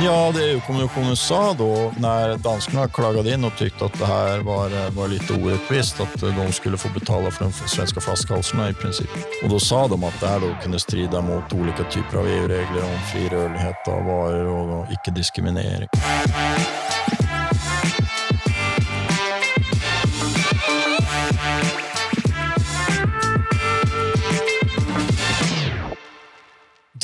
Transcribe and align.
Ja, 0.00 0.32
det 0.34 0.50
EU-kommissionen 0.50 1.16
sa 1.16 1.54
då 1.58 1.92
när 1.98 2.36
danskarna 2.36 2.88
klagade 2.88 3.34
in 3.34 3.44
och 3.44 3.56
tyckte 3.58 3.84
att 3.84 3.98
det 3.98 4.06
här 4.06 4.38
var, 4.38 4.66
eh, 4.66 4.90
var 4.90 5.08
lite 5.08 5.32
orättvist, 5.32 6.00
att 6.00 6.22
eh, 6.22 6.44
de 6.44 6.52
skulle 6.52 6.76
få 6.76 6.88
betala 6.88 7.30
för 7.30 7.44
de 7.44 7.52
svenska 7.52 8.00
flaskhalsarna 8.00 8.70
i 8.70 8.74
princip. 8.74 9.10
Och 9.42 9.48
då 9.48 9.60
sa 9.60 9.88
de 9.88 10.04
att 10.04 10.20
det 10.20 10.26
här 10.26 10.40
då 10.40 10.46
kunde 10.62 10.78
strida 10.78 11.20
mot 11.20 11.52
olika 11.52 11.84
typer 11.84 12.18
av 12.18 12.26
EU-regler 12.26 12.84
om 12.84 13.00
fri 13.12 13.28
rörlighet 13.28 13.88
av 13.88 14.04
varor 14.04 14.68
och 14.68 14.92
icke-diskriminering. 14.92 15.88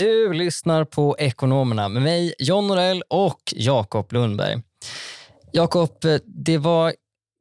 Du 0.00 0.32
lyssnar 0.32 0.84
på 0.84 1.16
Ekonomerna 1.18 1.88
med 1.88 2.02
mig, 2.02 2.34
John 2.38 2.66
Norell 2.66 3.02
och 3.08 3.40
Jakob 3.56 4.12
Lundberg. 4.12 4.62
Jakob, 5.52 6.04
eh, 6.04 6.16
det 6.24 6.58
var 6.58 6.92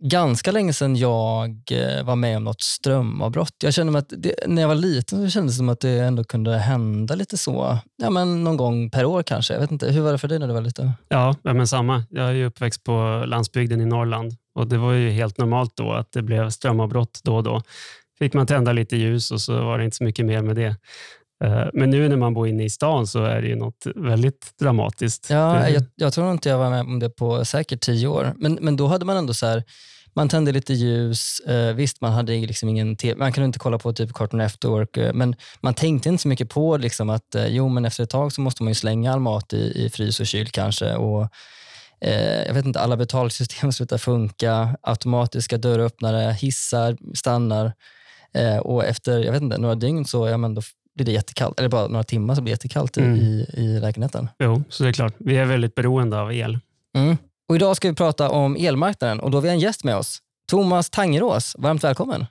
ganska 0.04 0.52
länge 0.52 0.74
sedan 0.74 0.96
jag 0.96 1.50
eh, 1.72 2.04
var 2.04 2.16
med 2.16 2.38
om 2.38 2.44
något 2.44 2.62
strömavbrott. 2.62 3.56
Jag 3.64 3.74
kände 3.74 4.00
att 4.00 4.14
det, 4.18 4.34
när 4.48 4.62
jag 4.62 4.70
var 4.70 4.76
liten 4.76 5.26
så 5.26 5.30
kändes 5.30 5.56
det 5.56 5.58
som 5.58 5.70
att 5.70 5.80
det 5.80 5.90
ändå 5.90 6.24
kunde 6.24 6.58
hända 6.58 7.16
lite 7.16 7.38
så. 7.38 7.78
Ja, 7.98 8.10
men 8.10 8.44
någon 8.44 8.58
gång 8.58 8.90
per 8.90 9.06
år 9.06 9.24
kanske. 9.24 9.54
Jag 9.54 9.62
vet 9.62 9.72
inte, 9.72 9.92
hur 9.92 10.02
var 10.02 10.12
det 10.12 10.18
för 10.18 10.28
dig 10.28 10.40
när 10.40 10.48
du 10.48 10.54
var 10.54 10.62
liten? 10.62 10.92
Ja, 11.10 11.36
men 11.42 11.68
samma. 11.68 12.04
Jag 12.10 12.28
är 12.28 12.34
ju 12.34 12.46
uppväxt 12.46 12.84
på 12.84 13.24
landsbygden 13.28 13.82
i 13.82 13.86
Norrland 13.86 14.34
och 14.56 14.68
det 14.68 14.78
var 14.78 14.94
ju 14.94 15.10
helt 15.10 15.38
normalt 15.38 15.76
då 15.76 15.92
att 15.92 16.12
det 16.12 16.22
blev 16.22 16.50
strömavbrott 16.50 17.20
då 17.24 17.36
och 17.36 17.44
då. 17.44 17.62
Fick 18.20 18.34
man 18.34 18.48
tända 18.48 18.72
lite 18.72 18.98
ljus 18.98 19.32
och 19.32 19.42
så 19.42 19.66
var 19.66 19.78
det 19.78 19.86
inte 19.86 19.98
så 19.98 20.04
mycket 20.04 20.26
mer 20.26 20.42
med 20.42 20.56
det. 20.56 20.76
Eh, 21.44 21.68
men 21.74 21.90
nu 21.90 22.10
när 22.10 22.18
man 22.18 22.34
bor 22.34 22.48
inne 22.48 22.64
i 22.64 22.70
stan 22.70 23.08
så 23.08 23.24
är 23.24 23.42
det 23.42 23.48
ju 23.48 23.56
något 23.56 23.88
väldigt 23.96 24.54
dramatiskt. 24.60 25.30
Ja, 25.30 25.70
jag, 25.70 25.84
jag 25.96 26.14
tror 26.14 26.32
inte 26.32 26.50
jag 26.50 26.58
var 26.58 26.70
med 26.70 26.82
om 26.82 27.00
det 27.00 27.10
på 27.10 27.46
säkert 27.46 27.82
tio 27.82 28.08
år. 28.08 28.34
Men, 28.38 28.54
men 28.62 28.76
då 28.76 28.88
hade 28.88 29.06
man 29.06 29.18
ändå 29.18 29.34
så 29.34 29.46
här, 29.46 29.64
man 30.14 30.30
tände 30.30 30.52
lite 30.52 30.74
ljus. 30.74 31.40
Eh, 31.40 31.74
visst, 31.74 32.02
man 32.02 32.12
hade 32.12 32.34
liksom 32.34 32.70
ingen 32.70 32.96
TV, 32.96 33.20
man 33.20 33.32
kunde 33.32 33.46
inte 33.46 33.60
kolla 33.60 33.80
på 33.80 33.94
typ 33.94 34.14
Cartoon 34.14 34.42
Afterwork, 34.42 34.98
eh, 34.98 35.14
men 35.14 35.36
man 35.62 35.74
tänkte 35.74 36.10
inte 36.10 36.22
så 36.22 36.28
mycket 36.28 36.50
på 36.50 36.78
liksom 36.78 37.10
att 37.10 37.36
eh, 37.36 37.48
jo, 37.48 37.70
men 37.70 37.86
efter 37.86 38.04
ett 38.04 38.10
tag 38.10 38.34
så 38.34 38.42
måste 38.42 38.64
man 38.64 38.72
ju 38.72 38.76
slänga 38.76 39.14
all 39.14 39.20
mat 39.20 39.54
i, 39.54 39.86
i 39.86 39.90
frys 39.90 40.20
och 40.20 40.28
kyl 40.28 40.50
kanske. 40.50 40.96
Och, 40.96 41.28
eh, 42.02 42.44
jag 42.48 42.54
vet 42.54 42.66
inte, 42.66 42.80
alla 42.80 42.98
betalsystem 42.98 43.72
slutar 43.74 43.98
funka, 43.98 44.78
automatiska 44.82 45.58
dörröppnare, 45.58 46.34
hissar 46.34 46.98
stannar. 47.16 47.74
Eh, 48.34 48.58
och 48.58 48.86
efter 48.86 49.20
jag 49.20 49.32
vet 49.32 49.42
inte, 49.42 49.58
några 49.58 49.76
dygn 49.76 50.06
så 50.06 50.28
ja, 50.28 50.38
men 50.38 50.56
då 50.56 50.62
blir 51.00 51.06
det 51.06 51.12
jättekallt, 51.12 51.60
eller 51.60 51.70
bara 51.70 51.88
några 51.88 52.04
timmar 52.04 52.36
så 52.36 52.42
blir 52.42 52.52
det 52.52 52.54
jättekallt 52.54 52.98
mm. 52.98 53.16
i, 53.16 53.46
i 53.54 53.80
lägenheten. 53.80 54.30
Jo, 54.40 54.64
så 54.70 54.84
det 54.84 54.90
är 54.90 54.94
klart. 54.94 55.14
Vi 55.18 55.38
är 55.38 55.46
väldigt 55.46 55.76
beroende 55.76 56.20
av 56.20 56.34
el. 56.34 56.60
Mm. 56.98 57.18
Och 57.50 57.56
idag 57.56 57.76
ska 57.76 57.90
vi 57.90 57.96
prata 57.96 58.30
om 58.30 58.56
elmarknaden 58.56 59.20
och 59.20 59.32
då 59.32 59.38
har 59.38 59.42
vi 59.42 59.50
en 59.50 59.60
gäst 59.60 59.84
med 59.84 59.96
oss. 59.96 60.20
Thomas 60.50 60.90
Tangerås, 60.90 61.56
varmt 61.60 61.84
välkommen. 61.84 62.26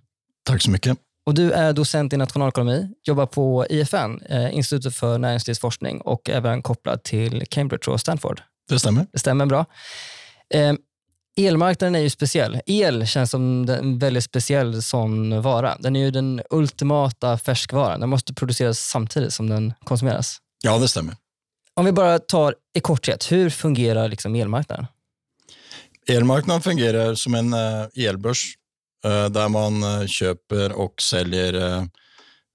Tack 0.44 0.62
så 0.62 0.70
mycket. 0.70 0.98
Och 1.26 1.34
du 1.34 1.52
är 1.52 1.72
docent 1.72 2.12
i 2.12 2.16
nationalekonomi, 2.16 2.88
jobbar 3.04 3.26
på 3.26 3.66
IFN, 3.70 4.20
eh, 4.28 4.56
Institutet 4.56 4.94
för 4.94 5.18
näringslivsforskning 5.18 6.00
och 6.00 6.30
även 6.30 6.62
kopplad 6.62 7.02
till 7.02 7.44
Cambridge 7.50 7.90
och 7.90 8.00
Stanford. 8.00 8.40
Det 8.68 8.78
stämmer. 8.78 9.06
Det 9.12 9.18
stämmer 9.18 9.46
bra. 9.46 9.64
Eh, 10.54 10.72
Elmarknaden 11.38 11.94
är 11.94 12.00
ju 12.00 12.10
speciell. 12.10 12.60
El 12.66 13.06
känns 13.06 13.30
som 13.30 13.68
en 13.68 13.98
väldigt 13.98 14.24
speciell 14.24 14.82
sån 14.82 15.42
vara. 15.42 15.76
Den 15.78 15.96
är 15.96 16.00
ju 16.00 16.10
den 16.10 16.42
ultimata 16.50 17.38
färskvaran. 17.38 18.00
Den 18.00 18.08
måste 18.08 18.34
produceras 18.34 18.78
samtidigt 18.78 19.32
som 19.32 19.48
den 19.48 19.74
konsumeras. 19.84 20.38
Ja, 20.62 20.78
det 20.78 20.88
stämmer. 20.88 21.16
Om 21.74 21.84
vi 21.84 21.92
bara 21.92 22.18
tar 22.18 22.54
i 22.74 22.80
korthet, 22.80 23.32
hur 23.32 23.50
fungerar 23.50 24.08
liksom 24.08 24.34
elmarknaden? 24.34 24.86
Elmarknaden 26.08 26.62
fungerar 26.62 27.14
som 27.14 27.34
en 27.34 27.52
eh, 27.52 28.06
elbörs 28.06 28.54
eh, 29.04 29.28
där 29.28 29.48
man 29.48 29.82
eh, 29.82 30.06
köper 30.06 30.72
och 30.72 31.02
säljer 31.02 31.54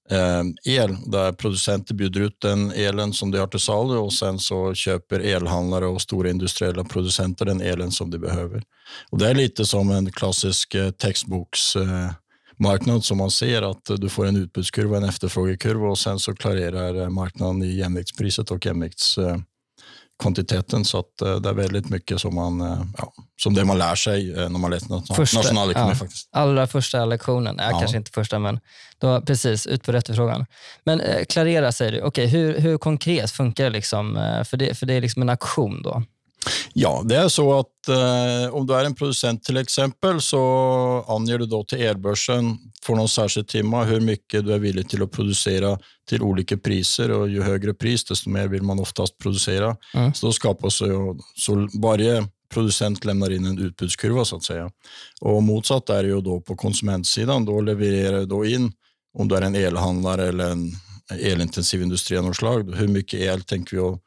Ehm, 0.10 0.56
el 0.66 1.12
där 1.12 1.32
producenter 1.32 1.96
bjuder 1.96 2.22
ut 2.22 2.42
den 2.42 2.72
elen 2.72 3.14
som 3.14 3.32
de 3.32 3.38
har 3.38 3.48
till 3.48 3.60
salu 3.60 3.98
och 3.98 4.14
sen 4.14 4.40
så 4.40 4.74
köper 4.74 5.20
elhandlare 5.20 5.86
och 5.86 6.02
stora 6.02 6.30
industriella 6.30 6.84
producenter 6.84 7.46
den 7.46 7.62
elen 7.62 7.92
som 7.92 8.10
de 8.10 8.18
behöver. 8.18 8.64
Och 9.10 9.18
Det 9.18 9.30
är 9.30 9.36
lite 9.36 9.66
som 9.66 9.92
en 9.92 10.12
klassisk 10.12 10.76
eh, 10.76 10.92
textboksmarknad 10.92 12.96
eh, 12.96 13.02
som 13.02 13.18
man 13.18 13.32
ser 13.32 13.62
att 13.62 13.90
du 13.98 14.10
får 14.10 14.26
en 14.26 14.36
utbudskurva 14.36 14.98
en 14.98 15.04
efterfrågekurva 15.04 15.88
och 15.88 16.00
sen 16.00 16.20
så 16.20 16.36
klarerar 16.36 17.02
eh, 17.02 17.10
marknaden 17.10 17.64
i 17.64 17.76
jämviktspriset 17.76 18.52
och 18.52 18.66
jämvikts 18.66 19.18
kvantiteten 20.22 20.86
så 20.86 21.00
att 21.00 21.22
eh, 21.22 21.36
det 21.36 21.50
är 21.50 21.54
väldigt 21.54 21.90
mycket 21.90 22.22
som, 22.22 22.36
man, 22.36 22.62
eh, 22.62 22.82
ja, 22.98 23.14
som 23.42 23.54
det 23.54 23.66
man 23.66 23.78
lär 23.78 23.96
sig 23.96 24.32
eh, 24.32 24.50
när 24.50 24.60
man 24.60 24.72
läser 24.72 24.90
nationalekonomi. 25.36 25.92
Ja, 25.92 25.96
faktiskt. 25.96 26.30
Allra 26.32 26.68
första 26.68 27.06
lektionen, 27.06 27.56
ja, 27.58 27.70
ja. 27.72 27.80
kanske 27.80 27.98
inte 27.98 28.12
första, 28.12 28.40
men 28.40 28.60
då, 28.98 29.22
precis, 29.22 29.68
ut 29.68 29.84
på 29.84 29.92
efterfrågan. 29.92 30.46
Men 30.84 31.02
eh, 31.02 31.26
klarera 31.26 31.72
säger 31.72 31.92
du, 31.92 32.02
okay, 32.02 32.26
hur, 32.26 32.60
hur 32.60 32.78
konkret 32.78 33.32
funkar 33.32 33.64
det? 33.64 33.70
Liksom, 33.70 34.14
för, 34.46 34.58
det 34.58 34.76
för 34.76 34.86
det 34.86 34.94
är 34.94 35.02
liksom 35.02 35.22
en 35.22 35.30
aktion 35.30 35.82
då? 35.82 36.04
Ja, 36.74 37.02
det 37.06 37.16
är 37.16 37.28
så 37.28 37.60
att 37.60 37.88
eh, 37.88 38.56
om 38.56 38.68
du 38.68 38.74
är 38.74 38.86
en 38.86 38.96
producent 38.96 39.44
till 39.44 39.58
exempel 39.58 40.22
så 40.22 41.06
anger 41.08 41.38
du 41.38 41.46
då 41.46 41.64
till 41.64 41.82
elbörsen 41.82 42.58
för 42.84 42.96
någon 42.96 43.10
särskild 43.10 43.48
timme 43.48 43.84
hur 43.84 44.00
mycket 44.00 44.46
du 44.46 44.54
är 44.54 44.60
villig 44.60 44.90
till 44.90 45.04
att 45.04 45.12
producera 45.12 45.80
till 46.10 46.22
olika 46.22 46.58
priser 46.58 47.12
och 47.12 47.30
ju 47.30 47.42
högre 47.42 47.74
pris 47.74 48.06
desto 48.06 48.30
mer 48.30 48.48
vill 48.48 48.64
man 48.64 48.80
oftast 48.80 49.18
producera. 49.18 49.76
Mm. 49.94 50.14
Så 50.14 50.26
då 50.26 50.34
skapas 50.34 50.76
så, 50.76 51.20
så 51.36 51.70
varje 51.82 52.28
producent 52.54 53.06
lämnar 53.06 53.32
in 53.32 53.46
en 53.46 53.60
utbudskurva 53.60 54.26
så 54.26 54.36
att 54.36 54.44
säga. 54.44 54.72
Och 55.22 55.44
motsatt 55.44 55.90
är 55.90 56.04
ju 56.04 56.22
då 56.22 56.42
på 56.42 56.56
konsumentsidan. 56.56 57.46
Då 57.46 57.62
levererar 57.62 58.20
du 58.20 58.26
då 58.26 58.46
in 58.46 58.72
om 59.18 59.28
du 59.28 59.36
är 59.36 59.42
en 59.42 59.56
elhandlare 59.56 60.28
eller 60.28 60.50
en 60.50 60.72
elintensiv 61.12 61.82
industri 61.82 62.18
av 62.18 62.24
något 62.24 62.36
slag. 62.36 62.76
Hur 62.76 62.88
mycket 62.88 63.20
el 63.20 63.42
tänker 63.42 63.78
vi 63.78 63.84
att 63.84 64.00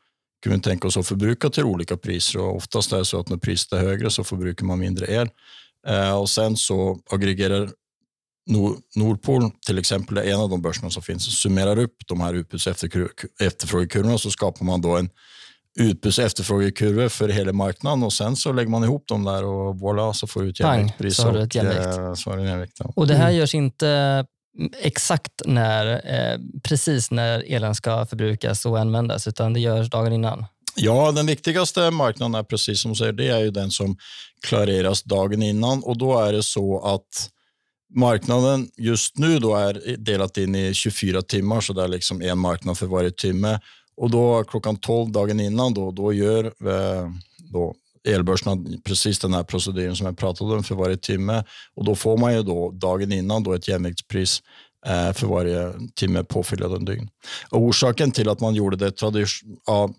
kan 0.47 0.57
vi 0.57 0.61
tänka 0.61 0.89
oss 0.89 0.97
att 0.97 1.07
förbruka 1.07 1.51
till 1.51 1.65
olika 1.65 1.97
priser 1.97 2.41
och 2.41 2.57
oftast 2.57 2.93
är 2.93 2.99
det 2.99 3.05
så 3.05 3.21
att 3.21 3.29
när 3.29 3.37
priset 3.37 3.73
är 3.73 3.79
högre 3.79 4.11
så 4.11 4.25
förbrukar 4.25 4.67
man 4.67 4.79
mindre 4.79 5.07
el. 5.15 5.29
Eh, 5.87 6.19
och 6.21 6.29
sen 6.29 6.57
så 6.57 6.99
aggregerar 7.11 7.71
Nordpol 8.97 9.51
till 9.67 9.79
exempel 9.79 10.19
är 10.19 10.23
en 10.23 10.41
av 10.41 10.51
de 10.51 10.63
börserna 10.63 10.91
som 10.91 11.03
finns, 11.03 11.41
summerar 11.43 11.79
upp 11.79 11.97
de 12.07 12.21
här 12.21 12.35
utbuds 12.35 12.67
efterfrågekurvorna 13.41 14.19
så 14.19 14.31
skapar 14.31 14.65
man 14.65 14.81
då 14.81 14.97
en 14.97 15.11
utbuds 15.79 16.19
efterfrågekurva 16.19 17.09
för 17.09 17.29
hela 17.29 17.53
marknaden 17.53 18.03
och 18.03 18.13
sen 18.13 18.37
så 18.37 18.53
lägger 18.53 18.71
man 18.71 18.85
ihop 18.85 19.09
dem 19.09 19.25
där 19.25 19.45
och 19.45 19.75
voilà 19.75 20.13
så 20.13 20.27
får 20.27 20.43
du 20.43 20.51
ett 20.51 20.61
jämvikt 20.61 20.99
pris. 20.99 21.17
Så 21.17 21.23
har 21.23 21.33
du 21.33 21.43
ett 21.43 21.55
jämvikt. 21.55 22.81
Och, 22.81 22.87
ja. 22.87 22.93
och 22.97 23.07
det 23.07 23.15
här 23.15 23.31
görs 23.31 23.55
inte 23.55 24.27
exakt 24.81 25.43
när, 25.45 25.87
eh, 25.87 26.39
precis 26.63 27.11
när 27.11 27.45
elen 27.53 27.75
ska 27.75 28.07
förbrukas 28.07 28.67
och 28.67 28.79
användas, 28.79 29.27
utan 29.27 29.53
det 29.53 29.61
görs 29.61 29.91
dagen 29.91 30.13
innan? 30.13 30.45
Ja, 30.77 31.13
den 31.13 31.27
viktigaste 31.27 31.91
marknaden 31.91 32.35
är 32.35 32.43
precis 32.43 32.81
som 32.81 32.91
du 32.91 32.97
säger, 32.97 33.13
det 33.13 33.29
är 33.29 33.39
ju 33.39 33.51
den 33.51 33.71
som 33.71 33.97
klareras 34.47 35.03
dagen 35.03 35.43
innan 35.43 35.83
och 35.83 35.99
då 35.99 36.19
är 36.19 36.33
det 36.33 36.43
så 36.43 36.81
att 36.81 37.31
marknaden 37.95 38.71
just 38.77 39.19
nu 39.19 39.39
då 39.39 39.57
är 39.57 39.97
delat 39.97 40.37
in 40.37 40.55
i 40.55 40.75
24 40.75 41.23
timmar, 41.23 41.61
så 41.61 41.73
det 41.73 41.83
är 41.83 41.89
liksom 41.89 42.23
en 42.23 42.39
marknad 42.39 42.79
för 42.79 42.87
varje 42.87 43.11
timme. 43.11 43.61
Och 43.97 44.11
då 44.11 44.45
klockan 44.45 44.77
12 44.77 45.13
dagen 45.13 45.41
innan 45.41 45.75
då, 45.75 45.91
då 45.91 46.13
gör 46.13 46.45
eh, 46.45 47.11
då 47.53 47.75
elbörserna 48.07 48.79
precis 48.85 49.19
den 49.19 49.35
här 49.35 49.43
proceduren 49.43 49.97
som 49.97 50.07
jag 50.07 50.19
pratade 50.19 50.55
om 50.55 50.65
för 50.65 50.75
varje 50.75 50.97
timme 50.97 51.45
och 51.75 51.85
då 51.85 51.95
får 51.95 52.17
man 52.17 52.35
ju 52.35 52.43
då 52.43 52.71
dagen 52.71 53.13
innan 53.13 53.43
då 53.43 53.53
ett 53.53 53.69
jämviktspris 53.69 54.43
eh, 54.87 55.13
för 55.13 55.27
varje 55.27 55.73
timme 55.95 56.25
påfyllnad 56.25 56.87
dygn. 56.87 57.09
Och 57.51 57.61
orsaken 57.61 58.11
till 58.11 58.29
att 58.29 58.41
man 58.41 58.55
gjorde 58.55 58.77
det 58.77 59.03
ja, 59.67 59.91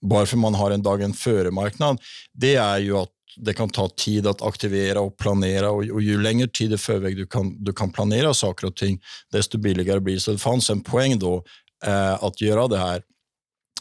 varför 0.00 0.36
man 0.36 0.54
har 0.54 0.70
en 0.70 0.82
dagen 0.82 1.12
före-marknad, 1.12 1.98
det 2.32 2.54
är 2.54 2.78
ju 2.78 2.96
att 2.96 3.08
det 3.36 3.54
kan 3.54 3.68
ta 3.68 3.88
tid 3.88 4.26
att 4.26 4.42
aktivera 4.42 5.00
och 5.00 5.16
planera 5.16 5.70
och, 5.70 5.84
och 5.84 6.02
ju 6.02 6.22
längre 6.22 6.48
tid 6.48 6.72
i 6.72 6.78
förväg 6.78 7.16
du 7.16 7.26
kan, 7.26 7.64
du 7.64 7.72
kan 7.72 7.92
planera 7.92 8.34
saker 8.34 8.66
och 8.66 8.76
ting, 8.76 9.00
desto 9.32 9.58
billigare 9.58 10.00
blir 10.00 10.14
det. 10.14 10.20
Så 10.20 10.32
det 10.32 10.38
fanns 10.38 10.70
en 10.70 10.80
poäng 10.80 11.18
då 11.18 11.44
eh, 11.86 12.24
att 12.24 12.40
göra 12.40 12.68
det 12.68 12.78
här 12.78 13.02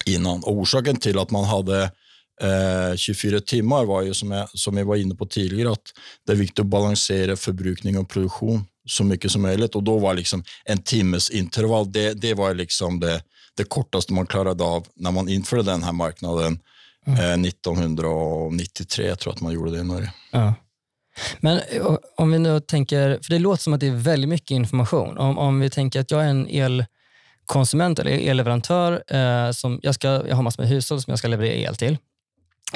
innan. 0.06 0.44
Och 0.44 0.54
orsaken 0.54 0.96
till 0.96 1.20
att 1.20 1.32
man 1.32 1.44
hade 1.44 1.92
eh, 2.42 2.96
24 2.96 3.40
timmar 3.40 3.86
var 3.86 4.02
ju, 4.02 4.14
som 4.14 4.32
jag, 4.32 4.50
som 4.50 4.78
jag 4.78 4.86
var 4.86 4.96
inne 4.96 5.16
på 5.16 5.26
tidigare, 5.26 5.72
att 5.72 5.94
det 6.26 6.32
är 6.32 6.36
viktigt 6.36 6.60
att 6.60 6.66
balansera 6.66 7.36
förbrukning 7.36 7.98
och 7.98 8.10
produktion 8.10 8.66
så 8.88 9.04
mycket 9.04 9.32
som 9.32 9.42
möjligt. 9.42 9.76
Och 9.76 9.84
då 9.84 10.00
var 10.00 10.14
liksom 10.14 10.44
en 10.66 10.78
timmes 10.78 11.30
intervall, 11.30 11.92
det, 11.92 12.14
det 12.14 12.34
var 12.34 12.54
liksom 12.54 13.00
det, 13.00 13.22
det 13.58 13.64
kortaste 13.64 14.14
man 14.14 14.26
klarade 14.26 14.64
av 14.64 14.88
när 14.96 15.12
man 15.12 15.30
införde 15.30 15.64
den 15.64 15.84
här 15.84 15.94
marknaden 15.94 16.60
mm. 17.08 17.20
eh, 17.20 17.50
1993. 17.50 19.08
Jag 19.08 19.20
tror 19.20 19.34
att 19.34 19.42
man 19.42 19.54
gjorde 19.54 19.72
det 19.72 19.80
i 19.80 19.84
Norge. 19.84 20.14
Ja. 20.32 20.54
Men 21.40 21.60
om 22.18 22.32
vi 22.32 22.40
nu 22.40 22.60
tänker, 22.60 23.20
för 23.24 23.30
det 23.34 23.40
låter 23.40 23.64
som 23.64 23.74
att 23.74 23.80
det 23.80 23.88
är 23.88 23.96
väldigt 23.96 24.30
mycket 24.30 24.52
information. 24.52 25.18
Om, 25.18 25.38
om 25.38 25.60
vi 25.60 25.70
tänker 25.70 26.00
att 26.00 26.12
jag 26.12 26.24
är 26.24 26.28
en 26.28 26.50
el 26.50 26.86
konsument 27.46 28.00
eller 28.00 28.12
elleverantör. 28.12 29.04
Eh, 29.08 29.52
som 29.52 29.80
jag, 29.84 29.96
ska, 29.96 30.08
jag 30.08 30.36
har 30.36 30.44
massor 30.44 30.64
med 30.64 30.70
hushåll 30.70 31.02
som 31.02 31.12
jag 31.12 31.20
ska 31.20 31.28
leverera 31.28 31.54
el 31.56 31.76
till. 31.76 31.98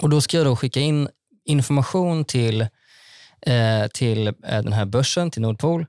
Och 0.01 0.09
Då 0.09 0.21
ska 0.21 0.37
jag 0.37 0.45
då 0.45 0.55
skicka 0.55 0.79
in 0.79 1.09
information 1.45 2.25
till, 2.25 2.61
eh, 3.41 3.87
till 3.93 4.27
eh, 4.27 4.33
den 4.43 4.73
här 4.73 4.85
börsen, 4.85 5.31
till 5.31 5.41
Nordpol, 5.41 5.85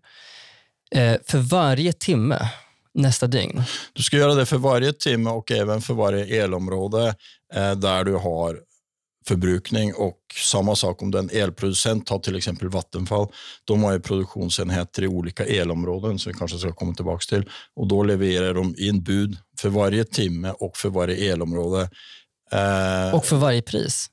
eh, 0.91 1.17
för 1.27 1.39
varje 1.39 1.93
timme 1.93 2.49
nästa 2.95 3.27
dygn. 3.27 3.63
Du 3.93 4.03
ska 4.03 4.17
göra 4.17 4.35
det 4.35 4.47
för 4.47 4.59
varje 4.59 4.93
timme 4.93 5.31
och 5.31 5.51
även 5.51 5.81
för 5.81 5.95
varje 5.95 6.45
elområde 6.45 7.15
eh, 7.55 7.73
där 7.73 8.05
du 8.05 8.15
har 8.15 8.61
förbrukning 9.27 9.95
och 9.95 10.19
samma 10.35 10.77
sak 10.77 11.03
om 11.03 11.11
den 11.11 11.31
elproducent 11.33 12.07
Ta 12.07 12.19
till 12.19 12.37
exempel 12.37 12.69
Vattenfall. 12.69 13.27
De 13.65 13.83
har 13.83 13.93
ju 13.93 14.01
produktionsenheter 14.01 15.03
i 15.03 15.09
olika 15.09 15.45
elområden 15.45 16.19
som 16.19 16.33
vi 16.33 16.39
kanske 16.39 16.59
ska 16.59 16.73
komma 16.73 16.95
tillbaka 16.95 17.25
till 17.29 17.51
och 17.77 17.89
då 17.89 18.03
levererar 18.03 18.55
de 18.55 18.75
in 18.79 19.03
bud 19.03 19.37
för 19.61 19.69
varje 19.69 20.05
timme 20.05 20.51
och 20.59 20.77
för 20.77 20.89
varje 20.89 21.33
elområde. 21.33 21.91
Eh, 22.55 23.15
och 23.15 23.27
för 23.27 23.37
varje 23.37 23.63
pris? 23.63 24.07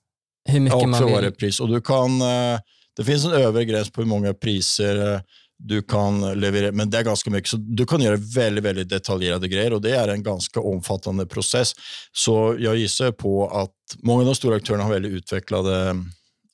Hur 0.50 0.60
mycket 0.60 0.82
ja, 0.82 0.88
man 0.88 1.00
för 1.00 1.06
vill... 1.06 1.16
varje 1.16 1.32
pris. 1.32 1.60
Och 1.60 1.68
du 1.68 1.82
kan, 1.82 2.22
eh, 2.22 2.60
det 2.98 3.04
finns 3.04 3.26
en 3.26 3.32
övre 3.32 3.66
gräns 3.66 3.92
på 3.92 4.02
hur 4.02 4.08
många 4.08 4.34
priser 4.34 5.14
eh, 5.14 5.20
du 5.64 5.82
kan 5.82 6.40
leverera, 6.40 6.72
men 6.72 6.90
det 6.90 6.98
är 6.98 7.04
ganska 7.04 7.30
mycket. 7.30 7.50
Så 7.50 7.58
du 7.58 7.86
kan 7.86 8.02
göra 8.02 8.16
väldigt, 8.36 8.64
väldigt 8.64 8.90
detaljerade 8.90 9.48
grejer 9.48 9.74
och 9.74 9.82
det 9.82 9.96
är 9.96 10.08
en 10.08 10.24
ganska 10.24 10.60
omfattande 10.60 11.26
process. 11.26 11.74
Så 12.12 12.56
jag 12.60 12.76
gissar 12.76 13.12
på 13.12 13.48
att 13.48 13.76
många 14.04 14.20
av 14.20 14.26
de 14.26 14.36
stora 14.36 14.56
aktörerna 14.56 14.84
har 14.84 14.92
väldigt 14.92 15.12
utvecklade 15.12 15.96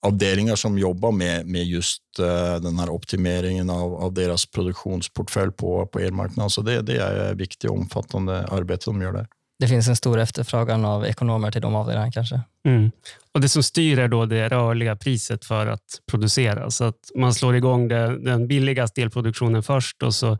avdelningar 0.01 0.55
som 0.55 0.77
jobbar 0.77 1.11
med, 1.11 1.47
med 1.47 1.65
just 1.65 2.01
uh, 2.19 2.61
den 2.61 2.79
här 2.79 2.89
optimeringen 2.89 3.69
av, 3.69 3.95
av 3.95 4.13
deras 4.13 4.45
produktionsportfölj 4.45 5.51
på, 5.51 5.87
på 5.87 5.99
elmarknaden. 5.99 6.49
Så 6.49 6.61
det, 6.61 6.81
det 6.81 6.97
är 6.97 7.35
viktigt 7.35 7.69
och 7.69 7.77
omfattande 7.77 8.47
arbete 8.47 8.83
de 8.85 9.01
gör 9.01 9.13
där. 9.13 9.27
Det 9.59 9.67
finns 9.67 9.87
en 9.87 9.95
stor 9.95 10.19
efterfrågan 10.19 10.85
av 10.85 11.05
ekonomer 11.05 11.51
till 11.51 11.61
de 11.61 11.75
avdelningarna 11.75 12.11
kanske? 12.11 12.41
Mm. 12.65 12.91
Och 13.33 13.41
Det 13.41 13.49
som 13.49 13.63
styr 13.63 13.99
är 13.99 14.07
då 14.07 14.25
det 14.25 14.49
rörliga 14.49 14.95
priset 14.95 15.45
för 15.45 15.67
att 15.67 16.01
producera. 16.11 16.71
Så 16.71 16.83
att 16.83 17.11
man 17.15 17.33
slår 17.33 17.55
igång 17.55 17.87
det, 17.87 18.19
den 18.19 18.47
billigaste 18.47 19.01
elproduktionen 19.01 19.63
först 19.63 20.03
och 20.03 20.15
så 20.15 20.37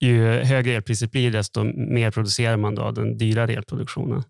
ju 0.00 0.44
högre 0.44 0.72
elpriset 0.72 1.10
blir 1.10 1.30
desto 1.30 1.64
mer 1.64 2.10
producerar 2.10 2.56
man 2.56 2.74
då 2.74 2.90
den 2.90 3.18
dyrare 3.18 3.52
elproduktionen. 3.52 4.22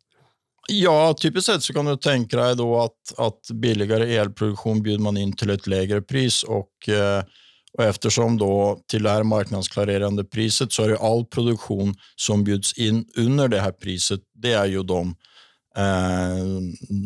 Ja, 0.68 1.14
typiskt 1.20 1.52
sett 1.52 1.62
så 1.62 1.72
kan 1.72 1.84
du 1.84 1.96
tänka 1.96 2.36
dig 2.36 2.56
då 2.56 2.80
att, 2.80 3.18
att 3.18 3.50
billigare 3.52 4.14
elproduktion 4.16 4.82
bjuder 4.82 5.02
man 5.02 5.16
in 5.16 5.32
till 5.32 5.50
ett 5.50 5.66
lägre 5.66 6.02
pris 6.02 6.42
och, 6.42 6.88
eh, 6.88 7.24
och 7.78 7.84
eftersom 7.84 8.38
då 8.38 8.80
till 8.86 9.02
det 9.02 9.10
här 9.10 9.22
marknadsklarerande 9.22 10.24
priset 10.24 10.72
så 10.72 10.82
är 10.82 10.88
det 10.88 10.98
all 10.98 11.24
produktion 11.24 11.94
som 12.16 12.44
bjuds 12.44 12.78
in 12.78 13.04
under 13.16 13.48
det 13.48 13.60
här 13.60 13.72
priset, 13.72 14.20
det 14.34 14.52
är 14.52 14.66
ju 14.66 14.82
de 14.82 15.14
eh, 15.76 16.44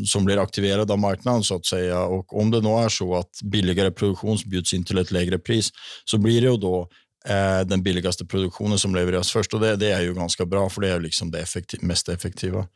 som 0.06 0.24
blir 0.24 0.38
aktiverade 0.38 0.92
av 0.92 0.98
marknaden 0.98 1.42
så 1.42 1.54
att 1.54 1.66
säga. 1.66 2.00
Och 2.00 2.40
om 2.40 2.50
det 2.50 2.60
nu 2.60 2.68
är 2.68 2.88
så 2.88 3.16
att 3.16 3.42
billigare 3.42 3.90
produktion 3.90 4.38
bjuds 4.46 4.74
in 4.74 4.84
till 4.84 4.98
ett 4.98 5.10
lägre 5.10 5.38
pris 5.38 5.70
så 6.04 6.18
blir 6.18 6.40
det 6.40 6.48
ju 6.48 6.56
då 6.56 6.88
eh, 7.28 7.60
den 7.66 7.82
billigaste 7.82 8.26
produktionen 8.26 8.78
som 8.78 8.94
levereras 8.94 9.32
först 9.32 9.54
och 9.54 9.60
det, 9.60 9.76
det 9.76 9.92
är 9.92 10.02
ju 10.02 10.14
ganska 10.14 10.46
bra 10.46 10.70
för 10.70 10.80
det 10.80 10.88
är 10.88 11.00
liksom 11.00 11.30
det 11.30 11.40
effektiv, 11.40 11.82
mest 11.82 12.08
effektiva. 12.08 12.66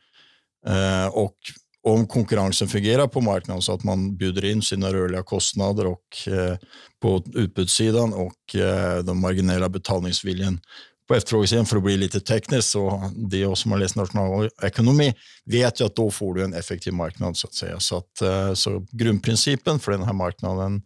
Eh, 0.67 1.07
och 1.07 1.35
om 1.83 2.07
konkurrensen 2.07 2.67
fungerar 2.67 3.07
på 3.07 3.21
marknaden 3.21 3.61
så 3.61 3.73
att 3.73 3.83
man 3.83 4.17
bjuder 4.17 4.45
in 4.45 4.61
sina 4.61 4.93
rörliga 4.93 5.23
kostnader 5.23 5.85
och 5.85 6.27
eh, 6.27 6.57
på 7.01 7.23
utbudssidan 7.33 8.13
och 8.13 8.55
eh, 8.55 9.03
den 9.03 9.19
marginella 9.19 9.69
betalningsviljan 9.69 10.59
på 11.07 11.15
efterfrågesidan 11.15 11.65
för 11.65 11.77
att 11.77 11.83
bli 11.83 11.97
lite 11.97 12.19
tekniskt 12.19 12.69
så 12.69 13.11
det 13.15 13.57
som 13.57 13.71
har 13.71 13.79
läst 13.79 13.95
nationalekonomi 13.95 15.13
vet 15.45 15.81
ju 15.81 15.85
att 15.85 15.95
då 15.95 16.11
får 16.11 16.33
du 16.33 16.43
en 16.43 16.53
effektiv 16.53 16.93
marknad 16.93 17.37
så 17.37 17.47
att 17.47 17.53
säga. 17.53 17.79
Så, 17.79 17.97
att, 17.97 18.21
eh, 18.21 18.53
så 18.53 18.85
grundprincipen 18.91 19.79
för 19.79 19.91
den 19.91 20.03
här 20.03 20.13
marknaden 20.13 20.81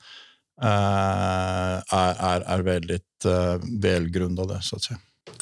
eh, 0.61 1.93
är, 1.93 2.15
är, 2.19 2.41
är 2.41 2.59
väldigt 2.59 3.25
eh, 3.25 3.57
välgrundade 3.81 4.61
så 4.61 4.75
att 4.75 4.83
säga. 4.83 4.99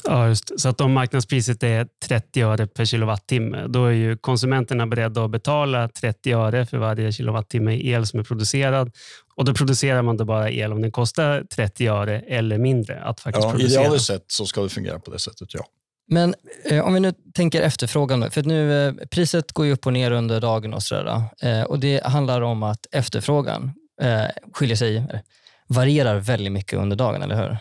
Ja, 0.08 0.28
just 0.28 0.60
Så 0.60 0.68
att 0.68 0.80
om 0.80 0.92
marknadspriset 0.92 1.62
är 1.62 1.86
30 2.06 2.42
öre 2.42 2.66
per 2.66 2.84
kilowattimme, 2.84 3.66
då 3.66 3.84
är 3.86 3.92
ju 3.92 4.16
konsumenterna 4.16 4.86
beredda 4.86 5.24
att 5.24 5.30
betala 5.30 5.88
30 5.88 6.32
öre 6.32 6.66
för 6.66 6.78
varje 6.78 7.12
kilowattimme 7.12 7.74
el 7.74 8.06
som 8.06 8.20
är 8.20 8.24
producerad. 8.24 8.92
Och 9.34 9.44
Då 9.44 9.54
producerar 9.54 10.02
man 10.02 10.16
då 10.16 10.24
bara 10.24 10.50
el 10.50 10.72
om 10.72 10.82
den 10.82 10.92
kostar 10.92 11.44
30 11.50 11.88
öre 11.88 12.20
eller 12.20 12.58
mindre 12.58 13.00
att 13.00 13.20
faktiskt 13.20 13.44
ja, 13.44 13.50
producera. 13.50 13.80
Idealiskt 13.80 14.06
sett 14.06 14.24
så 14.26 14.46
ska 14.46 14.62
det 14.62 14.68
fungera 14.68 14.98
på 14.98 15.10
det 15.10 15.18
sättet, 15.18 15.54
ja. 15.54 15.64
Men 16.06 16.34
eh, 16.64 16.86
om 16.86 16.94
vi 16.94 17.00
nu 17.00 17.12
tänker 17.34 17.62
efterfrågan, 17.62 18.30
för 18.30 18.42
nu, 18.42 18.86
eh, 18.86 18.94
priset 19.10 19.52
går 19.52 19.66
ju 19.66 19.72
upp 19.72 19.86
och 19.86 19.92
ner 19.92 20.10
under 20.10 20.40
dagen 20.40 20.74
och 20.74 20.82
sådär. 20.82 21.22
Eh, 21.42 21.62
och 21.62 21.78
det 21.78 22.04
handlar 22.04 22.40
om 22.40 22.62
att 22.62 22.86
efterfrågan 22.92 23.72
eh, 24.02 24.24
skiljer 24.52 24.76
sig, 24.76 25.22
varierar 25.66 26.16
väldigt 26.16 26.52
mycket 26.52 26.78
under 26.78 26.96
dagen, 26.96 27.22
eller 27.22 27.36
hur? 27.36 27.56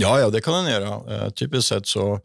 Ja, 0.00 0.20
ja 0.20 0.30
det 0.30 0.40
kan 0.40 0.64
den 0.64 0.72
göra. 0.72 1.14
Eh, 1.14 1.30
typiskt 1.30 1.68
sett 1.68 1.86
så 1.86 2.20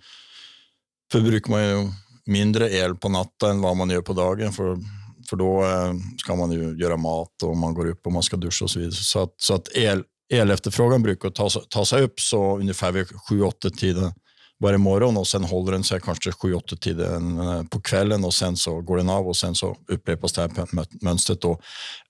förbrukar 1.11 1.51
man 1.51 1.63
ju 1.63 1.91
mindre 2.25 2.69
el 2.71 2.95
på 2.95 3.09
natten 3.09 3.49
än 3.49 3.61
vad 3.61 3.77
man 3.77 3.89
gör 3.89 4.01
på 4.01 4.13
dagen. 4.13 4.53
För, 4.53 4.77
för 5.29 5.37
då 5.37 5.63
eh, 5.63 5.93
ska 6.17 6.35
man 6.35 6.51
ju 6.51 6.77
göra 6.77 6.97
mat 6.97 7.43
och 7.43 7.57
man 7.57 7.73
går 7.73 7.87
upp 7.87 8.05
och 8.05 8.11
man 8.11 8.23
ska 8.23 8.37
duscha 8.37 8.65
och 8.65 8.71
så 8.71 8.79
vidare. 8.79 8.95
Så 8.95 9.23
att, 9.23 9.33
så 9.37 9.53
att 9.53 9.69
el, 9.75 10.03
elefterfrågan 10.33 11.03
brukar 11.03 11.29
ta, 11.29 11.49
ta 11.49 11.85
sig 11.85 12.03
upp 12.03 12.19
så 12.19 12.57
ungefär 12.59 12.91
vid 12.91 13.07
7-8 13.29 13.69
tiden 13.69 14.13
varje 14.59 14.77
morgon 14.77 15.17
och 15.17 15.27
sen 15.27 15.43
håller 15.43 15.71
den 15.71 15.83
sig 15.83 15.99
kanske 16.01 16.29
7-8 16.29 16.77
tiden 16.77 17.39
eh, 17.39 17.63
på 17.63 17.81
kvällen 17.81 18.25
och 18.25 18.33
sen 18.33 18.57
så 18.57 18.81
går 18.81 18.97
den 18.97 19.09
av 19.09 19.27
och 19.27 19.37
sen 19.37 19.55
så 19.55 19.77
upprepas 19.87 20.33
det 20.33 20.41
här 20.41 21.03
mönstret 21.03 21.41
då, 21.41 21.59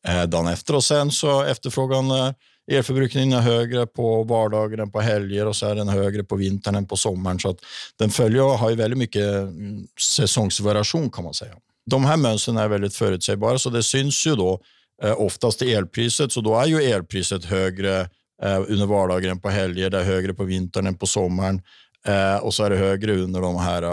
eh, 0.07 0.23
dagen 0.23 0.47
efter 0.47 0.75
och 0.75 0.83
sen 0.83 1.11
så 1.11 1.43
efterfrågan 1.43 2.11
eh, 2.11 2.31
Elförbrukningen 2.71 3.33
är 3.33 3.41
högre 3.41 3.85
på 3.85 4.23
vardagar 4.23 4.77
än 4.77 4.91
på 4.91 5.01
helger 5.01 5.45
och 5.45 5.55
så 5.55 5.65
är 5.65 5.75
den 5.75 5.87
högre 5.87 6.23
på 6.23 6.35
vintern 6.35 6.75
än 6.75 6.87
på 6.87 6.97
sommaren. 6.97 7.39
Så 7.39 7.49
att 7.49 7.57
den 7.99 8.09
följer 8.09 8.57
har 8.57 8.69
ju 8.69 8.75
väldigt 8.75 8.97
mycket 8.97 9.33
mm, 9.33 9.87
säsongsvariation 10.15 11.09
kan 11.11 11.23
man 11.23 11.33
säga. 11.33 11.55
De 11.85 12.05
här 12.05 12.17
mönstren 12.17 12.57
är 12.57 12.67
väldigt 12.67 12.95
förutsägbara 12.95 13.59
så 13.59 13.69
det 13.69 13.83
syns 13.83 14.27
ju 14.27 14.35
då 14.35 14.59
eh, 15.03 15.21
oftast 15.21 15.61
i 15.61 15.73
elpriset. 15.73 16.31
Så 16.31 16.41
då 16.41 16.59
är 16.59 16.65
ju 16.65 16.83
elpriset 16.83 17.45
högre 17.45 18.01
eh, 18.43 18.61
under 18.67 18.85
vardagar 18.85 19.31
än 19.31 19.41
på 19.41 19.49
helger, 19.49 19.89
det 19.89 19.99
är 19.99 20.03
högre 20.03 20.33
på 20.33 20.43
vintern 20.43 20.87
än 20.87 20.97
på 20.97 21.05
sommaren. 21.05 21.61
Eh, 22.07 22.37
och 22.37 22.53
så 22.53 22.63
är 22.63 22.69
det 22.69 22.77
högre 22.77 23.15
under 23.15 23.41
de 23.41 23.57
här 23.57 23.83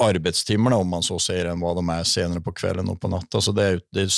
arbetstimmarna 0.00 0.76
om 0.76 0.88
man 0.88 1.02
så 1.02 1.18
säger 1.18 1.44
än 1.44 1.60
vad 1.60 1.76
de 1.76 1.88
är 1.88 2.04
senare 2.04 2.40
på 2.40 2.52
kvällen 2.52 2.88
och 2.88 3.00
på 3.00 3.08
natten. 3.08 3.42
Så 3.42 3.52
det, 3.52 3.80
det, 3.92 4.10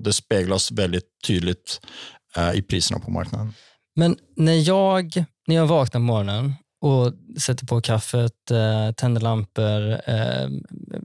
det 0.00 0.12
speglas 0.12 0.70
väldigt 0.70 1.04
tydligt 1.26 1.80
Eh, 2.36 2.52
i 2.54 2.62
priserna 2.62 3.00
på 3.00 3.10
marknaden. 3.10 3.54
Men 3.96 4.16
när 4.36 4.68
jag, 4.68 5.24
när 5.46 5.56
jag 5.56 5.66
vaknar 5.66 5.98
på 6.00 6.04
morgonen 6.04 6.54
och 6.80 7.12
sätter 7.40 7.66
på 7.66 7.80
kaffet, 7.80 8.50
eh, 8.50 8.92
tänder 8.92 9.20
lampor, 9.20 10.00
eh, 10.06 10.48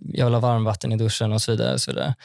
jag 0.01 0.25
vill 0.25 0.33
ha 0.33 0.39
varmvatten 0.39 0.91
i 0.91 0.97
duschen 0.97 1.33
och 1.33 1.41
så 1.41 1.51
vidare. 1.51 1.73
Och 1.73 1.81
så 1.81 1.91
vidare. 1.91 2.15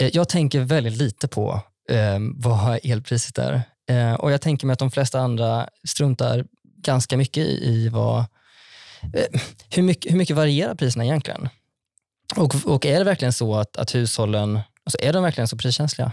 Eh, 0.00 0.10
jag 0.12 0.28
tänker 0.28 0.60
väldigt 0.60 0.96
lite 0.96 1.28
på 1.28 1.60
eh, 1.90 2.18
vad 2.34 2.78
elpriset 2.82 3.38
är. 3.38 3.62
Eh, 3.90 4.14
och 4.14 4.32
Jag 4.32 4.40
tänker 4.40 4.66
mig 4.66 4.72
att 4.72 4.78
de 4.78 4.90
flesta 4.90 5.20
andra 5.20 5.68
struntar 5.88 6.44
ganska 6.82 7.16
mycket 7.16 7.46
i, 7.46 7.64
i 7.64 7.88
vad, 7.88 8.18
eh, 9.14 9.40
hur, 9.70 9.82
mycket, 9.82 10.12
hur 10.12 10.16
mycket 10.16 10.36
varierar 10.36 10.74
priserna 10.74 11.04
egentligen? 11.04 11.48
Och, 12.36 12.54
och 12.64 12.86
är 12.86 12.98
det 12.98 13.04
verkligen 13.04 13.32
så 13.32 13.54
att, 13.54 13.76
att 13.76 13.94
hushållen, 13.94 14.60
alltså 14.84 14.98
är 15.02 15.12
de 15.12 15.22
verkligen 15.22 15.48
så 15.48 15.56
priskänsliga? 15.56 16.12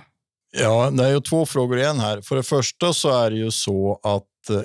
Ja, 0.57 0.91
det 0.91 1.03
är 1.03 1.11
ju 1.11 1.21
två 1.21 1.45
frågor 1.45 1.79
igen 1.79 1.99
här. 1.99 2.21
För 2.21 2.35
det 2.35 2.43
första 2.43 2.93
så 2.93 3.23
är 3.23 3.31
det 3.31 3.37
ju 3.37 3.51
så 3.51 3.99
att 4.03 4.49
eh, 4.49 4.63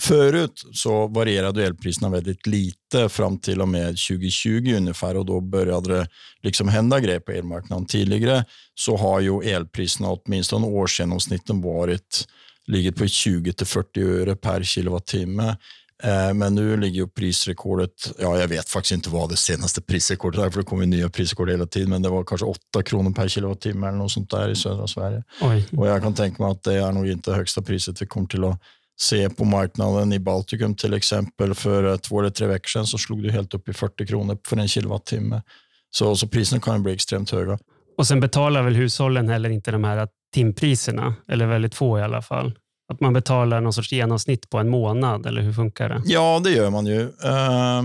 Förut 0.00 0.62
så 0.72 1.06
varierade 1.06 1.66
elpriserna 1.66 2.08
väldigt 2.08 2.46
lite 2.46 3.08
fram 3.08 3.38
till 3.38 3.60
och 3.60 3.68
med 3.68 3.86
2020 3.86 4.74
ungefär 4.76 5.16
och 5.16 5.26
då 5.26 5.40
började 5.40 5.94
det 5.94 6.08
liksom 6.42 6.68
hända 6.68 7.00
grejer 7.00 7.20
på 7.20 7.32
elmarknaden. 7.32 7.86
Tidigare 7.86 8.44
så 8.74 8.96
har 8.96 9.20
ju 9.20 9.42
elpriserna 9.42 10.08
åtminstone 10.08 10.66
årsgenomsnitten 10.66 11.60
varit 11.60 12.26
ligger 12.66 12.92
på 12.92 13.06
20 13.06 13.52
till 13.52 13.66
40 13.66 14.02
öre 14.02 14.36
per 14.36 14.62
kilowattimme. 14.62 15.56
Eh, 16.02 16.34
men 16.34 16.54
nu 16.54 16.76
ligger 16.76 17.06
prisrekordet, 17.06 18.12
ja 18.18 18.38
jag 18.38 18.48
vet 18.48 18.68
faktiskt 18.68 18.92
inte 18.92 19.10
vad 19.10 19.30
det 19.30 19.36
senaste 19.36 19.80
prisrekordet 19.80 20.40
är, 20.40 20.50
för 20.50 20.58
det 20.58 20.66
kommer 20.66 20.86
nya 20.86 21.08
prisrekord 21.08 21.50
hela 21.50 21.66
tiden, 21.66 21.90
men 21.90 22.02
det 22.02 22.08
var 22.08 22.24
kanske 22.24 22.46
8 22.46 22.82
kronor 22.82 23.10
per 23.10 23.28
kilowattimme 23.28 23.88
eller 23.88 23.98
något 23.98 24.12
sånt 24.12 24.30
där 24.30 24.48
i 24.48 24.56
södra 24.56 24.86
Sverige. 24.86 25.24
Oj. 25.40 25.68
Och 25.76 25.86
jag 25.86 26.02
kan 26.02 26.14
tänka 26.14 26.42
mig 26.42 26.52
att 26.52 26.62
det 26.62 26.74
är 26.74 26.92
nog 26.92 27.08
inte 27.08 27.32
högsta 27.32 27.62
priset 27.62 28.02
vi 28.02 28.06
kommer 28.06 28.26
till 28.26 28.44
att 28.44 28.60
se 29.00 29.30
på 29.30 29.44
marknaden. 29.44 30.12
I 30.12 30.18
Baltikum 30.18 30.74
till 30.74 30.94
exempel, 30.94 31.54
för 31.54 31.96
två 31.96 32.20
eller 32.20 32.30
tre 32.30 32.46
veckor 32.46 32.68
sedan 32.68 32.86
så 32.86 32.98
slog 32.98 33.22
det 33.22 33.32
helt 33.32 33.54
upp 33.54 33.68
i 33.68 33.72
40 33.72 34.06
kronor 34.06 34.38
för 34.48 34.56
en 34.56 34.68
kilowattimme. 34.68 35.42
Så, 35.90 36.16
så 36.16 36.28
priserna 36.28 36.60
kan 36.60 36.82
bli 36.82 36.92
extremt 36.92 37.30
höga. 37.30 37.58
Och 37.98 38.06
sen 38.06 38.20
betalar 38.20 38.62
väl 38.62 38.74
hushållen 38.74 39.28
heller 39.28 39.50
inte 39.50 39.70
de 39.70 39.84
här 39.84 40.08
timpriserna, 40.34 41.14
eller 41.28 41.46
väldigt 41.46 41.74
få 41.74 41.98
i 41.98 42.02
alla 42.02 42.22
fall? 42.22 42.54
Att 42.90 43.00
man 43.00 43.12
betalar 43.12 43.60
någon 43.60 43.72
sorts 43.72 43.92
genomsnitt 43.92 44.50
på 44.50 44.58
en 44.58 44.68
månad, 44.68 45.26
eller 45.26 45.42
hur 45.42 45.52
funkar 45.52 45.88
det? 45.88 46.02
Ja, 46.04 46.40
det 46.44 46.50
gör 46.50 46.70
man 46.70 46.86
ju. 46.86 47.00
Uh, 47.00 47.82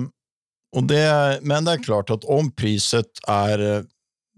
och 0.75 0.83
det, 0.83 1.39
men 1.41 1.65
det 1.65 1.71
är 1.71 1.83
klart 1.83 2.09
att 2.09 2.23
om 2.23 2.51
priset 2.51 3.05
är 3.27 3.75
eh, 3.75 3.83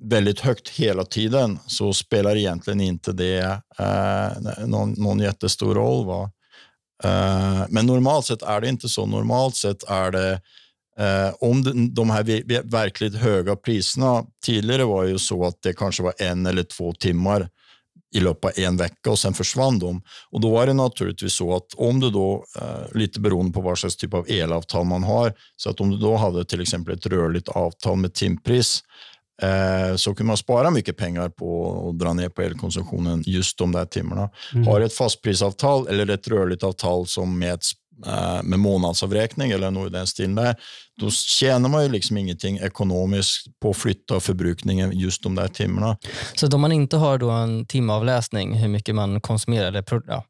väldigt 0.02 0.40
högt 0.40 0.70
hela 0.70 1.06
tiden 1.06 1.60
så 1.68 1.94
spelar 1.94 2.36
egentligen 2.36 2.82
inte 2.82 3.12
det 3.12 3.62
eh, 3.80 4.66
någon, 4.68 4.92
någon 4.92 5.20
jättestor 5.20 5.76
roll. 5.76 6.06
Va? 6.06 6.32
Ehm, 7.04 7.66
men 7.70 7.86
normalt 7.86 8.26
sett 8.26 8.42
är 8.42 8.62
det 8.62 8.70
inte 8.70 8.90
så. 8.90 9.06
Normalt 9.06 9.56
sett 9.56 9.84
är 9.84 10.12
det 10.12 10.32
eh, 11.00 11.34
om 11.40 11.64
de, 11.64 11.94
de 11.94 12.10
här 12.10 12.24
verkligt 12.72 13.16
höga 13.16 13.56
priserna, 13.56 14.26
tidigare 14.46 14.84
var 14.84 15.04
ju 15.04 15.20
så 15.20 15.46
att 15.46 15.62
det 15.62 15.74
kanske 15.74 16.04
var 16.04 16.14
en 16.18 16.46
eller 16.46 16.64
två 16.64 16.94
timmar 16.94 17.50
i 18.16 18.20
loppet 18.20 18.58
av 18.58 18.64
en 18.64 18.78
vecka 18.78 19.10
och 19.12 19.20
sen 19.20 19.34
försvann 19.34 19.80
de. 19.80 20.02
Och 20.32 20.42
då 20.42 20.60
är 20.60 20.68
det 20.68 20.74
naturligtvis 20.74 21.34
så 21.34 21.56
att 21.56 21.74
om 21.74 22.00
du 22.00 22.10
då, 22.10 22.46
eh, 22.62 22.98
lite 22.98 23.20
beroende 23.20 23.54
på 23.54 23.62
vad 23.62 23.78
slags 23.78 23.96
typ 23.96 24.14
av 24.14 24.26
elavtal 24.30 24.86
man 24.86 25.04
har, 25.04 25.34
så 25.56 25.70
att 25.70 25.82
om 25.82 25.92
du 25.92 25.98
då 25.98 26.16
hade 26.16 26.46
till 26.46 26.62
exempel 26.62 26.94
ett 26.94 27.06
rörligt 27.06 27.48
avtal 27.48 27.98
med 27.98 28.14
timpris, 28.14 28.84
eh, 29.42 29.96
så 29.96 30.16
kan 30.16 30.26
man 30.26 30.38
spara 30.38 30.72
mycket 30.72 30.98
pengar 30.98 31.30
på 31.30 31.80
att 31.90 32.00
dra 32.00 32.14
ner 32.14 32.30
på 32.30 32.42
elkonsumtionen 32.42 33.24
just 33.26 33.58
de 33.58 33.72
där 33.72 33.86
timmarna. 33.86 34.30
Mm. 34.54 34.68
Har 34.68 34.82
ett 34.82 34.94
fastprisavtal 34.94 35.88
eller 35.88 36.10
ett 36.10 36.28
rörligt 36.28 36.64
avtal 36.64 37.08
som 37.08 37.40
mäts 37.40 37.74
Eh, 38.06 38.44
med 38.44 38.60
månadsavräkning 38.60 39.52
eller 39.52 39.72
något 39.72 39.88
i 39.88 39.94
den 39.94 40.08
stilen 40.08 40.36
där, 40.36 40.56
då 41.02 41.12
tjänar 41.12 41.70
man 41.70 41.84
ju 41.84 41.90
liksom 41.90 42.18
ingenting 42.18 42.58
ekonomiskt 42.58 43.60
på 43.62 43.70
att 43.70 43.78
flytta 43.78 44.20
förbrukningen 44.20 45.00
just 45.00 45.24
de 45.24 45.36
där 45.36 45.48
timmarna. 45.48 45.98
Så 46.36 46.48
om 46.48 46.62
man 46.62 46.72
inte 46.72 46.98
har 46.98 47.18
då 47.18 47.30
en 47.30 47.66
timavläsning 47.66 48.54
hur 48.54 48.68
mycket 48.68 48.96
man 48.96 49.22
konsumerar, 49.22 49.68
eller, 49.68 49.84
ja, 50.08 50.24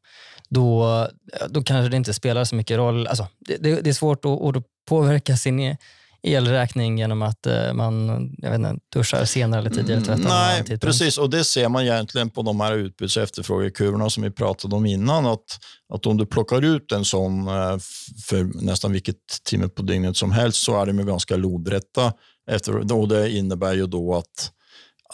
då, 0.48 1.08
då 1.48 1.62
kanske 1.62 1.88
det 1.88 1.96
inte 1.96 2.14
spelar 2.14 2.44
så 2.44 2.54
mycket 2.54 2.76
roll. 2.76 3.06
Alltså, 3.06 3.26
det, 3.38 3.56
det, 3.56 3.80
det 3.80 3.90
är 3.90 3.94
svårt 3.94 4.24
att, 4.24 4.56
att 4.56 4.64
påverka 4.88 5.36
sin 5.36 5.60
e- 5.60 5.76
elräkning 6.22 6.98
genom 6.98 7.22
att 7.22 7.46
uh, 7.46 7.72
man 7.72 8.08
jag 8.38 8.50
vet 8.50 8.58
inte, 8.58 8.76
duschar 8.92 9.24
senare 9.24 9.60
eller 9.60 9.70
tidigare. 9.70 10.00
Tvättar 10.00 10.28
Nej, 10.28 10.78
precis. 10.78 11.18
Och 11.18 11.30
det 11.30 11.44
ser 11.44 11.68
man 11.68 11.82
egentligen 11.82 12.30
på 12.30 12.42
de 12.42 12.60
här 12.60 12.74
utbuds 12.74 13.16
och 13.16 13.22
efterfrågekurvorna 13.22 14.10
som 14.10 14.22
vi 14.22 14.30
pratade 14.30 14.76
om 14.76 14.86
innan. 14.86 15.26
Att, 15.26 15.58
att 15.94 16.06
om 16.06 16.16
du 16.16 16.26
plockar 16.26 16.64
ut 16.64 16.92
en 16.92 17.04
sån 17.04 17.48
uh, 17.48 17.78
för 18.26 18.64
nästan 18.64 18.92
vilket 18.92 19.44
timme 19.44 19.68
på 19.68 19.82
dygnet 19.82 20.16
som 20.16 20.32
helst 20.32 20.62
så 20.62 20.80
är 20.80 20.86
de 20.86 21.06
ganska 21.06 21.36
lodrätta. 21.36 22.12
Efter, 22.50 22.92
och 22.92 23.08
det 23.08 23.30
innebär 23.30 23.74
ju 23.74 23.86
då 23.86 24.14
att, 24.14 24.52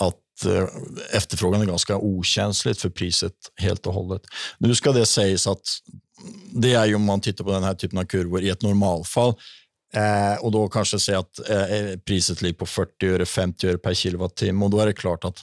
att 0.01 0.47
uh, 0.47 0.65
efterfrågan 1.13 1.61
är 1.61 1.67
ganska 1.67 1.97
okänsligt 1.97 2.81
för 2.81 2.91
priset 2.91 3.33
helt 3.57 3.87
och 3.87 3.95
hållet. 3.95 4.23
Nu 4.59 4.75
ska 4.75 4.93
det 4.93 5.07
sägas 5.07 5.47
att 5.47 5.63
det 6.53 6.75
är 6.75 6.87
ju 6.87 6.95
om 6.95 7.05
man 7.05 7.21
tittar 7.21 7.45
på 7.45 7.53
den 7.53 7.65
här 7.65 7.75
typen 7.75 7.99
av 7.99 8.05
kurvor 8.05 8.43
i 8.43 8.49
ett 8.49 8.63
normalfall 8.63 9.35
Eh, 9.97 10.45
och 10.45 10.53
då 10.53 10.69
kanske 10.69 10.99
säga 10.99 11.19
att 11.19 11.51
eh, 11.51 11.99
priset 12.07 12.43
ligger 12.43 12.55
på 12.55 12.67
40 12.67 13.07
öre, 13.07 13.27
50 13.27 13.69
öre 13.69 13.79
per 13.79 13.95
kilowattimme 13.95 14.65
och 14.65 14.71
då 14.71 14.81
är 14.81 14.87
det 14.87 14.93
klart 14.93 15.25
att 15.25 15.39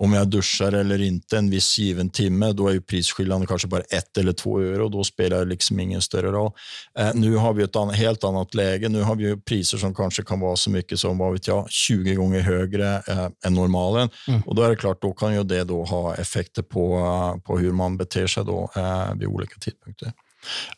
om 0.00 0.12
jag 0.12 0.28
duschar 0.28 0.72
eller 0.72 1.02
inte 1.02 1.38
en 1.38 1.50
viss 1.50 1.78
given 1.78 2.10
timme, 2.10 2.52
då 2.52 2.68
är 2.68 2.72
ju 2.72 2.80
prisskillnaden 2.80 3.46
kanske 3.46 3.68
bara 3.68 3.80
ett 3.80 4.16
eller 4.18 4.32
två 4.32 4.60
öre 4.60 4.82
och 4.82 4.90
då 4.90 5.04
spelar 5.04 5.38
det 5.38 5.44
liksom 5.44 5.80
ingen 5.80 6.02
större 6.02 6.32
roll. 6.32 6.52
Eh, 6.98 7.10
nu 7.14 7.36
har 7.36 7.52
vi 7.52 7.62
ett 7.62 7.76
an 7.76 7.90
helt 7.90 8.24
annat 8.24 8.54
läge. 8.54 8.88
Nu 8.88 9.02
har 9.02 9.14
vi 9.14 9.36
priser 9.36 9.78
som 9.78 9.94
kanske 9.94 10.22
kan 10.22 10.40
vara 10.40 10.56
så 10.56 10.70
mycket 10.70 11.00
som 11.00 11.18
vad 11.18 11.32
vet 11.32 11.46
jag, 11.46 11.70
20 11.70 12.14
gånger 12.14 12.40
högre 12.40 13.02
eh, 13.08 13.28
än 13.46 13.54
normalen. 13.54 14.10
Mm. 14.28 14.40
Och 14.40 14.54
då 14.54 14.62
är 14.62 14.70
det 14.70 14.76
klart, 14.76 15.02
då 15.02 15.12
kan 15.12 15.34
ju 15.34 15.42
det 15.42 15.64
då 15.64 15.84
ha 15.84 16.14
effekter 16.14 16.62
på, 16.62 17.40
på 17.44 17.58
hur 17.58 17.72
man 17.72 17.96
beter 17.96 18.26
sig 18.26 18.44
då, 18.44 18.70
eh, 18.76 19.14
vid 19.14 19.28
olika 19.28 19.54
tidpunkter. 19.60 20.12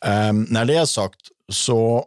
Eh, 0.05 0.33
när 0.33 0.65
det 0.65 0.75
är 0.75 0.85
sagt 0.85 1.21
så 1.51 2.05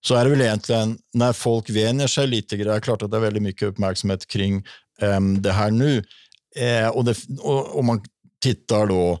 så 0.00 0.14
är 0.14 0.24
det 0.24 0.30
väl 0.30 0.40
egentligen 0.40 0.98
när 1.14 1.32
folk 1.32 1.70
vänjer 1.70 2.06
sig 2.06 2.26
lite 2.26 2.56
Det 2.56 2.74
är 2.74 2.80
klart 2.80 3.02
att 3.02 3.10
det 3.10 3.16
är 3.16 3.20
väldigt 3.20 3.42
mycket 3.42 3.68
uppmärksamhet 3.68 4.26
kring 4.26 4.64
um, 5.00 5.42
det 5.42 5.52
här 5.52 5.70
nu. 5.70 6.04
Eh, 6.56 6.88
och, 6.88 7.04
det, 7.04 7.16
och 7.40 7.78
Om 7.78 7.86
man 7.86 8.04
tittar 8.42 8.86
då 8.86 9.12
eh, 9.12 9.18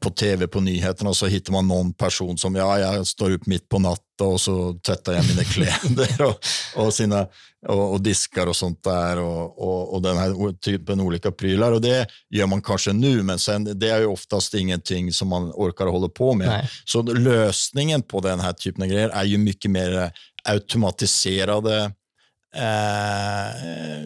på 0.00 0.10
tv 0.10 0.46
på 0.46 0.60
nyheterna 0.60 1.14
så 1.14 1.26
hittar 1.26 1.52
man 1.52 1.68
någon 1.68 1.92
person 1.92 2.38
som 2.38 2.54
ja, 2.54 2.78
jag 2.78 3.06
står 3.06 3.30
upp 3.30 3.46
mitt 3.46 3.68
på 3.68 3.78
natten 3.78 4.26
och 4.26 4.40
så 4.40 4.72
tvättar 4.72 5.12
jag 5.12 5.28
mina 5.28 5.44
kläder 5.44 6.22
och, 6.22 6.38
och, 6.76 6.94
sina, 6.94 7.26
och, 7.66 7.92
och, 7.92 8.00
diskar 8.00 8.46
och 8.46 8.56
sånt 8.56 8.84
där 8.84 9.18
och, 9.18 9.58
och, 9.58 9.94
och 9.94 10.02
den 10.02 10.16
här 10.16 10.52
typen 10.52 11.00
av 11.00 11.06
olika 11.06 11.32
prylar. 11.32 11.72
Och 11.72 11.80
det 11.80 12.06
gör 12.30 12.46
man 12.46 12.62
kanske 12.62 12.92
nu, 12.92 13.22
men 13.22 13.38
sen, 13.38 13.78
det 13.78 13.88
är 13.88 13.98
ju 13.98 14.06
oftast 14.06 14.54
ingenting 14.54 15.12
som 15.12 15.28
man 15.28 15.52
orkar 15.54 15.86
hålla 15.86 16.08
på 16.08 16.34
med. 16.34 16.48
Nej. 16.48 16.68
Så 16.84 17.02
lösningen 17.02 18.02
på 18.02 18.20
den 18.20 18.40
här 18.40 18.52
typen 18.52 18.82
av 18.82 18.88
grejer 18.88 19.08
är 19.08 19.24
ju 19.24 19.38
mycket 19.38 19.70
mer 19.70 20.12
automatiserade 20.44 21.92
eh, 22.56 24.04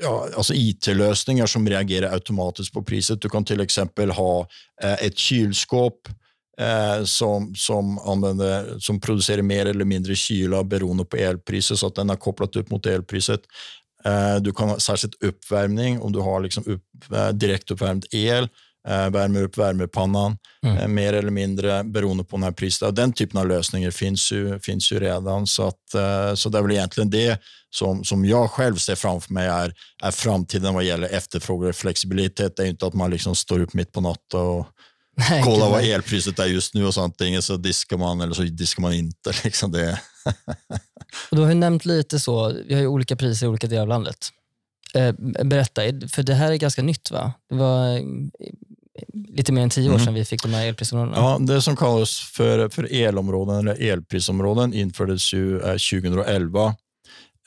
ja, 0.00 0.28
alltså 0.36 0.54
IT-lösningar 0.54 1.46
som 1.46 1.68
reagerar 1.68 2.12
automatiskt 2.12 2.72
på 2.72 2.82
priset. 2.82 3.22
Du 3.22 3.28
kan 3.28 3.44
till 3.44 3.60
exempel 3.60 4.10
ha 4.10 4.48
eh, 4.82 4.92
ett 4.92 5.18
kylskåp 5.18 6.08
eh, 6.60 7.04
som, 7.04 7.54
som, 7.54 7.98
använder, 7.98 8.78
som 8.78 9.00
producerar 9.00 9.42
mer 9.42 9.66
eller 9.66 9.84
mindre 9.84 10.14
kyla 10.14 10.64
beroende 10.64 11.04
på 11.04 11.16
elpriset 11.16 11.78
så 11.78 11.86
att 11.86 11.94
den 11.94 12.08
har 12.08 12.16
kopplat 12.16 12.56
upp 12.56 12.70
mot 12.70 12.86
elpriset. 12.86 13.40
Eh, 14.04 14.36
du 14.36 14.52
kan 14.52 14.68
ha 14.68 14.78
särskilt 14.78 15.22
uppvärmning 15.22 16.00
om 16.00 16.12
du 16.12 16.18
har 16.18 16.40
liksom 16.40 16.64
upp, 16.66 17.12
eh, 17.14 17.28
direktuppvärmd 17.28 18.06
el 18.10 18.42
eh, 18.44 18.48
värmer 18.86 19.42
upp 19.42 19.58
värmepannan 19.58 20.38
mm. 20.62 20.76
eh, 20.76 20.88
mer 20.88 21.12
eller 21.12 21.30
mindre 21.30 21.84
beroende 21.84 22.24
på 22.24 22.36
den 22.36 22.44
här 22.44 22.52
priset. 22.52 22.96
Den 22.96 23.12
typen 23.12 23.40
av 23.40 23.48
lösningar 23.48 23.90
finns 23.90 24.32
ju, 24.32 24.60
finns 24.60 24.92
ju 24.92 25.00
redan. 25.00 25.46
Så, 25.46 25.68
att, 25.68 25.94
eh, 25.94 26.34
så 26.34 26.48
det 26.48 26.58
är 26.58 26.62
väl 26.62 26.72
egentligen 26.72 27.10
det 27.10 27.40
som, 27.70 28.04
som 28.04 28.24
jag 28.24 28.50
själv 28.50 28.76
ser 28.76 28.94
framför 28.94 29.32
mig 29.32 29.46
är, 29.46 29.74
är 30.02 30.10
framtiden 30.10 30.74
vad 30.74 30.84
gäller 30.84 31.08
efterfrågan 31.08 31.68
och 31.68 31.76
flexibilitet. 31.76 32.56
Det 32.56 32.62
är 32.62 32.66
inte 32.66 32.86
att 32.86 32.94
man 32.94 33.10
liksom 33.10 33.34
står 33.34 33.60
upp 33.60 33.74
mitt 33.74 33.92
på 33.92 34.00
natten 34.00 34.40
och 34.40 34.66
Nej, 35.30 35.42
kollar 35.42 35.70
vad 35.70 35.84
elpriset 35.84 36.38
är 36.38 36.46
just 36.46 36.74
nu 36.74 36.86
och 36.86 36.94
så 36.94 37.02
antingen 37.02 37.42
så 37.42 37.56
diskar 37.56 37.96
man 37.96 38.20
eller 38.20 38.34
så 38.34 38.42
diskar 38.42 38.82
man 38.82 38.92
inte. 38.92 39.32
Liksom 39.44 39.72
det. 39.72 40.00
och 41.30 41.36
du 41.36 41.42
har 41.42 41.48
ju 41.48 41.54
nämnt 41.54 41.84
lite 41.84 42.20
så, 42.20 42.52
vi 42.66 42.74
har 42.74 42.80
ju 42.80 42.86
olika 42.86 43.16
priser 43.16 43.46
i 43.46 43.48
olika 43.48 43.66
delar 43.66 43.82
av 43.82 43.88
landet. 43.88 44.28
Eh, 44.94 45.14
berätta, 45.44 45.82
för 46.08 46.22
det 46.22 46.34
här 46.34 46.52
är 46.52 46.56
ganska 46.56 46.82
nytt 46.82 47.10
va? 47.10 47.32
Det 47.48 47.54
var 47.54 48.00
lite 49.12 49.52
mer 49.52 49.62
än 49.62 49.70
tio 49.70 49.88
år 49.88 49.94
mm. 49.94 50.04
sedan 50.04 50.14
vi 50.14 50.24
fick 50.24 50.42
de 50.42 50.54
här 50.54 50.66
elprisområdena. 50.66 51.16
Ja, 51.16 51.38
det 51.40 51.62
som 51.62 51.76
kallas 51.76 52.18
för, 52.18 52.68
för 52.68 52.92
elområden 52.92 53.56
eller 53.56 53.82
elprisområden 53.82 54.74
infördes 54.74 55.32
ju 55.34 55.60
eh, 55.60 55.66
2011. 55.66 56.74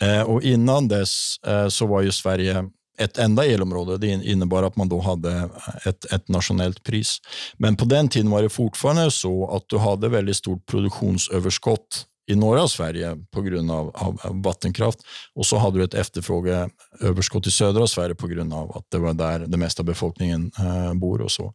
Eh, 0.02 0.22
och 0.22 0.44
innan 0.44 0.88
dess 0.88 1.36
eh, 1.48 1.68
så 1.68 1.86
var 1.86 2.02
ju 2.02 2.12
Sverige 2.12 2.70
ett 3.00 3.18
enda 3.18 3.46
elområde. 3.46 3.98
Det 3.98 4.08
innebar 4.08 4.64
att 4.64 4.76
man 4.76 4.90
då 4.90 5.00
hade 5.00 5.50
ett, 5.86 6.06
ett 6.06 6.28
nationellt 6.28 6.84
pris. 6.84 7.18
Men 7.58 7.76
på 7.76 7.86
den 7.86 8.10
tiden 8.10 8.32
var 8.32 8.42
det 8.42 8.50
fortfarande 8.50 9.12
så 9.12 9.56
att 9.56 9.64
du 9.68 9.78
hade 9.78 10.10
väldigt 10.10 10.36
stort 10.36 10.66
produktionsöverskott 10.66 12.06
i 12.30 12.36
norra 12.36 12.68
Sverige 12.68 13.18
på 13.32 13.42
grund 13.42 13.72
av, 13.72 13.92
av, 13.96 14.20
vattenkraft. 14.44 15.00
Och 15.36 15.46
så 15.46 15.58
hade 15.58 15.78
du 15.78 15.84
ett 15.84 15.94
efterfrågeöverskott 15.94 17.48
i 17.48 17.52
södra 17.52 17.88
Sverige 17.88 18.16
på 18.16 18.28
grund 18.28 18.54
av 18.54 18.78
att 18.78 18.86
det 18.92 18.98
var 18.98 19.14
där 19.14 19.40
den 19.40 19.60
mesta 19.60 19.84
befolkningen 19.84 20.52
eh, 20.60 20.94
bor. 20.94 21.22
och 21.22 21.32
Så 21.32 21.54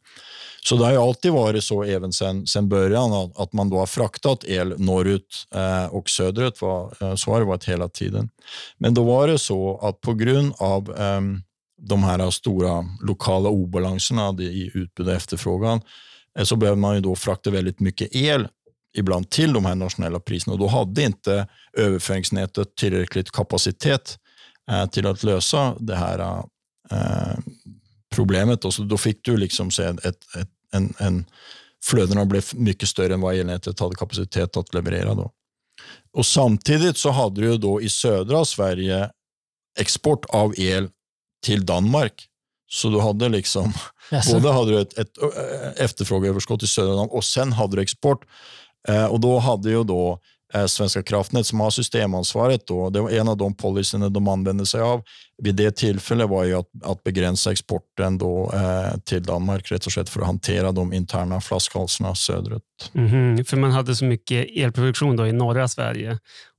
Så 0.65 0.77
det 0.77 0.85
har 0.85 1.09
alltid 1.09 1.33
varit 1.33 1.65
så, 1.65 1.85
även 1.85 2.13
sen, 2.13 2.47
sen 2.47 2.69
början, 2.69 3.13
att, 3.13 3.41
att 3.41 3.53
man 3.53 3.71
då 3.71 3.79
har 3.79 3.87
fraktat 3.87 4.45
el 4.45 4.75
norrut 4.81 5.47
eh, 5.55 5.87
och 5.87 6.11
söderut. 6.11 6.63
Var, 6.63 6.95
eh, 7.01 7.15
så 7.15 7.31
har 7.31 7.41
det 7.41 7.47
varit 7.47 7.65
hela 7.65 7.89
tiden. 7.89 8.31
Men 8.79 8.95
då 8.95 9.05
var 9.05 9.29
det 9.29 9.39
så 9.39 9.79
att 9.79 10.01
på 10.01 10.15
grund 10.15 10.55
av 10.59 10.91
eh, 10.99 11.21
de 11.83 12.05
här 12.05 12.31
stora 12.31 12.85
lokala 13.03 13.49
obalanserna 13.49 14.43
i 14.43 14.71
utbud 14.75 15.09
och 15.09 15.15
efterfrågan 15.15 15.81
eh, 16.39 16.45
så 16.45 16.57
behöver 16.57 16.79
man 16.79 16.95
ju 16.95 17.01
då 17.01 17.17
frakta 17.17 17.51
väldigt 17.51 17.81
mycket 17.81 18.17
el 18.17 18.49
ibland 18.99 19.31
till 19.31 19.53
de 19.53 19.65
här 19.65 19.75
nationella 19.75 20.21
priserna 20.21 20.53
och 20.53 20.59
då 20.59 20.67
hade 20.67 21.03
inte 21.03 21.49
överföringsnätet 21.73 22.77
tillräckligt 22.77 23.31
kapacitet 23.31 24.19
eh, 24.71 24.87
till 24.87 25.07
att 25.07 25.23
lösa 25.23 25.75
det 25.81 25.97
här 25.97 26.45
eh, 26.91 27.39
problemet. 28.15 28.65
Och 28.65 28.75
så 28.75 28.83
då 28.83 28.99
fick 28.99 29.25
du 29.25 29.37
liksom 29.37 29.71
se 29.71 29.83
ett, 29.83 30.05
ett, 30.05 30.49
en, 30.73 30.95
en 30.99 31.25
flödena 31.85 32.25
blev 32.25 32.45
mycket 32.55 32.89
större 32.89 33.15
än 33.15 33.21
vad 33.21 33.35
elnätet 33.35 33.81
hade 33.81 33.95
kapacitet 33.95 34.57
att 34.57 34.75
leverera. 34.75 35.15
Då. 35.15 35.31
Och 36.13 36.27
samtidigt 36.27 36.97
så 36.97 37.11
hade 37.11 37.41
du 37.41 37.59
då 37.59 37.83
i 37.83 37.89
södra 37.89 38.45
Sverige 38.45 39.11
export 39.81 40.25
av 40.25 40.55
el 40.57 40.89
till 41.45 41.67
Danmark. 41.67 42.29
Så 42.67 42.89
du 42.89 43.01
hade 43.01 43.29
liksom, 43.29 43.73
yes. 44.13 44.33
både 44.33 44.53
hade 44.53 44.71
du 44.71 44.81
ett, 44.81 44.99
ett 44.99 45.23
eh, 45.23 45.85
efterfrågeöverskott 45.85 46.63
i 46.63 46.67
södra 46.67 46.91
Danmark 46.91 47.13
och 47.13 47.25
sen 47.25 47.53
hade 47.53 47.77
du 47.77 47.83
export 47.83 48.25
och 49.11 49.21
då 49.21 49.39
hade 49.39 49.71
ju 49.71 49.85
då 49.85 50.19
eh, 50.55 50.67
Svenska 50.67 51.03
kraftnät 51.03 51.47
som 51.47 51.61
har 51.61 51.71
systemansvaret. 51.71 52.67
Då, 52.67 52.91
det 52.91 53.01
var 53.01 53.11
en 53.11 53.29
av 53.29 53.37
de 53.37 53.55
policyerna 53.55 54.09
de 54.09 54.29
använde 54.29 54.67
sig 54.67 54.81
av 54.81 55.03
vid 55.43 55.55
det 55.55 55.77
tillfället 55.77 56.29
var 56.29 56.45
ju 56.45 56.55
att, 56.55 56.67
att 56.85 57.03
begränsa 57.05 57.53
exporten 57.53 58.19
då, 58.19 58.53
eh, 58.55 58.99
till 59.05 59.23
Danmark 59.23 59.73
rätt 59.73 59.87
och 59.87 59.93
slett 59.93 60.09
för 60.09 60.21
att 60.21 60.27
hantera 60.27 60.73
de 60.73 60.93
interna 60.93 61.41
flaskhalsarna 61.41 62.15
söderut. 62.15 62.63
Mm 62.95 63.09
-hmm. 63.09 63.45
För 63.45 63.57
man 63.57 63.71
hade 63.71 63.97
så 63.97 64.05
mycket 64.05 64.47
elproduktion 64.57 65.17
då 65.17 65.27
i 65.27 65.33
norra 65.33 65.69
Sverige 65.69 66.13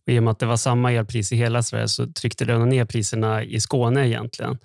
Och 0.08 0.13
I 0.13 0.20
och 0.20 0.24
med 0.24 0.32
att 0.32 0.39
det 0.39 0.46
var 0.46 0.58
samma 0.58 0.91
elpris 0.91 1.32
i 1.32 1.36
hela 1.36 1.63
Sverige 1.63 1.88
så 1.88 2.08
tryckte 2.08 2.46
det 2.46 2.65
ner 2.65 2.86
priserna 2.86 3.44
i 3.44 3.60
Skåne 3.62 4.08
egentligen. 4.08 4.58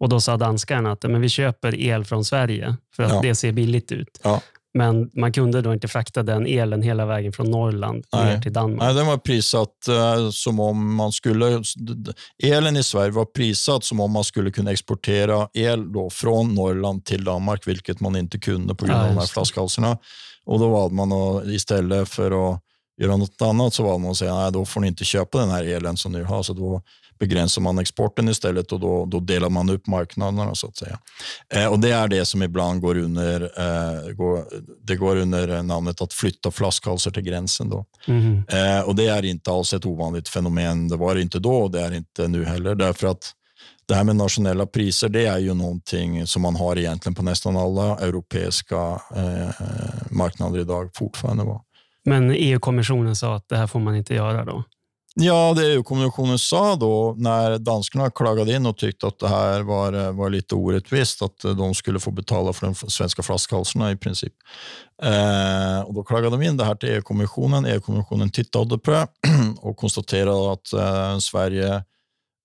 Och 0.00 0.08
Då 0.08 0.20
sa 0.20 0.36
danskarna 0.36 0.92
att 0.92 1.02
men 1.02 1.20
vi 1.20 1.28
köper 1.28 1.74
el 1.74 2.04
från 2.04 2.24
Sverige 2.24 2.76
för 2.96 3.02
att 3.02 3.12
Ja. 3.12 3.20
det 3.22 3.34
ser 3.34 3.52
billigt 3.52 3.92
ut. 3.92 4.20
Ja. 4.22 4.40
Men 4.76 5.10
man 5.14 5.32
kunde 5.32 5.62
då 5.62 5.72
inte 5.72 5.88
frakta 5.88 6.22
den 6.22 6.46
elen 6.46 6.82
hela 6.82 7.06
vägen 7.06 7.32
från 7.32 7.50
Norrland 7.50 8.04
Nej. 8.12 8.24
ner 8.24 8.42
till 8.42 8.52
Danmark. 8.52 8.82
Nej, 8.82 8.94
den 8.94 9.06
var 9.06 9.16
prissatt 9.16 9.88
eh, 9.88 10.30
som 10.30 10.60
om 10.60 10.94
man 10.94 11.12
skulle... 11.12 11.62
Elen 12.42 12.76
i 12.76 12.82
Sverige 12.82 13.10
var 13.10 13.24
prissatt 13.24 13.84
som 13.84 14.00
om 14.00 14.10
man 14.12 14.24
skulle 14.24 14.50
kunna 14.50 14.72
exportera 14.72 15.48
el 15.54 15.92
då 15.92 16.10
från 16.10 16.54
Norrland 16.54 17.04
till 17.04 17.24
Danmark, 17.24 17.68
vilket 17.68 18.00
man 18.00 18.16
inte 18.16 18.38
kunde 18.38 18.74
på 18.74 18.84
grund 18.84 18.98
Ja, 18.98 19.02
av 19.02 19.08
de 19.08 19.18
här 19.18 19.26
flaskhalsarna. 19.26 19.98
Och 20.46 20.58
då 20.58 20.68
valde 20.68 20.94
man 20.94 21.12
att, 21.12 21.46
istället 21.46 22.08
för 22.08 22.52
att 22.52 22.60
göra 23.02 23.16
något 23.16 23.42
annat 23.42 23.74
så 23.74 23.82
valde 23.82 24.02
man 24.02 24.10
att 24.10 24.16
säga 24.16 24.34
nej, 24.34 24.52
då 24.52 24.64
får 24.64 24.80
ni 24.80 24.86
inte 24.86 25.04
köpa 25.04 25.38
den 25.38 25.50
här 25.50 25.64
elen 25.64 25.96
som 25.96 26.12
ni 26.12 26.22
har. 26.22 26.42
Så 26.42 26.52
då 26.52 26.82
begränsar 27.18 27.62
man 27.62 27.78
exporten 27.78 28.28
istället 28.28 28.72
och 28.72 28.80
då, 28.80 29.06
då 29.06 29.20
delar 29.20 29.50
man 29.50 29.70
upp 29.70 29.86
marknaderna 29.86 30.54
så 30.54 30.66
att 30.66 30.76
säga. 30.76 30.98
Eh, 31.54 31.66
och 31.66 31.80
Det 31.80 31.90
är 31.90 32.08
det 32.08 32.24
som 32.24 32.42
ibland 32.42 32.80
går 32.80 32.98
under, 32.98 33.40
eh, 33.42 34.12
går, 34.12 34.44
det 34.82 34.96
går 34.96 35.16
under 35.16 35.62
namnet 35.62 36.00
att 36.00 36.12
flytta 36.12 36.50
flaskhalsar 36.50 37.10
till 37.10 37.22
gränsen. 37.22 37.70
Då. 37.70 37.84
Mhm. 38.06 38.44
Eh, 38.48 38.80
och 38.80 38.94
Det 38.96 39.06
är 39.06 39.24
inte 39.24 39.50
alls 39.50 39.74
ett 39.74 39.86
ovanligt 39.86 40.28
fenomen. 40.28 40.88
Det 40.88 40.96
var 40.96 41.14
det 41.14 41.22
inte 41.22 41.38
då 41.38 41.56
och 41.56 41.70
det 41.70 41.80
är 41.80 41.94
inte 41.94 42.28
nu 42.28 42.44
heller. 42.44 42.74
Därför 42.74 43.06
att 43.06 43.32
det 43.88 43.94
här 43.94 44.04
med 44.04 44.16
nationella 44.16 44.66
priser 44.66 45.08
det 45.08 45.26
är 45.26 45.38
ju 45.38 45.54
någonting 45.54 46.26
som 46.26 46.42
man 46.42 46.56
har 46.56 46.78
egentligen 46.78 47.14
på 47.14 47.22
nästan 47.22 47.56
alla 47.56 47.98
europeiska 47.98 49.00
eh, 49.16 49.66
marknader 50.10 50.58
idag 50.60 50.90
fortfarande. 50.94 51.44
Va? 51.44 51.62
Men 52.04 52.30
EU-kommissionen 52.30 53.16
sa 53.16 53.36
att 53.36 53.48
det 53.48 53.56
här 53.56 53.66
får 53.66 53.80
man 53.80 53.96
inte 53.96 54.14
göra 54.14 54.44
då. 54.44 54.64
Ja, 55.20 55.54
det 55.56 55.72
EU-kommissionen 55.72 56.38
sa 56.38 56.76
då 56.76 57.14
när 57.18 57.58
danskarna 57.58 58.10
klagade 58.10 58.52
in 58.52 58.66
och 58.66 58.76
tyckte 58.76 59.06
att 59.06 59.18
det 59.18 59.28
här 59.28 59.60
var, 59.60 60.12
var 60.12 60.30
lite 60.30 60.54
orättvist, 60.54 61.22
att 61.22 61.38
de 61.38 61.74
skulle 61.74 62.00
få 62.00 62.10
betala 62.10 62.52
för 62.52 62.66
de 62.66 62.74
svenska 62.74 63.22
flaskhalsarna 63.22 63.90
i 63.90 63.96
princip. 63.96 64.32
Eh, 65.02 65.80
och 65.80 65.94
då 65.94 66.04
klagade 66.04 66.36
de 66.36 66.42
in 66.42 66.56
det 66.56 66.64
här 66.64 66.74
till 66.74 66.88
EU-kommissionen. 66.88 67.66
EU-kommissionen 67.66 68.30
tittade 68.30 68.78
på 68.78 68.90
det 68.90 69.06
och 69.60 69.76
konstaterade 69.76 70.52
att 70.52 70.72
eh, 70.72 71.18
Sverige 71.18 71.74
eh, 71.74 71.80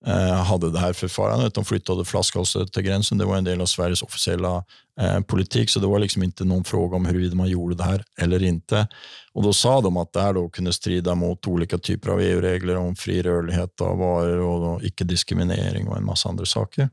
Eh, 0.06 0.34
hade 0.34 0.72
det 0.72 0.80
här 0.80 0.94
förfarandet. 0.94 1.54
De 1.54 1.66
flyttade 1.66 2.06
flaskhalsar 2.06 2.66
till 2.66 2.84
gränsen. 2.84 3.18
Det 3.18 3.26
var 3.26 3.38
en 3.38 3.44
del 3.44 3.62
av 3.62 3.66
Sveriges 3.66 4.02
officiella 4.02 4.64
eh, 5.00 5.20
politik, 5.20 5.70
så 5.70 5.80
det 5.80 5.88
var 5.88 6.00
liksom 6.00 6.24
inte 6.24 6.46
någon 6.46 6.64
fråga 6.64 6.96
om 6.96 7.06
huruvida 7.06 7.36
man 7.36 7.50
gjorde 7.50 7.76
det 7.76 7.84
här 7.84 8.04
eller 8.22 8.44
inte. 8.44 8.88
Och 9.34 9.44
Då 9.44 9.54
sa 9.54 9.82
de 9.82 9.98
att 9.98 10.14
det 10.14 10.22
här 10.22 10.34
då 10.34 10.50
kunde 10.50 10.74
strida 10.74 11.16
mot 11.16 11.48
olika 11.48 11.78
typer 11.78 12.10
av 12.10 12.22
EU-regler 12.22 12.76
om 12.76 12.96
fri 12.96 13.22
rörlighet 13.22 13.82
av 13.82 13.98
varor 13.98 14.40
och 14.40 14.84
icke-diskriminering 14.84 15.88
och 15.88 15.98
en 15.98 16.06
massa 16.06 16.30
andra 16.30 16.46
saker. 16.46 16.90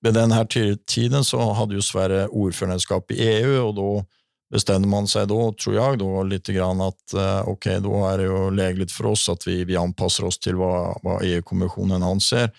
Vid 0.00 0.14
den 0.14 0.32
här 0.32 0.76
tiden 0.86 1.24
så 1.24 1.52
hade 1.52 1.74
ju 1.74 1.82
Sverige 1.82 2.26
ordförandeskap 2.26 3.10
i 3.10 3.14
EU 3.14 3.66
och 3.66 3.74
då 3.74 4.04
bestämde 4.50 4.88
man 4.88 5.08
sig 5.08 5.26
då, 5.26 5.52
tror 5.52 5.76
jag, 5.76 5.98
då 5.98 6.22
lite 6.22 6.52
grann 6.52 6.80
att 6.80 7.12
eh, 7.12 7.48
okej, 7.48 7.80
då 7.80 8.08
är 8.08 8.18
det 8.18 8.24
ju 8.24 8.50
lägligt 8.50 8.92
för 8.92 9.06
oss 9.06 9.28
att 9.28 9.46
vi, 9.48 9.64
vi 9.64 9.76
anpassar 9.76 10.24
oss 10.24 10.38
till 10.38 10.54
vad, 10.54 10.98
vad 11.02 11.22
EU-kommissionen 11.24 12.02
anser 12.02 12.50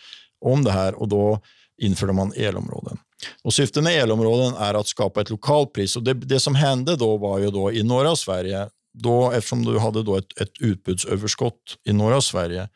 om 0.45 0.63
det 0.63 0.71
här 0.71 0.95
och 0.95 1.07
då 1.07 1.41
införde 1.81 2.13
man 2.13 2.33
elområden. 2.35 2.97
Och 3.43 3.53
syftet 3.53 3.83
med 3.83 3.93
elområden 3.93 4.53
är 4.53 4.73
att 4.73 4.87
skapa 4.87 5.21
ett 5.21 5.29
lokalpris. 5.29 5.95
Och 5.95 6.03
det, 6.03 6.13
det 6.13 6.39
som 6.39 6.55
hände 6.55 6.95
då 6.95 7.17
var 7.17 7.39
ju 7.39 7.51
då 7.51 7.71
i 7.71 7.83
norra 7.83 8.15
Sverige, 8.15 8.69
då, 8.93 9.31
eftersom 9.31 9.65
du 9.65 9.79
hade 9.79 10.03
då 10.03 10.17
ett, 10.17 10.41
ett 10.41 10.51
utbudsöverskott 10.59 11.77
i 11.85 11.93
norra 11.93 12.21
Sverige, 12.21 12.69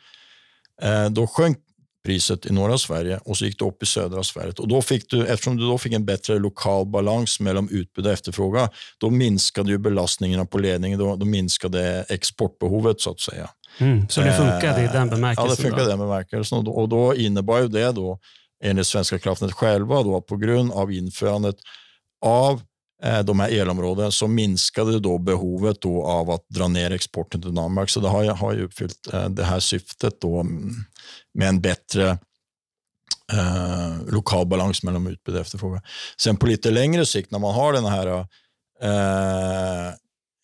eh, 0.82 1.10
då 1.10 1.27
sjönk 1.27 1.58
priset 2.05 2.46
i 2.46 2.53
norra 2.53 2.77
Sverige 2.77 3.20
och 3.25 3.38
så 3.38 3.46
gick 3.46 3.60
det 3.60 3.65
upp 3.65 3.84
i 3.84 3.86
södra 3.86 4.24
Sverige. 4.24 4.53
Och 4.58 4.67
då 4.67 4.81
fick 4.81 5.10
du, 5.10 5.27
eftersom 5.27 5.58
du 5.58 5.63
då 5.63 5.77
fick 5.77 5.93
en 5.93 6.05
bättre 6.05 6.39
lokal 6.39 6.86
balans 6.86 7.39
mellan 7.39 7.69
utbud 7.71 8.06
och 8.06 8.12
efterfrågan, 8.12 8.69
då 8.97 9.10
minskade 9.10 9.71
ju 9.71 9.78
belastningarna 9.78 10.45
på 10.45 10.58
ledningen, 10.58 10.99
då, 10.99 11.15
då 11.15 11.26
minskade 11.26 12.06
exportbehovet 12.10 13.02
så 13.02 13.12
att 13.12 13.19
säga. 13.19 13.49
Mm. 13.78 14.10
Så 14.10 14.21
det 14.21 14.34
funkade 14.34 14.82
i 14.82 14.86
Eh, 14.86 14.91
den 14.91 15.10
bemärkelsen? 15.10 15.49
Ja, 15.49 15.56
det 15.56 15.62
funkade 15.62 15.84
i 15.84 15.89
den 15.89 15.99
bemärkelsen. 15.99 16.58
Och 16.58 16.63
då, 16.63 16.71
och 16.71 16.89
då 16.89 17.15
innebar 17.15 17.60
ju 17.60 17.67
det 17.67 17.91
då, 17.91 18.19
enligt 18.63 18.88
Svenska 18.88 19.19
kraftnät 19.19 19.52
själva, 19.52 20.04
då, 20.04 20.21
på 20.21 20.38
grund 20.38 20.71
av 20.71 20.91
införandet 20.91 21.56
av 22.26 22.54
eh, 22.54 22.62
Eh, 23.04 23.20
de 23.20 23.40
här 23.40 23.50
elområdena 23.50 24.12
så 24.12 24.28
minskade 24.28 25.00
då 25.00 25.18
behovet 25.18 25.82
då 25.82 26.06
av 26.06 26.30
att 26.30 26.46
dra 26.50 26.68
ner 26.68 26.92
exporten 26.92 27.42
till 27.42 27.56
Danmark. 27.56 27.90
Så 27.90 28.00
det 28.00 28.08
har 28.08 28.26
har 28.26 28.54
ju 28.54 28.64
uppfyllt 28.64 29.14
eh, 29.14 29.30
det 29.30 29.44
här 29.44 29.60
syftet 29.60 30.22
då 30.22 30.40
mm, 30.40 30.74
med 31.34 31.48
en 31.48 31.62
bättre 31.62 32.10
eh, 33.34 34.04
lokal 34.08 34.48
balans 34.48 34.84
mellan 34.84 35.08
utbud 35.08 35.36
och 35.36 35.42
efterfrågan. 35.42 35.82
Sen 36.18 36.38
på 36.38 36.48
lite 36.48 36.72
längre 36.72 37.06
sikt 37.06 37.32
när 37.32 37.40
man 37.40 37.54
har 37.54 37.74
den 37.74 37.86
här 37.86 38.08
eh, 38.82 39.94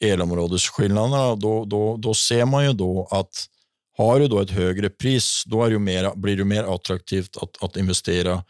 elområdesskillnaderna, 0.03 1.35
då, 1.35 1.65
då, 1.65 1.97
då 1.97 2.13
ser 2.13 2.45
man 2.45 2.65
ju 2.65 2.73
då 2.73 3.07
att 3.11 3.45
har 3.97 4.19
du 4.19 4.27
då 4.27 4.39
ett 4.39 4.51
högre 4.51 4.89
pris, 4.89 5.43
då 5.45 5.63
är 5.63 5.67
det 5.67 5.73
ju 5.73 5.79
mer, 5.79 6.15
blir 6.15 6.37
det 6.37 6.45
mer 6.45 6.75
attraktivt 6.75 7.37
att, 7.37 7.63
att 7.63 7.77
investera 7.77 8.43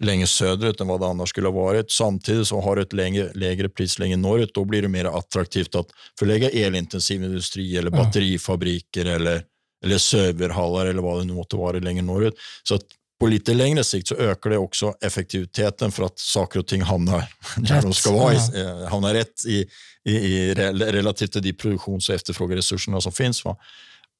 längre 0.00 0.26
söderut 0.26 0.80
än 0.80 0.86
vad 0.86 1.00
det 1.00 1.06
annars 1.06 1.28
skulle 1.28 1.46
ha 1.46 1.52
varit. 1.52 1.90
Samtidigt 1.90 2.48
så 2.48 2.60
har 2.60 2.76
du 2.76 2.82
ett 2.82 2.92
längre, 2.92 3.32
lägre 3.34 3.68
pris 3.68 3.98
längre 3.98 4.16
norrut, 4.16 4.54
då 4.54 4.64
blir 4.64 4.82
det 4.82 4.88
mer 4.88 5.18
attraktivt 5.18 5.74
att 5.74 5.86
förlägga 6.18 6.50
elintensiv 6.50 7.24
industri 7.24 7.76
eller 7.76 7.90
batterifabriker 7.90 9.04
eller, 9.04 9.42
eller 9.84 9.98
serverhallar 9.98 10.86
eller 10.86 11.02
vad 11.02 11.20
det 11.20 11.24
nu 11.24 11.32
måste 11.32 11.56
vara 11.56 11.78
längre 11.78 12.02
norrut. 12.02 12.34
Så 12.62 12.74
att 12.74 12.82
på 13.20 13.26
lite 13.26 13.54
längre 13.54 13.84
sikt 13.84 14.08
så 14.08 14.14
ökar 14.14 14.50
det 14.50 14.58
också 14.58 14.94
effektiviteten 15.00 15.92
för 15.92 16.04
att 16.04 16.18
saker 16.18 16.60
och 16.60 16.66
ting 16.66 16.82
hamnar 16.82 17.24
där 17.56 17.82
de 17.82 17.92
ska 17.92 18.12
vara, 18.12 18.34
ja. 18.34 18.60
eh, 18.60 18.88
hamnar 18.88 19.14
rätt 19.14 19.46
i, 19.46 19.66
i, 20.04 20.16
i 20.16 20.54
rel- 20.54 20.92
relativt 20.92 21.32
till 21.32 21.42
de 21.42 21.52
produktions 21.52 22.08
och 22.08 22.14
efterfrågeresurserna 22.14 23.00
som 23.00 23.12
finns. 23.12 23.44
Va? 23.44 23.56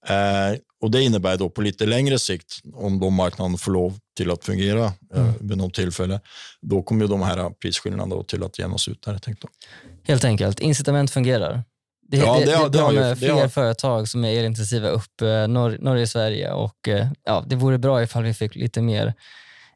Eh, 0.08 0.58
och 0.80 0.90
Det 0.90 1.02
innebär 1.02 1.36
då 1.36 1.50
på 1.50 1.62
lite 1.62 1.86
längre 1.86 2.18
sikt, 2.18 2.52
om 2.74 3.00
då 3.00 3.10
marknaden 3.10 3.58
får 3.58 3.72
lov 3.72 3.98
till 4.16 4.30
att 4.30 4.44
fungera 4.44 4.84
eh, 4.84 5.20
Mm. 5.20 5.32
vid 5.40 5.58
något 5.58 5.74
tillfälle, 5.74 6.20
då 6.60 6.82
kommer 6.82 7.06
de 7.06 7.22
här 7.22 7.50
prisskillnaderna 7.50 8.14
då 8.16 8.22
till 8.22 8.42
att 8.42 8.58
jämnas 8.58 8.88
ut. 8.88 9.02
Där, 9.02 9.18
tänkte 9.18 9.46
jag. 9.46 9.68
Helt 10.08 10.24
enkelt, 10.24 10.60
incitament 10.60 11.10
fungerar. 11.10 11.62
Det, 12.08 12.16
Ja, 12.16 12.34
det, 12.38 12.44
det 12.44 12.50
det, 12.50 12.56
har- 12.56 12.68
det, 12.68 12.78
har 12.78 12.92
ju- 12.92 12.98
med 13.00 13.18
fler 13.18 13.30
har- 13.32 13.48
företag 13.48 14.08
som 14.08 14.24
är 14.24 14.38
elintensiva 14.38 14.88
upp 14.88 15.20
eh, 15.22 15.48
norr, 15.48 15.78
norr 15.80 15.96
i 15.96 16.06
Sverige 16.06 16.52
och 16.52 16.88
eh, 16.88 17.08
ja, 17.24 17.44
det 17.46 17.56
vore 17.56 17.78
bra 17.78 18.02
ifall 18.02 18.22
vi 18.22 18.34
fick 18.34 18.54
lite 18.54 18.82
mer 18.82 19.14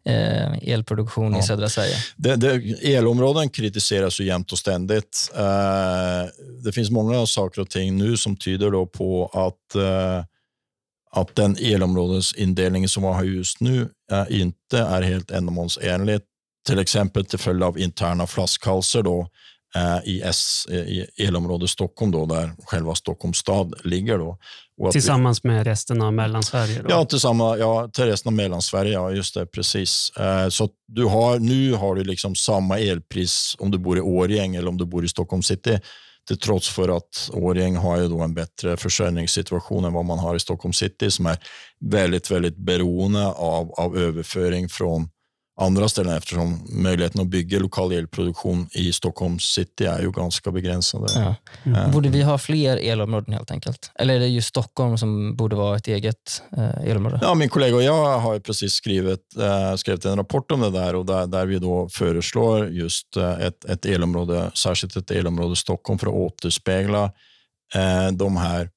eh, 0.08 0.68
elproduktion 0.72 1.32
Ja. 1.32 1.38
i 1.38 1.42
södra 1.42 1.68
Sverige. 1.68 1.94
Det, 2.16 2.36
det, 2.36 2.54
elområden 2.94 3.48
kritiseras 3.48 4.20
ju 4.20 4.24
jämt 4.24 4.52
och 4.52 4.58
ständigt. 4.58 5.30
Eh, 5.34 6.30
det 6.64 6.72
finns 6.72 6.90
många 6.90 7.26
saker 7.26 7.60
och 7.60 7.70
ting 7.70 7.96
nu 7.96 8.16
som 8.16 8.36
tyder 8.36 8.70
då 8.70 8.86
på 8.86 9.26
att, 9.26 9.74
eh, 9.74 10.24
att 11.10 11.36
den 11.36 11.56
elområdesindelning 11.60 12.88
som 12.88 13.02
vi 13.02 13.08
har 13.08 13.24
just 13.24 13.60
nu 13.60 13.88
eh, 14.12 14.24
inte 14.28 14.78
är 14.78 15.02
helt 15.02 15.30
ändamålsenlig. 15.30 16.20
Till 16.66 16.78
exempel 16.78 17.24
till 17.24 17.38
följd 17.38 17.62
av 17.62 17.78
interna 17.78 18.26
flaskhalsar 18.26 19.02
då, 19.02 19.28
i, 20.04 20.20
S, 20.22 20.66
i 20.68 21.06
elområde 21.26 21.68
Stockholm, 21.68 22.10
då, 22.10 22.26
där 22.26 22.50
själva 22.64 22.94
Stockholms 22.94 23.38
stad 23.38 23.74
ligger. 23.84 24.18
Då. 24.18 24.30
Att 24.32 24.88
vi- 24.88 24.92
Tillsammans 24.92 25.44
med 25.44 25.64
resten 25.66 26.02
av 26.02 26.12
Mellansverige? 26.12 26.82
Då. 26.82 26.86
Ja, 26.90 27.04
tillsammans, 27.04 27.58
ja, 27.60 27.88
till 27.92 28.04
resten 28.04 28.28
av 28.30 28.32
Mellansverige. 28.32 28.92
Ja, 28.92 29.10
just 29.10 29.34
det, 29.34 29.46
precis. 29.46 30.10
Eh, 30.16 30.48
så 30.48 30.68
du 30.88 31.04
har, 31.04 31.38
nu 31.38 31.72
har 31.72 31.94
du 31.94 32.04
liksom 32.04 32.34
samma 32.34 32.78
elpris 32.78 33.56
om 33.58 33.70
du 33.70 33.78
bor 33.78 33.98
i 33.98 34.00
Årjäng 34.00 34.56
eller 34.56 34.68
om 34.68 34.76
du 34.78 34.84
bor 34.84 35.04
i 35.04 35.08
Stockholm 35.08 35.42
city. 35.42 35.80
Till 36.28 36.38
trots 36.38 36.68
för 36.68 36.96
att 36.96 37.30
Årjäng 37.32 37.76
har 37.76 37.96
ju 37.98 38.08
då 38.08 38.20
en 38.20 38.34
bättre 38.34 38.76
försörjningssituation 38.76 39.84
än 39.84 39.92
vad 39.92 40.04
man 40.04 40.18
har 40.18 40.36
i 40.36 40.40
Stockholm 40.40 40.72
city 40.72 41.10
som 41.10 41.26
är 41.26 41.38
väldigt, 41.80 42.30
väldigt 42.30 42.56
beroende 42.56 43.26
av, 43.26 43.72
av 43.72 43.96
överföring 43.98 44.68
från 44.68 45.08
andra 45.60 45.88
ställen 45.88 46.16
eftersom 46.16 46.66
möjligheten 46.68 47.20
att 47.20 47.26
bygga 47.26 47.58
lokal 47.58 47.92
elproduktion 47.92 48.68
i 48.72 48.92
Stockholm 48.92 49.38
city 49.38 49.84
är 49.84 50.00
ju 50.00 50.10
ganska 50.10 50.50
begränsade. 50.50 51.06
Ja. 51.14 51.34
Eh, 51.72 51.90
Borde 51.90 52.08
vi 52.08 52.22
ha 52.22 52.38
fler 52.38 52.76
elområden 52.76 53.34
helt 53.34 53.50
enkelt? 53.50 53.90
Eller 53.94 54.14
är 54.14 54.18
det 54.18 54.26
just 54.26 54.48
Stockholm 54.48 54.98
som 54.98 55.36
borde 55.36 55.56
vara 55.56 55.76
ett 55.76 55.88
eget 55.88 56.42
eh, 56.56 56.90
elområde? 56.90 57.18
Ja, 57.22 57.34
min 57.34 57.48
kollega 57.48 57.76
och 57.76 57.82
jag 57.82 58.18
har 58.18 58.34
ju 58.34 58.40
precis 58.40 58.72
skrivit, 58.72 59.36
eh, 59.40 59.74
skrivit 59.74 60.04
en 60.04 60.16
rapport 60.16 60.50
om 60.50 60.60
det 60.60 60.70
där 60.70 60.94
och 60.94 61.06
där, 61.06 61.26
där 61.26 61.46
vi 61.46 61.58
då 61.58 61.88
föreslår 61.88 62.68
just 62.68 63.16
eh, 63.16 63.40
ett, 63.40 63.64
ett 63.64 63.86
elområde, 63.86 64.50
särskilt 64.54 64.96
ett 64.96 65.10
elområde 65.10 65.56
Stockholm 65.56 65.98
för 65.98 66.06
att 66.06 66.14
återspegla 66.14 67.04
eh, 67.74 68.12
de 68.12 68.36
här 68.36 68.70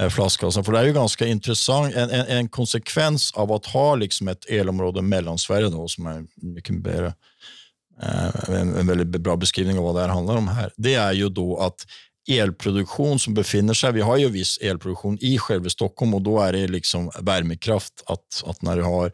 Eh, 0.00 0.08
flaskhalsar. 0.08 0.62
För 0.62 0.72
det 0.72 0.78
är 0.78 0.84
ju 0.84 0.92
ganska 0.92 1.26
intressant, 1.26 1.94
en, 1.94 2.10
en, 2.10 2.26
en 2.26 2.48
konsekvens 2.48 3.32
av 3.34 3.52
att 3.52 3.66
ha 3.66 3.94
liksom 3.94 4.28
ett 4.28 4.44
elområde 4.44 5.02
Mellansverige 5.02 5.68
då, 5.68 5.88
som 5.88 6.06
är 6.06 6.24
mycket 6.36 6.82
bättre, 6.82 7.14
eh, 8.02 8.60
en, 8.60 8.76
en 8.76 8.86
väldigt 8.86 9.20
bra 9.20 9.36
beskrivning 9.36 9.78
av 9.78 9.84
vad 9.84 9.94
det 9.94 10.00
här 10.00 10.08
handlar 10.08 10.36
om 10.36 10.48
här. 10.48 10.72
Det 10.76 10.94
är 10.94 11.12
ju 11.12 11.28
då 11.28 11.58
att 11.58 11.86
elproduktion 12.30 13.18
som 13.18 13.34
befinner 13.34 13.74
sig, 13.74 13.92
vi 13.92 14.00
har 14.00 14.16
ju 14.16 14.28
viss 14.28 14.58
elproduktion 14.58 15.18
i 15.20 15.38
själva 15.38 15.68
Stockholm 15.68 16.14
och 16.14 16.22
då 16.22 16.40
är 16.40 16.52
det 16.52 16.68
liksom 16.68 17.10
värmekraft 17.20 18.02
att, 18.06 18.42
att 18.46 18.62
när 18.62 18.76
du 18.76 18.82
har 18.82 19.12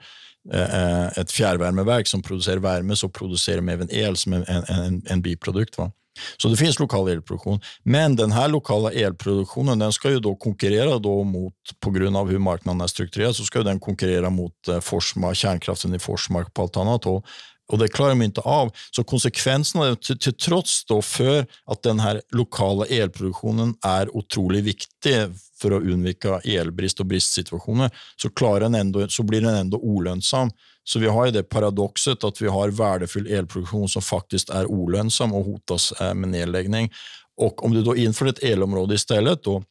eh, 0.53 1.07
ett 1.19 1.31
fjärrvärmeverk 1.31 2.07
som 2.07 2.23
producerar 2.23 2.57
värme 2.57 2.97
så 2.97 3.09
producerar 3.09 3.57
de 3.57 3.69
även 3.69 3.91
el 3.91 4.17
som 4.17 4.33
en, 4.33 4.45
en, 4.47 5.03
en 5.07 5.23
biprodukt. 5.23 5.79
Va? 5.79 5.93
Så 6.37 6.49
det 6.49 6.57
finns 6.57 6.79
lokal 6.79 7.09
elproduktion. 7.09 7.61
Men 7.83 8.17
den 8.17 8.33
här 8.33 8.49
lokala 8.49 8.93
elproduktionen 8.93 9.79
den 9.79 9.93
ska 9.93 10.11
ju 10.11 10.21
då 10.21 10.37
konkurrera 10.37 10.99
då 10.99 11.25
mot, 11.25 11.55
på 11.81 11.91
grund 11.91 12.17
av 12.17 12.31
hur 12.31 12.39
marknaden 12.39 12.81
är 12.81 12.87
strukturerad, 12.87 13.37
så 13.37 13.45
ska 13.45 13.63
den 13.63 13.81
konkurrera 13.81 14.31
mot 14.31 14.69
eh, 14.69 14.81
Forsmark, 14.81 15.37
kärnkraften 15.37 15.95
i 15.95 15.99
Forsmark 15.99 16.55
på 16.55 16.63
allt 16.63 16.77
annat 16.77 17.05
håll. 17.05 17.23
Och 17.67 17.79
det 17.79 17.89
klarar 17.89 18.11
de 18.11 18.23
inte 18.23 18.41
av. 18.41 18.73
Så 18.91 19.05
konsekvenserna, 19.05 19.97
till, 19.97 20.19
till 20.19 20.35
trots 20.35 20.85
då 20.85 21.03
för 21.03 21.47
att 21.67 21.83
den 21.83 22.01
här 22.01 22.23
lokala 22.33 22.87
elproduktionen 22.87 23.75
är 23.83 24.17
otroligt 24.17 24.65
viktig 24.65 25.15
för 25.61 25.71
att 25.71 25.83
undvika 25.83 26.39
elbrist 26.39 27.01
och 27.01 27.07
bristsituationer, 27.07 27.91
så, 28.17 28.31
klarar 28.31 28.61
den 28.61 28.75
ändå, 28.75 29.09
så 29.09 29.23
blir 29.23 29.41
den 29.41 29.55
ändå 29.55 29.79
olönsam. 29.79 30.51
Så 30.85 30.99
vi 30.99 31.07
har 31.07 31.27
ju 31.27 31.33
det 31.33 31.43
paradoxet 31.43 32.25
att 32.25 32.43
vi 32.43 32.49
har 32.49 32.69
värdefull 32.69 33.27
elproduktion 33.27 33.89
som 33.89 34.03
faktiskt 34.03 34.51
är 34.51 34.67
olönsam 34.67 35.35
och 35.35 35.45
hotas 35.45 35.93
eh, 35.93 36.15
med 36.15 36.29
nedläggning. 36.29 36.93
Och 37.37 37.65
om 37.65 37.75
du 37.75 37.83
då 37.83 37.97
inför 37.97 38.27
ett 38.27 38.39
elområde 38.39 38.95
istället, 38.95 39.43
då, 39.43 39.63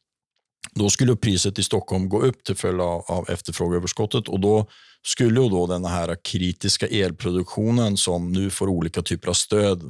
då 0.74 0.90
skulle 0.90 1.16
priset 1.16 1.58
i 1.58 1.62
Stockholm 1.62 2.08
gå 2.08 2.22
upp 2.22 2.44
till 2.44 2.56
följd 2.56 2.80
av, 2.80 3.04
av 3.08 3.30
efterfrågeöverskottet 3.30 4.28
och 4.28 4.40
då 4.40 4.66
skulle 5.06 5.40
ju 5.40 5.48
då 5.48 5.66
den 5.66 5.84
här 5.84 6.16
kritiska 6.24 6.86
elproduktionen 6.86 7.96
som 7.96 8.32
nu 8.32 8.50
får 8.50 8.68
olika 8.68 9.02
typer 9.02 9.28
av 9.28 9.32
stöd, 9.32 9.82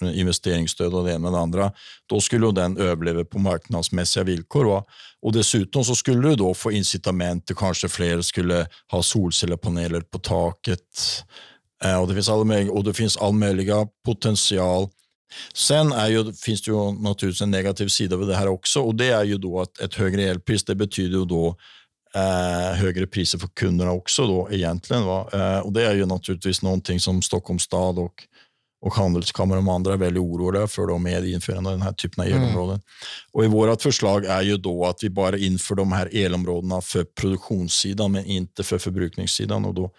investeringsstöd 0.00 0.94
och 0.94 1.04
det 1.04 1.12
ena 1.12 1.28
och 1.28 1.34
det 1.34 1.40
andra, 1.40 1.72
då 2.06 2.20
skulle 2.20 2.52
den 2.52 2.76
överleva 2.76 3.24
på 3.24 3.38
marknadsmässiga 3.38 4.24
villkor. 4.24 4.64
Va? 4.64 4.84
Och 5.22 5.32
dessutom 5.32 5.84
så 5.84 5.94
skulle 5.94 6.28
du 6.28 6.36
då 6.36 6.54
få 6.54 6.72
incitament 6.72 7.46
till 7.46 7.56
kanske 7.56 7.88
fler 7.88 8.22
skulle 8.22 8.66
ha 8.90 9.02
solcellspaneler 9.02 10.00
på 10.00 10.18
taket. 10.18 11.24
Eh, 11.84 12.00
och 12.00 12.08
det 12.08 12.14
finns 12.14 12.28
all 12.28 12.44
möjliga, 12.44 12.72
och 12.72 12.84
det 12.84 12.94
finns 12.94 13.16
all 13.16 13.32
möjliga 13.32 13.86
potential. 14.04 14.88
Sen 15.54 15.92
är 15.92 16.08
ju, 16.08 16.32
finns 16.32 16.62
det 16.62 16.70
ju 16.70 16.92
naturligtvis 16.92 17.40
en 17.40 17.50
negativ 17.50 17.88
sida 17.88 18.16
av 18.16 18.26
det 18.26 18.36
här 18.36 18.48
också 18.48 18.80
och 18.80 18.94
det 18.94 19.08
är 19.08 19.24
ju 19.24 19.38
då 19.38 19.60
att 19.60 19.78
ett 19.78 19.94
högre 19.94 20.22
elpris 20.22 20.64
det 20.64 20.74
betyder 20.74 21.18
ju 21.18 21.24
då 21.24 21.56
eh, 22.14 22.76
högre 22.76 23.06
priser 23.06 23.38
för 23.38 23.48
kunderna 23.48 23.90
också 23.90 24.26
då 24.26 24.48
egentligen. 24.50 25.04
Va? 25.04 25.28
Eh, 25.32 25.58
och 25.58 25.72
det 25.72 25.86
är 25.86 25.94
ju 25.94 26.06
naturligtvis 26.06 26.62
någonting 26.62 27.00
som 27.00 27.22
Stockholms 27.22 27.62
stad 27.62 27.98
och, 27.98 28.24
och 28.84 28.94
Handelskammaren 28.94 29.68
och 29.68 29.74
andra 29.74 29.92
är 29.92 29.96
väldigt 29.96 30.20
oroliga 30.20 30.66
för 30.66 30.86
då 30.86 30.98
med 30.98 31.28
införande 31.28 31.70
av 31.70 31.76
den 31.76 31.82
här 31.82 31.92
typen 31.92 32.24
av 32.24 32.30
mm. 32.30 32.42
elområden. 32.42 32.74
Mm. 32.74 32.82
Och 33.32 33.44
i 33.44 33.48
vårt 33.48 33.82
förslag 33.82 34.24
är 34.24 34.42
ju 34.42 34.56
då 34.56 34.86
att 34.86 35.02
vi 35.02 35.10
bara 35.10 35.38
inför 35.38 35.74
de 35.74 35.92
här 35.92 36.16
elområdena 36.16 36.80
för 36.80 37.04
produktionssidan 37.04 38.12
men 38.12 38.24
inte 38.24 38.62
för 38.62 38.78
förbrukningssidan 38.78 39.64
och 39.64 39.74
då 39.74 39.90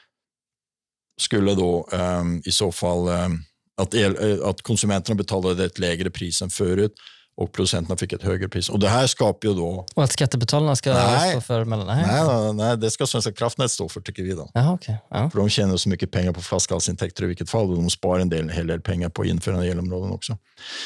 skulle 1.21 1.55
då 1.55 1.89
eh, 1.91 2.23
i 2.45 2.51
så 2.51 2.71
fall 2.71 3.07
eh, 3.07 3.29
att, 3.77 3.93
el, 3.93 4.31
eh, 4.31 4.47
att 4.47 4.61
konsumenterna 4.61 5.15
betalade 5.15 5.65
ett 5.65 5.79
lägre 5.79 6.09
pris 6.11 6.41
än 6.41 6.49
förut 6.49 6.93
och 7.35 7.51
producenterna 7.51 7.97
fick 7.97 8.13
ett 8.13 8.23
högre 8.23 8.49
pris. 8.49 8.69
Och 8.69 8.79
Det 8.79 8.89
här 8.89 9.07
skapar 9.07 9.47
ju 9.47 9.55
då... 9.55 9.85
Och 9.93 10.03
att 10.03 10.11
skattebetalarna 10.11 10.75
ska 10.75 10.93
nej, 10.93 11.31
stå 11.31 11.41
för 11.41 11.65
mellan... 11.65 11.87
Nej, 11.87 12.05
nej, 12.07 12.53
nej, 12.53 12.77
det 12.77 12.91
ska 12.91 13.07
Svenska 13.07 13.31
kraftnät 13.31 13.71
stå 13.71 13.89
för 13.89 14.01
tycker 14.01 14.23
vi. 14.23 14.33
Då. 14.33 14.49
Aha, 14.55 14.73
okay. 14.73 14.95
ja. 15.09 15.29
För 15.29 15.39
de 15.39 15.49
tjänar 15.49 15.77
så 15.77 15.89
mycket 15.89 16.11
pengar 16.11 16.31
på 16.31 16.41
flaskhalsintäkter 16.41 17.23
i 17.23 17.27
vilket 17.27 17.49
fall 17.49 17.69
och 17.69 17.75
de 17.75 17.89
sparar 17.89 18.19
en 18.19 18.29
del, 18.29 18.49
hel 18.49 18.67
del 18.67 18.81
pengar 18.81 19.09
på 19.09 19.25
införande 19.25 19.67
elområden 19.67 20.11
också. 20.11 20.37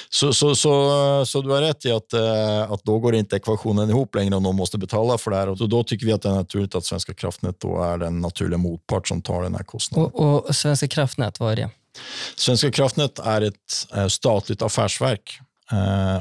Så, 0.09 0.33
så, 0.33 0.55
så, 0.55 1.25
så, 1.25 1.41
du 1.41 1.49
har 1.49 1.61
rätt 1.61 1.85
i 1.85 1.91
att, 1.91 2.13
eh, 2.13 2.71
att 2.71 2.83
då 2.83 2.99
går 2.99 3.15
inte 3.15 3.35
ekvationen 3.35 3.89
ihop 3.89 4.15
längre 4.15 4.35
om 4.35 4.43
de 4.43 4.55
måste 4.55 4.77
betala 4.77 5.17
för 5.17 5.31
det 5.31 5.37
här. 5.37 5.49
Och 5.49 5.69
då 5.69 5.83
tycker 5.83 6.05
vi 6.05 6.11
att 6.11 6.21
det 6.21 6.29
är 6.29 6.33
naturligt 6.33 6.75
att 6.75 6.85
Svenska 6.85 7.13
kraftnät 7.13 7.59
då 7.59 7.83
är 7.83 7.97
den 7.97 8.21
naturliga 8.21 8.57
motpart 8.57 9.07
som 9.07 9.21
tar 9.21 9.43
den 9.43 9.55
här 9.55 9.63
kostnaden. 9.63 10.11
Och, 10.13 10.47
och 10.47 10.55
Svenska 10.55 10.87
kraftnät, 10.87 11.39
vad 11.39 11.51
är 11.51 11.55
det? 11.55 11.69
Svenska 12.35 12.71
kraftnät 12.71 13.19
är 13.19 13.41
ett 13.41 13.53
eh, 13.95 14.07
statligt 14.07 14.61
affärsverk 14.61 15.39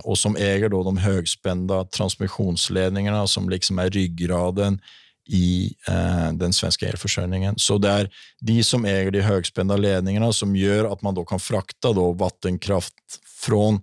och 0.03 0.19
som 0.19 0.37
äger 0.37 0.69
då 0.69 0.83
de 0.83 0.97
högspända 0.97 1.85
transmissionsledningarna 1.85 3.27
som 3.27 3.49
liksom 3.49 3.79
är 3.79 3.91
ryggraden 3.91 4.81
i 5.29 5.75
eh, 5.89 6.33
den 6.33 6.53
svenska 6.53 6.89
elförsörjningen. 6.89 7.55
Så 7.59 7.79
det 7.79 7.89
är 7.89 8.11
de 8.41 8.65
som 8.65 8.85
äger 8.85 9.11
de 9.11 9.21
högspända 9.21 9.77
ledningarna 9.77 10.33
som 10.33 10.57
gör 10.57 10.93
att 10.93 11.03
man 11.03 11.15
då 11.15 11.25
kan 11.25 11.41
frakta 11.41 11.93
då 11.93 12.13
vattenkraft 12.13 12.95
från 13.41 13.81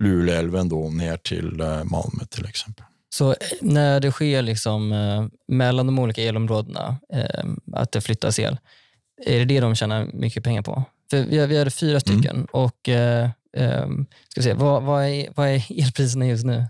Luleälven 0.00 0.68
då 0.68 0.90
ner 0.90 1.16
till 1.16 1.60
eh, 1.60 1.84
Malmö 1.84 2.24
till 2.30 2.46
exempel. 2.46 2.84
Så 3.10 3.34
när 3.60 4.00
det 4.00 4.12
sker 4.12 4.42
liksom, 4.42 4.92
eh, 4.92 5.26
mellan 5.48 5.86
de 5.86 5.98
olika 5.98 6.22
elområdena, 6.22 6.96
eh, 7.12 7.44
att 7.72 7.92
det 7.92 8.00
flyttas 8.00 8.38
el, 8.38 8.58
är 9.26 9.38
det 9.38 9.44
det 9.44 9.60
de 9.60 9.74
tjänar 9.74 10.10
mycket 10.12 10.44
pengar 10.44 10.62
på? 10.62 10.84
För 11.10 11.22
vi, 11.22 11.46
vi 11.46 11.58
hade 11.58 11.70
fyra 11.70 12.00
stycken 12.00 12.36
mm. 12.36 12.46
och 12.52 12.88
eh, 12.88 13.30
Um, 13.56 14.06
ska 14.28 14.42
se, 14.42 14.54
vad, 14.54 14.82
vad, 14.82 15.04
är, 15.04 15.28
vad 15.36 15.48
är 15.48 15.82
elpriserna 15.82 16.26
just 16.26 16.44
nu? 16.44 16.64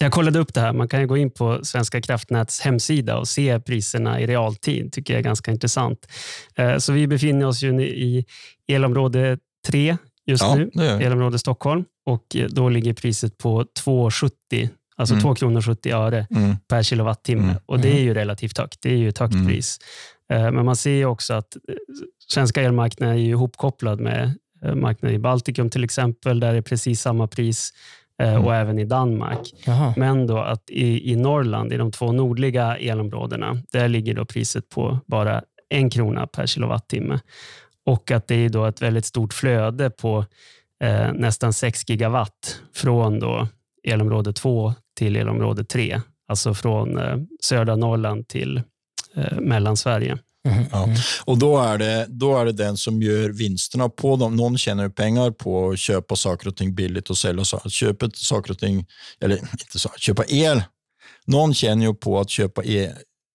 Jag 0.00 0.12
kollade 0.12 0.38
upp 0.38 0.54
det 0.54 0.60
här. 0.60 0.72
Man 0.72 0.88
kan 0.88 1.06
gå 1.06 1.16
in 1.16 1.30
på 1.30 1.64
Svenska 1.64 2.00
kraftnäts 2.00 2.60
hemsida 2.60 3.18
och 3.18 3.28
se 3.28 3.60
priserna 3.60 4.20
i 4.20 4.26
realtid. 4.26 4.92
tycker 4.92 5.14
jag 5.14 5.18
är 5.18 5.24
ganska 5.24 5.50
intressant. 5.50 6.06
Uh, 6.60 6.78
så 6.78 6.92
vi 6.92 7.06
befinner 7.06 7.46
oss 7.46 7.62
ju 7.62 7.82
i 7.82 8.24
elområde 8.68 9.38
3 9.66 9.96
just 10.26 10.42
ja, 10.42 10.58
nu, 10.74 10.84
elområde 10.84 11.38
Stockholm. 11.38 11.84
Och 12.06 12.36
då 12.48 12.68
ligger 12.68 12.92
priset 12.92 13.38
på 13.38 13.62
2,70 13.62 14.68
Alltså 14.96 15.14
mm. 15.14 15.22
2 15.22 15.34
kronor 15.34 15.62
70 15.62 15.90
öre 15.90 16.26
mm. 16.30 16.56
per 16.68 16.82
kilowattimme. 16.82 17.42
Mm. 17.42 17.56
Och 17.66 17.80
Det 17.80 17.88
är 17.88 17.92
mm. 17.92 18.04
ju 18.04 18.14
relativt 18.14 18.58
högt. 18.58 18.82
Det 18.82 18.92
är 18.92 18.96
ju 18.96 19.08
ett 19.08 19.18
högt 19.18 19.34
mm. 19.34 19.46
pris. 19.46 19.78
Uh, 20.32 20.50
men 20.50 20.64
man 20.64 20.76
ser 20.76 21.04
också 21.04 21.34
att 21.34 21.56
eh, 21.56 21.74
svenska 22.28 22.62
elmarknaden 22.62 23.16
är 23.16 23.20
ihopkopplad 23.20 24.00
med 24.00 24.24
Eh, 24.24 24.30
marknaden 24.74 25.16
i 25.16 25.18
Baltikum 25.18 25.70
till 25.70 25.84
exempel, 25.84 26.40
där 26.40 26.52
det 26.52 26.58
är 26.58 26.62
precis 26.62 27.00
samma 27.00 27.26
pris 27.26 27.72
eh, 28.22 28.32
mm. 28.32 28.44
och 28.44 28.54
även 28.54 28.78
i 28.78 28.84
Danmark. 28.84 29.54
Jaha. 29.66 29.94
Men 29.96 30.26
då 30.26 30.38
att 30.38 30.70
i, 30.70 31.12
i 31.12 31.16
Norrland, 31.16 31.72
i 31.72 31.76
de 31.76 31.92
två 31.92 32.12
nordliga 32.12 32.76
elområdena, 32.76 33.58
där 33.72 33.88
ligger 33.88 34.14
då 34.14 34.24
priset 34.24 34.68
på 34.68 34.98
bara 35.06 35.42
en 35.68 35.90
krona 35.90 36.26
per 36.26 36.46
kilowattimme. 36.46 37.20
Och 37.86 38.10
att 38.10 38.26
det 38.26 38.34
är 38.34 38.48
då 38.48 38.66
ett 38.66 38.82
väldigt 38.82 39.06
stort 39.06 39.32
flöde 39.32 39.90
på 39.90 40.24
eh, 40.84 41.12
nästan 41.12 41.52
6 41.52 41.88
gigawatt 41.88 42.60
från 42.74 43.20
då 43.20 43.48
elområde 43.88 44.32
2 44.32 44.74
till 44.96 45.16
elområde 45.16 45.64
3. 45.64 46.00
Alltså 46.28 46.54
från 46.54 46.98
eh, 46.98 47.16
södra 47.40 47.76
Norrland 47.76 48.28
till 48.28 48.62
eh, 49.14 49.40
Mellansverige. 49.40 50.18
Mm, 50.48 50.64
ja. 50.72 50.84
Mm. 50.84 50.96
Och 51.24 51.38
då 51.38 51.58
är, 51.58 51.78
det, 51.78 52.06
då 52.08 52.38
är 52.38 52.44
det 52.44 52.52
den 52.52 52.76
som 52.76 53.02
gör 53.02 53.28
vinsterna 53.30 53.88
på 53.88 54.16
dem. 54.16 54.36
Någon 54.36 54.58
tjänar 54.58 54.88
pengar 54.88 55.30
på 55.30 55.70
att 55.70 55.78
köpa 55.78 56.16
saker 56.16 56.48
och 56.48 56.56
ting 56.56 56.74
billigt 56.74 57.10
och 57.10 57.18
sälja 57.18 57.44
köpa 57.68 58.10
saker 58.14 58.50
och 58.50 58.58
ting, 58.58 58.86
eller 59.20 59.36
inte 59.36 59.78
så, 59.78 59.88
köpa 59.98 60.24
el. 60.28 60.62
Någon 61.26 61.54
tjänar 61.54 61.86
ju 61.86 61.94
på 61.94 62.20
att 62.20 62.30
köpa 62.30 62.64
el, 62.64 62.90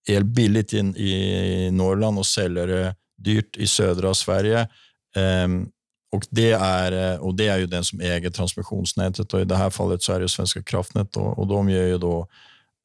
el 0.07 0.23
billigt 0.23 0.73
in, 0.73 0.95
i 0.95 1.69
Norrland 1.71 2.19
och 2.19 2.25
sälja 2.25 2.65
det 2.65 2.95
dyrt 3.17 3.57
i 3.57 3.67
södra 3.67 4.13
Sverige. 4.13 4.67
Um, 5.15 5.69
och 6.11 6.23
det, 6.29 6.51
är, 6.51 7.19
och 7.19 7.35
det 7.35 7.47
är 7.47 7.57
ju 7.57 7.65
den 7.65 7.83
som 7.83 8.01
äger 8.01 8.29
transmissionsnätet 8.29 9.33
och 9.33 9.41
i 9.41 9.45
det 9.45 9.55
här 9.55 9.69
fallet 9.69 10.03
så 10.03 10.13
är 10.13 10.19
det 10.19 10.29
Svenska 10.29 10.63
kraftnät 10.63 11.17
och, 11.17 11.39
och 11.39 11.47
de 11.47 11.69
gör 11.69 11.83
ju 11.83 11.97
då 11.97 12.27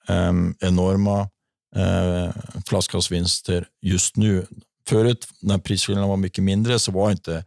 um, 0.09 0.55
enorma 0.61 1.29
eh, 1.77 2.31
flaskhalsvinster 2.67 3.67
just 3.83 4.17
nu. 4.17 4.47
Förut 4.89 5.29
när 5.41 5.59
prisskillnaden 5.59 6.09
var 6.09 6.17
mycket 6.17 6.45
mindre 6.45 6.79
så 6.79 6.93
var 6.93 7.11
inte 7.11 7.45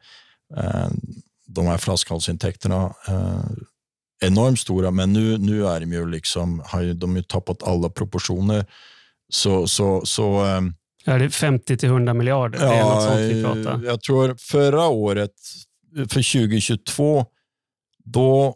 eh, 0.57 0.87
de 1.47 1.65
här 1.65 1.77
flaskhalsintäkterna 1.77 2.93
eh, 3.07 3.45
enormt 4.21 4.59
stora, 4.59 4.91
men 4.91 5.13
nu, 5.13 5.37
nu 5.37 5.67
är 5.67 5.79
de 5.79 5.93
ju 5.93 6.09
liksom, 6.09 6.63
har 6.65 6.81
ju, 6.81 6.93
de 6.93 7.15
ju 7.15 7.23
tappat 7.23 7.63
alla 7.63 7.89
proportioner. 7.89 8.65
Så, 9.29 9.67
så, 9.67 10.05
så, 10.05 10.45
eh, 10.45 10.61
är 11.05 11.19
det 11.19 11.29
50 11.29 11.77
till 11.77 11.89
100 11.89 12.13
miljarder? 12.13 12.59
Ja, 12.59 12.69
det 12.69 12.75
är 12.75 12.83
något 12.83 13.03
sånt 13.03 13.19
vi 13.19 13.43
pratar. 13.43 13.85
Jag 13.85 14.01
tror 14.01 14.35
förra 14.39 14.87
året, 14.87 15.31
för 15.95 16.05
2022, 16.05 17.25
då 18.03 18.55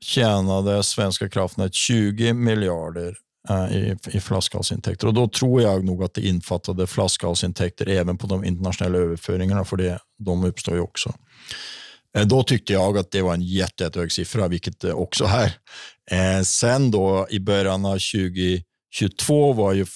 tjänade 0.00 0.82
Svenska 0.82 1.28
kraftnät 1.28 1.74
20 1.74 2.32
miljarder 2.32 3.08
Eh, 3.08 3.27
Eh, 3.50 3.76
i, 3.76 3.96
i 4.12 4.20
flaskhalsintäkter. 4.20 5.06
Och 5.06 5.14
då 5.14 5.28
tror 5.28 5.62
jag 5.62 5.84
nog 5.84 6.04
att 6.04 6.14
det 6.14 6.26
infattade 6.26 6.86
flaskhalsintäkter 6.86 7.88
även 7.88 8.18
på 8.18 8.26
de 8.26 8.44
internationella 8.44 8.98
överföringarna, 8.98 9.64
för 9.64 9.76
det, 9.76 9.98
de 10.18 10.44
uppstår 10.44 10.74
ju 10.74 10.80
också. 10.80 11.14
Eh, 12.16 12.26
då 12.26 12.42
tyckte 12.42 12.72
jag 12.72 12.98
att 12.98 13.10
det 13.10 13.22
var 13.22 13.34
en 13.34 13.42
jättehög 13.42 14.12
siffra, 14.12 14.48
vilket 14.48 14.80
det 14.80 14.92
också 14.92 15.24
är. 15.24 15.52
Eh, 16.10 16.42
sen 16.42 16.90
då 16.90 17.26
i 17.30 17.40
början 17.40 17.84
av 17.84 17.98
2022 17.98 19.52
var 19.52 19.72
ju 19.72 19.86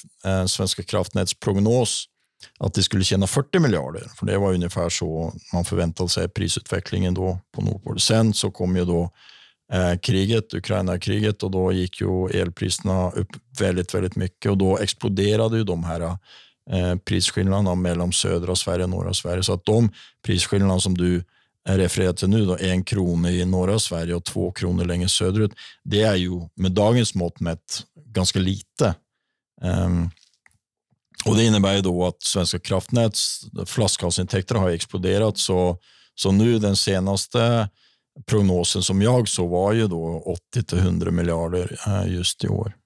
Svenska 0.46 0.82
kraftnäts 0.82 1.34
prognos 1.34 2.04
att 2.58 2.74
det 2.74 2.82
skulle 2.82 3.04
tjäna 3.04 3.26
40 3.26 3.58
miljarder, 3.58 4.10
för 4.16 4.26
det 4.26 4.38
var 4.38 4.52
ungefär 4.52 4.88
så 4.88 5.32
man 5.52 5.64
förväntade 5.64 6.08
sig 6.08 6.28
prisutvecklingen 6.28 7.14
då 7.14 7.38
på 7.54 7.62
Nordpol. 7.62 8.00
Sen 8.00 8.34
så 8.34 8.50
kom 8.50 8.76
ju 8.76 8.84
då 8.84 9.10
Eh, 9.72 9.98
kriget, 9.98 10.54
Ukraina-kriget 10.54 11.42
och 11.42 11.50
då 11.50 11.72
gick 11.72 12.00
ju 12.00 12.26
elpriserna 12.26 13.10
upp 13.10 13.28
väldigt, 13.58 13.94
väldigt 13.94 14.16
mycket 14.16 14.50
och 14.50 14.58
då 14.58 14.78
exploderade 14.78 15.56
ju 15.56 15.64
de 15.64 15.84
här 15.84 16.00
eh, 16.70 16.96
prisskillnaderna 17.04 17.74
mellan 17.74 18.12
södra 18.12 18.56
Sverige 18.56 18.84
och 18.84 18.90
norra 18.90 19.14
Sverige. 19.14 19.42
Så 19.42 19.52
att 19.52 19.64
de 19.64 19.92
prisskillnaderna 20.24 20.80
som 20.80 20.96
du 20.96 21.24
eh, 21.68 21.76
refererar 21.76 22.12
till 22.12 22.28
nu, 22.28 22.46
då, 22.46 22.56
en 22.56 22.84
krona 22.84 23.30
i 23.30 23.44
norra 23.44 23.78
Sverige 23.78 24.14
och 24.14 24.24
två 24.24 24.52
kronor 24.52 24.84
längre 24.84 25.08
söderut, 25.08 25.52
det 25.84 26.02
är 26.02 26.16
ju 26.16 26.48
med 26.54 26.72
dagens 26.72 27.14
mått 27.14 27.40
mätt 27.40 27.82
ganska 28.06 28.38
lite. 28.38 28.94
Um, 29.62 30.10
och 31.24 31.36
Det 31.36 31.44
innebär 31.44 31.74
ju 31.74 31.80
då 31.80 32.06
att 32.06 32.22
Svenska 32.22 32.58
kraftnäts 32.58 33.40
flaskhalsintäkter 33.66 34.54
har 34.54 34.70
exploderat. 34.70 35.38
Så, 35.38 35.78
så 36.14 36.32
nu 36.32 36.58
den 36.58 36.76
senaste 36.76 37.68
prognosen 38.26 38.82
som 38.82 39.02
jag 39.02 39.28
såg 39.28 39.50
var 39.50 39.72
ju 39.72 39.86
då 39.86 40.22
80 40.54 40.76
100 40.76 41.10
miljarder 41.10 41.76
eh, 41.86 42.12
just 42.14 42.44
i 42.44 42.48
år. 42.48 42.76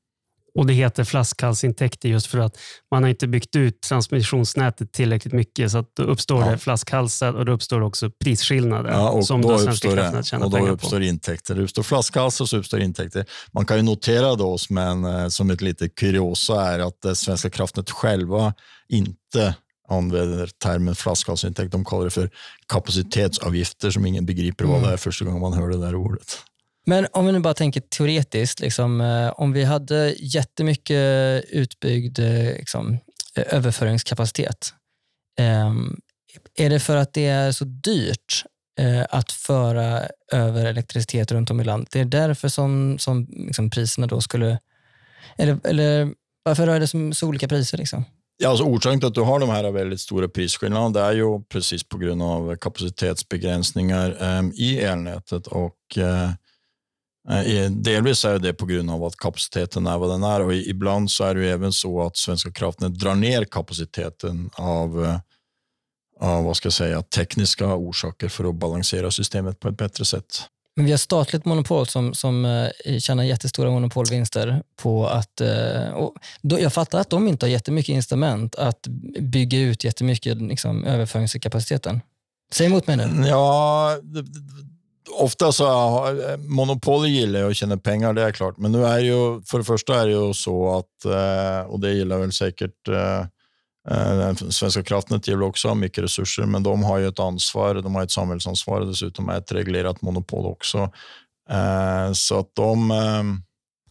Och 0.56 0.66
Det 0.66 0.72
heter 0.72 1.04
flaskhalsintäkter 1.04 2.08
just 2.08 2.26
för 2.26 2.38
att 2.38 2.56
man 2.90 3.02
har 3.02 3.10
inte 3.10 3.26
byggt 3.26 3.56
ut 3.56 3.80
transmissionsnätet 3.80 4.92
tillräckligt 4.92 5.34
mycket. 5.34 5.70
Så 5.70 5.78
att 5.78 5.90
då 5.96 6.02
uppstår 6.02 6.42
ja. 6.42 6.50
det 6.50 6.58
flaskhalsar 6.58 7.32
och 7.32 7.44
då 7.44 7.52
uppstår 7.52 7.80
också 7.80 8.10
prisskillnader 8.24 8.90
ja, 8.90 9.10
och 9.10 9.26
som 9.26 9.42
då, 9.42 9.48
då 9.48 9.56
kraftnät 9.56 10.26
tjänar 10.26 10.44
och 10.44 10.50
då 10.50 10.68
uppstår 10.68 10.98
på. 10.98 11.04
Intäkter. 11.04 11.54
Det 11.54 11.62
uppstår 11.62 11.82
flaskhalsar 11.82 12.44
och 12.44 12.48
så 12.48 12.56
uppstår 12.56 12.80
intäkter. 12.80 13.24
Man 13.52 13.66
kan 13.66 13.76
ju 13.76 13.82
notera 13.82 14.34
då 14.34 14.58
som, 14.58 14.78
en, 14.78 15.04
eh, 15.04 15.28
som 15.28 15.50
ett 15.50 15.60
litet 15.60 15.94
kuriosa 15.94 16.72
är 16.72 16.78
att 16.78 17.04
eh, 17.04 17.12
Svenska 17.12 17.50
kraftnät 17.50 17.90
själva 17.90 18.54
inte 18.88 19.54
använder 19.88 20.46
termen 20.46 20.94
flaskhalsintäkt. 20.94 21.72
De 21.72 21.84
kallar 21.84 22.04
det 22.04 22.10
för 22.10 22.30
kapacitetsavgifter 22.66 23.90
som 23.90 24.06
ingen 24.06 24.26
begriper 24.26 24.64
vad 24.64 24.82
det 24.82 24.92
är 24.92 24.96
första 24.96 25.24
gången 25.24 25.40
man 25.40 25.52
hör 25.52 25.68
det 25.68 25.80
där 25.80 25.94
ordet. 25.94 26.38
Men 26.86 27.06
om 27.12 27.26
vi 27.26 27.32
nu 27.32 27.40
bara 27.40 27.54
tänker 27.54 27.80
teoretiskt, 27.80 28.60
liksom, 28.60 29.00
eh, 29.00 29.28
om 29.28 29.52
vi 29.52 29.64
hade 29.64 30.14
jättemycket 30.18 31.44
utbyggd 31.48 32.18
eh, 32.18 32.52
liksom, 32.56 32.98
överföringskapacitet, 33.36 34.74
eh, 35.38 35.74
är 36.58 36.70
det 36.70 36.80
för 36.80 36.96
att 36.96 37.12
det 37.12 37.26
är 37.26 37.52
så 37.52 37.64
dyrt 37.64 38.44
eh, 38.78 39.04
att 39.10 39.32
föra 39.32 40.02
över 40.32 40.64
elektricitet 40.64 41.32
runt 41.32 41.50
om 41.50 41.60
i 41.60 41.64
landet? 41.64 41.88
Det 41.92 42.00
är 42.00 42.04
därför 42.04 42.48
som, 42.48 42.98
som 42.98 43.26
liksom, 43.30 43.70
priserna 43.70 44.06
då 44.06 44.20
skulle... 44.20 44.58
Eller, 45.36 45.58
eller 45.64 46.12
varför 46.42 46.66
är 46.68 46.80
det 46.80 46.86
så, 46.86 47.12
så 47.12 47.28
olika 47.28 47.48
priser? 47.48 47.78
Liksom? 47.78 48.04
Ja, 48.38 48.48
alltså 48.48 48.64
orsaken 48.64 49.00
till 49.00 49.06
att 49.06 49.14
du 49.14 49.20
har 49.20 49.40
de 49.40 49.48
här 49.48 49.70
väldigt 49.70 50.00
stora 50.00 50.28
prisskillnaderna 50.28 50.88
det 50.90 51.00
är 51.00 51.12
ju 51.12 51.42
precis 51.42 51.88
på 51.88 51.98
grund 51.98 52.22
av 52.22 52.56
kapacitetsbegränsningar 52.56 54.16
eh, 54.20 54.42
i 54.54 54.80
elnätet 54.80 55.46
och 55.46 55.98
eh, 55.98 56.30
delvis 57.70 58.24
är 58.24 58.38
det 58.38 58.54
på 58.54 58.66
grund 58.66 58.90
av 58.90 59.04
att 59.04 59.16
kapaciteten 59.16 59.86
är 59.86 59.98
vad 59.98 60.10
den 60.10 60.22
är 60.22 60.40
och 60.40 60.54
ibland 60.54 61.10
så 61.10 61.24
är 61.24 61.34
det 61.34 61.50
även 61.50 61.72
så 61.72 62.02
att 62.02 62.16
Svenska 62.16 62.52
kraftnät 62.52 62.94
drar 62.94 63.14
ner 63.14 63.44
kapaciteten 63.44 64.50
av, 64.54 65.04
eh, 65.04 65.18
av 66.20 66.44
vad 66.44 66.56
ska 66.56 66.66
jag 66.66 66.72
säga, 66.72 67.02
tekniska 67.02 67.74
orsaker 67.74 68.28
för 68.28 68.44
att 68.44 68.54
balansera 68.54 69.10
systemet 69.10 69.60
på 69.60 69.68
ett 69.68 69.76
bättre 69.76 70.04
sätt. 70.04 70.48
Men 70.76 70.84
vi 70.84 70.90
har 70.90 70.98
statligt 70.98 71.44
monopol 71.44 71.86
som, 71.86 72.14
som 72.14 72.44
eh, 72.84 72.98
tjänar 72.98 73.24
jättestora 73.24 73.70
monopolvinster 73.70 74.62
på 74.76 75.06
att... 75.06 75.40
Eh, 75.40 75.88
och 75.88 76.14
då, 76.42 76.60
jag 76.60 76.72
fattar 76.72 77.00
att 77.00 77.10
de 77.10 77.28
inte 77.28 77.46
har 77.46 77.50
jättemycket 77.50 77.94
incitament 77.94 78.54
att 78.54 78.86
bygga 79.20 79.58
ut 79.58 79.84
jättemycket 79.84 80.42
liksom, 80.42 80.84
överföringskapaciteten. 80.84 82.00
Säg 82.52 82.66
emot 82.66 82.86
mig 82.86 82.96
nu. 82.96 83.02
Mm, 83.02 83.24
ja, 83.24 83.98
ofta 85.18 85.52
så, 85.52 85.64
eh, 86.08 86.36
monopol 86.38 87.06
gillar 87.06 87.40
jag 87.40 87.48
och 87.48 87.56
tjäna 87.56 87.76
pengar, 87.76 88.12
det 88.12 88.22
är 88.22 88.32
klart. 88.32 88.58
Men 88.58 88.72
nu 88.72 88.84
är 88.84 88.98
ju, 88.98 89.42
för 89.42 89.58
det 89.58 89.64
första 89.64 90.00
är 90.00 90.06
det 90.06 90.12
ju 90.12 90.34
så 90.34 90.78
att, 90.78 91.04
eh, 91.04 91.70
och 91.70 91.80
det 91.80 91.92
gillar 91.92 92.18
väl 92.18 92.32
säkert 92.32 92.88
Svenska 94.50 94.82
kraftnät 94.82 95.28
gillar 95.28 95.42
också 95.42 95.74
mycket 95.74 96.04
resurser, 96.04 96.42
men 96.42 96.62
de 96.62 96.84
har 96.84 96.98
ju 96.98 97.08
ett 97.08 97.20
ansvar, 97.20 97.74
de 97.74 97.94
har 97.94 98.02
ett 98.02 98.10
samhällsansvar 98.10 98.80
och 98.80 98.86
dessutom 98.86 99.28
är 99.28 99.38
ett 99.38 99.52
reglerat 99.52 100.02
monopol 100.02 100.46
också. 100.46 100.90
så 102.14 102.38
att 102.38 102.50
de... 102.54 102.92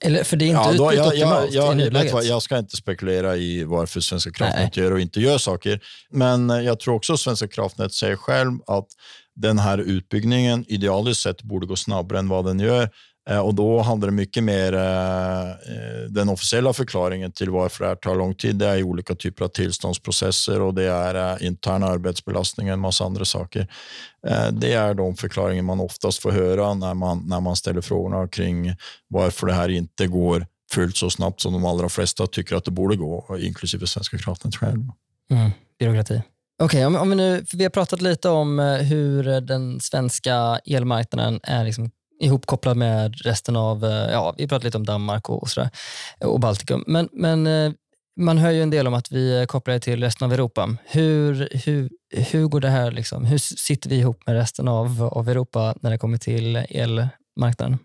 Eller, 0.02 0.24
för 0.24 0.38
det 0.38 0.46
är 0.46 0.48
inte 0.48 0.62
ja, 0.62 0.74
då, 0.74 0.94
jag, 0.94 1.16
jag, 1.16 1.50
jag, 1.52 2.12
vad, 2.14 2.26
jag 2.26 2.42
ska 2.42 2.58
inte 2.58 2.78
spekulera 2.78 3.36
i 3.36 3.64
varför 3.64 4.00
Svenska 4.00 4.32
kraftnät 4.32 4.78
gör 4.78 4.92
och 4.92 5.00
inte 5.00 5.20
gör 5.22 5.38
saker, 5.38 5.80
men 6.10 6.50
jag 6.50 6.80
tror 6.80 6.96
också 6.96 7.18
Svenska 7.18 7.48
kraftnät 7.48 7.94
säger 7.94 8.16
själv 8.16 8.52
att 8.68 8.88
den 9.36 9.60
här 9.60 9.78
utbyggningen 9.78 10.66
idealiskt 10.68 11.24
sett 11.24 11.42
borde 11.42 11.66
gå 11.68 11.76
snabbare 11.76 12.20
än 12.20 12.28
vad 12.28 12.46
den 12.46 12.60
gör. 12.60 12.90
Eh, 13.30 13.40
och 13.40 13.56
då 13.56 13.82
handlar 13.82 14.08
det 14.08 14.14
mycket 14.14 14.44
mer 14.44 14.74
eh, 14.74 15.50
eh, 15.50 16.04
den 16.10 16.30
officiella 16.30 16.74
förklaringen 16.74 17.32
till 17.32 17.50
varför 17.50 17.84
det 17.84 17.88
här 17.88 17.96
tar 17.96 18.16
lång 18.16 18.36
tid. 18.36 18.56
Det 18.56 18.68
är 18.68 18.84
olika 18.84 19.16
typer 19.16 19.46
av 19.46 19.50
tillståndsprocesser 19.50 20.62
och 20.62 20.74
det 20.74 20.84
är 20.84 21.44
interna 21.44 21.88
arbetsbelastningar 21.88 22.72
och 22.72 22.78
en 22.78 22.80
massa 22.80 23.06
andra 23.06 23.26
saker. 23.26 23.68
Det 24.52 24.74
är 24.74 24.94
de 24.94 25.16
förklaringar 25.16 25.64
man 25.64 25.80
oftast 25.80 26.22
får 26.22 26.32
höra 26.32 26.74
när 26.74 26.94
man, 26.94 27.24
när 27.28 27.40
man 27.40 27.56
ställer 27.56 27.82
frågorna 27.82 28.28
kring 28.28 28.76
varför 29.08 29.48
det 29.48 29.54
här 29.54 29.70
inte 29.70 30.08
går 30.08 30.46
fullt 30.72 30.98
så 30.98 31.10
snabbt 31.10 31.42
som 31.42 31.54
de 31.54 31.66
allra 31.66 31.90
flesta 31.90 32.28
tycker 32.28 32.56
att 32.56 32.66
det 32.66 32.72
borde 32.72 32.96
gå, 32.96 33.38
inklusive 33.40 33.88
Svenska 33.88 34.18
kraftnät 34.18 34.56
själva. 34.56 34.94
Mm, 35.32 35.52
byråkrati. 35.80 36.22
Okej, 36.64 36.66
okay, 36.66 36.86
om, 36.86 36.96
om 36.96 37.10
vi 37.10 37.16
nu, 37.16 37.46
vi 37.54 37.64
har 37.64 37.70
pratat 37.70 38.02
lite 38.02 38.30
om 38.30 38.60
hur 38.60 39.42
den 39.42 39.80
svenska 39.80 40.60
elmarknaden 40.66 41.40
är 41.44 41.64
liksom 41.64 41.92
ihopkopplad 42.20 42.78
med 42.78 43.16
resten 43.16 43.56
av, 43.56 43.86
eh, 43.86 44.12
ja, 44.12 44.36
vi 44.38 44.48
pratade 44.48 44.66
lite 44.66 44.78
om 44.78 44.86
Danmark 44.86 45.30
och, 45.30 45.44
och, 45.44 45.50
sådär, 45.50 45.70
och 46.20 46.40
Baltikum. 46.40 46.84
Men, 46.88 47.10
men 47.12 47.48
eh, 47.48 47.72
man 48.20 48.38
hör 48.38 48.52
ju 48.52 48.62
en 48.62 48.70
del 48.70 48.88
om 48.88 48.94
att 48.94 49.12
vi 49.12 49.38
är 49.38 49.46
kopplade 49.46 49.80
till 49.80 50.04
resten 50.04 50.26
av 50.26 50.34
Europa. 50.34 50.78
Hur, 50.86 51.50
hur, 51.66 51.90
hur 52.10 52.48
går 52.48 52.60
det 52.60 52.70
här? 52.70 52.92
Liksom? 52.92 53.26
Hur 53.26 53.38
sitter 53.38 53.90
vi 53.90 53.96
ihop 53.96 54.28
med 54.28 54.36
resten 54.36 54.68
av, 54.68 55.04
av 55.04 55.30
Europa 55.30 55.76
när 55.82 55.92
det 55.92 55.98
kommer 55.98 56.18
till 56.18 56.56
elmarknaden? 56.56 57.78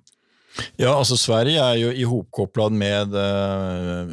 Ja, 0.76 0.98
alltså 0.98 1.16
Sverige 1.16 1.64
är 1.64 1.74
ju 1.74 1.94
ihopkopplad 1.94 2.72
med 2.72 3.14
eh, 3.14 4.08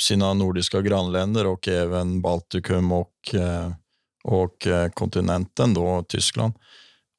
sina 0.00 0.34
nordiska 0.34 0.80
grannländer 0.80 1.46
och 1.46 1.68
även 1.68 2.22
Baltikum 2.22 2.92
och, 2.92 3.34
eh, 3.34 3.72
och 4.24 4.66
kontinenten, 4.94 5.74
då, 5.74 6.04
Tyskland. 6.08 6.54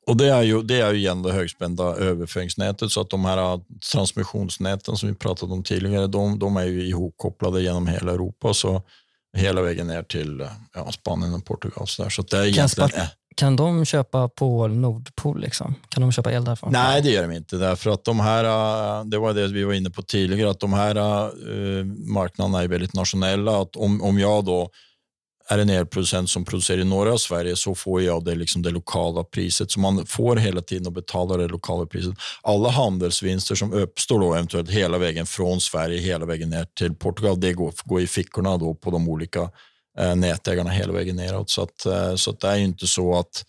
Och 0.08 0.18
Det 0.18 0.30
är 0.30 0.42
ju, 0.42 0.62
det 0.62 0.82
är 0.82 0.94
ju 0.94 1.00
igen 1.00 1.22
det 1.22 1.32
högspända 1.32 1.84
överföringsnätet, 1.84 2.92
så 2.92 3.02
att 3.02 3.10
de 3.10 3.26
här 3.26 3.60
transmissionsnäten 3.92 4.98
som 4.98 5.10
vi 5.10 5.16
pratade 5.16 5.54
om 5.54 5.64
tidigare, 5.64 6.08
de, 6.08 6.40
de 6.40 6.58
är 6.58 6.66
ju 6.66 6.88
ihopkopplade 6.88 7.62
genom 7.62 7.88
hela 7.88 8.12
Europa, 8.12 8.54
så 8.54 8.82
hela 9.38 9.62
vägen 9.62 9.88
ner 9.88 10.04
till 10.04 10.48
ja, 10.76 10.92
Spanien 10.92 11.34
och 11.34 11.46
Portugal. 11.46 11.88
Så, 11.88 12.04
där. 12.04 12.10
så 12.10 12.22
det 12.22 12.38
är 12.38 12.46
egentligen... 12.46 12.90
Kan 13.38 13.56
de 13.56 13.86
köpa 13.86 14.30
på 14.30 14.68
Nordpol? 14.68 15.42
Liksom? 15.42 15.76
Kan 15.90 16.02
de 16.02 16.12
köpa 16.12 16.32
el 16.32 16.46
därifrån? 16.46 16.72
Nej, 16.72 17.02
det 17.02 17.10
gör 17.10 17.28
de 17.28 17.36
inte. 17.36 17.58
Därför 17.58 17.90
att 17.90 18.04
de 18.04 18.20
här, 18.20 18.44
äh, 19.00 19.06
det 19.06 19.18
var 19.18 19.34
det 19.34 19.48
vi 19.48 19.64
var 19.64 19.74
inne 19.74 19.90
på 19.90 20.02
tidigare, 20.02 20.50
att 20.50 20.60
de 20.60 20.74
här 20.74 20.96
marknaderna 22.14 22.64
är 22.64 22.68
väldigt 22.68 22.94
nationella. 22.94 23.62
Att 23.62 23.76
om, 23.76 24.02
om 24.02 24.20
jag 24.20 24.46
då 24.46 24.70
är 25.50 25.58
en 25.58 25.70
elproducent 25.70 26.30
som 26.30 26.46
producerar 26.46 26.78
i 26.78 26.84
norra 26.84 27.18
Sverige 27.18 27.56
så 27.56 27.76
får 27.76 28.02
jag 28.02 28.26
det, 28.26 28.36
liksom 28.36 28.62
det 28.62 28.70
lokala 28.70 29.24
priset. 29.24 29.72
Så 29.72 29.80
man 29.80 30.06
får 30.06 30.36
hela 30.36 30.62
tiden 30.62 30.88
att 30.88 30.94
betala 30.94 31.38
det 31.38 31.48
lokala 31.48 31.86
priset. 31.86 32.16
Alla 32.42 32.70
handelsvinster 32.70 33.56
som 33.56 33.74
uppstår 33.74 34.20
då 34.20 34.34
eventuellt 34.34 34.70
hela 34.70 34.98
vägen 34.98 35.26
från 35.26 35.62
Sverige 35.62 36.00
hela 36.00 36.26
vägen 36.26 36.50
ner 36.50 36.68
till 36.78 36.96
Portugal, 36.96 37.40
det 37.40 37.54
går, 37.54 37.74
går 37.84 38.02
i 38.02 38.08
fickorna 38.08 38.58
då 38.58 38.76
på 38.76 38.92
de 38.92 39.10
olika 39.10 39.50
Eh, 39.98 40.16
nätägarna 40.16 40.70
hela 40.70 40.94
vägen 40.94 41.16
neråt. 41.16 41.50
Så, 41.50 41.62
att, 41.62 41.86
eh, 41.86 42.16
så 42.16 42.32
att 42.32 42.40
det 42.40 42.48
är 42.48 42.58
inte 42.58 42.88
så 42.88 43.20
att 43.20 43.46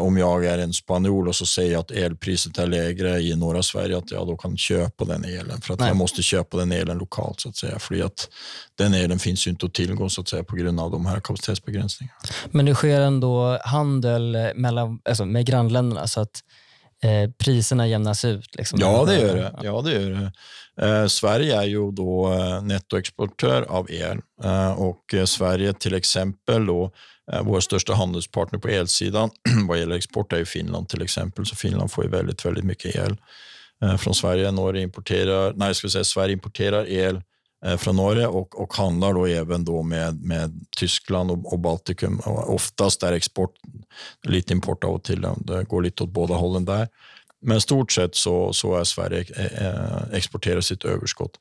om 0.00 0.16
jag 0.16 0.46
är 0.46 0.58
en 0.58 0.72
spanjor 0.72 1.28
och 1.28 1.36
så 1.36 1.46
säger 1.46 1.72
jag 1.72 1.80
att 1.80 1.90
elpriset 1.90 2.58
är 2.58 2.66
lägre 2.66 3.20
i 3.20 3.36
norra 3.36 3.62
Sverige, 3.62 3.98
att 3.98 4.10
jag 4.10 4.26
då 4.26 4.36
kan 4.36 4.56
köpa 4.56 5.04
den 5.04 5.24
elen. 5.24 5.60
För 5.60 5.74
att 5.74 5.80
Nej. 5.80 5.88
jag 5.88 5.96
måste 5.96 6.22
köpa 6.22 6.56
den 6.56 6.72
elen 6.72 6.98
lokalt, 6.98 7.40
så 7.40 7.48
att 7.48 7.56
säga. 7.56 7.78
För 7.78 8.04
att 8.04 8.28
den 8.74 8.94
elen 8.94 9.18
finns 9.18 9.46
ju 9.46 9.50
inte 9.50 9.66
att 9.66 9.74
tillgå 9.74 10.08
så 10.08 10.20
att 10.20 10.28
säga, 10.28 10.44
på 10.44 10.56
grund 10.56 10.80
av 10.80 10.90
de 10.90 11.06
här 11.06 11.20
kapacitetsbegränsningarna. 11.20 12.18
Men 12.50 12.64
det 12.64 12.74
sker 12.74 13.00
ändå 13.00 13.58
handel 13.64 14.52
mellan, 14.54 15.00
alltså 15.04 15.24
med 15.24 15.46
grannländerna, 15.46 16.06
så 16.06 16.20
att 16.20 16.42
eh, 17.02 17.30
priserna 17.38 17.86
jämnas 17.88 18.24
ut? 18.24 18.56
Liksom. 18.56 18.78
Ja, 18.80 19.04
det 19.04 19.20
gör 19.20 19.36
det. 19.36 19.54
Ja, 19.62 19.80
det, 19.80 19.92
gör 19.92 20.10
det. 20.10 20.32
Eh, 20.86 21.06
Sverige 21.06 21.56
är 21.56 21.64
ju 21.64 21.90
då 21.90 22.32
eh, 22.32 22.62
nettoexportör 22.62 23.62
av 23.62 23.90
el 23.90 24.18
eh, 24.44 24.72
och 24.72 25.14
eh, 25.14 25.24
Sverige 25.24 25.72
till 25.72 25.94
exempel 25.94 26.66
då, 26.66 26.84
eh, 26.84 26.90
Eh, 27.32 27.42
vår 27.42 27.60
största 27.60 27.94
handelspartner 27.94 28.58
på 28.58 28.68
elsidan 28.68 29.30
vad 29.68 29.78
gäller 29.78 29.96
export 29.96 30.32
är 30.32 30.38
ju 30.38 30.44
Finland 30.44 30.88
till 30.88 31.02
exempel, 31.02 31.46
så 31.46 31.56
Finland 31.56 31.92
får 31.92 32.04
ju 32.04 32.10
väldigt, 32.10 32.44
väldigt 32.44 32.64
mycket 32.64 32.96
el 32.96 33.16
eh, 33.82 33.96
från 33.96 34.14
Sverige. 34.14 34.50
Norge 34.50 34.82
importerar, 34.82 35.52
nej, 35.56 35.74
ska 35.74 35.88
säga, 35.88 36.04
Sverige 36.04 36.32
importerar 36.32 36.88
el 36.88 37.22
eh, 37.64 37.76
från 37.76 37.96
Norge 37.96 38.26
och, 38.26 38.60
och 38.60 38.74
handlar 38.74 39.14
då 39.14 39.26
även 39.26 39.64
då 39.64 39.82
med, 39.82 40.22
med 40.22 40.64
Tyskland 40.76 41.30
och, 41.30 41.52
och 41.52 41.58
Baltikum. 41.58 42.18
Och 42.18 42.54
oftast 42.54 43.02
är 43.02 43.12
export 43.12 43.54
lite 44.26 44.52
import 44.52 44.84
av 44.84 44.90
och 44.90 45.04
till. 45.04 45.26
Det 45.38 45.64
går 45.64 45.82
lite 45.82 46.02
åt 46.02 46.10
båda 46.10 46.34
hållen 46.34 46.64
där. 46.64 46.88
men 47.42 47.60
stort 47.60 47.92
sett 47.92 48.14
så, 48.14 48.52
så 48.52 48.76
är 48.76 48.84
Sverige 48.84 49.24
eh, 49.60 50.16
exporterar 50.16 50.60
sitt 50.60 50.84
överskott. 50.84 51.40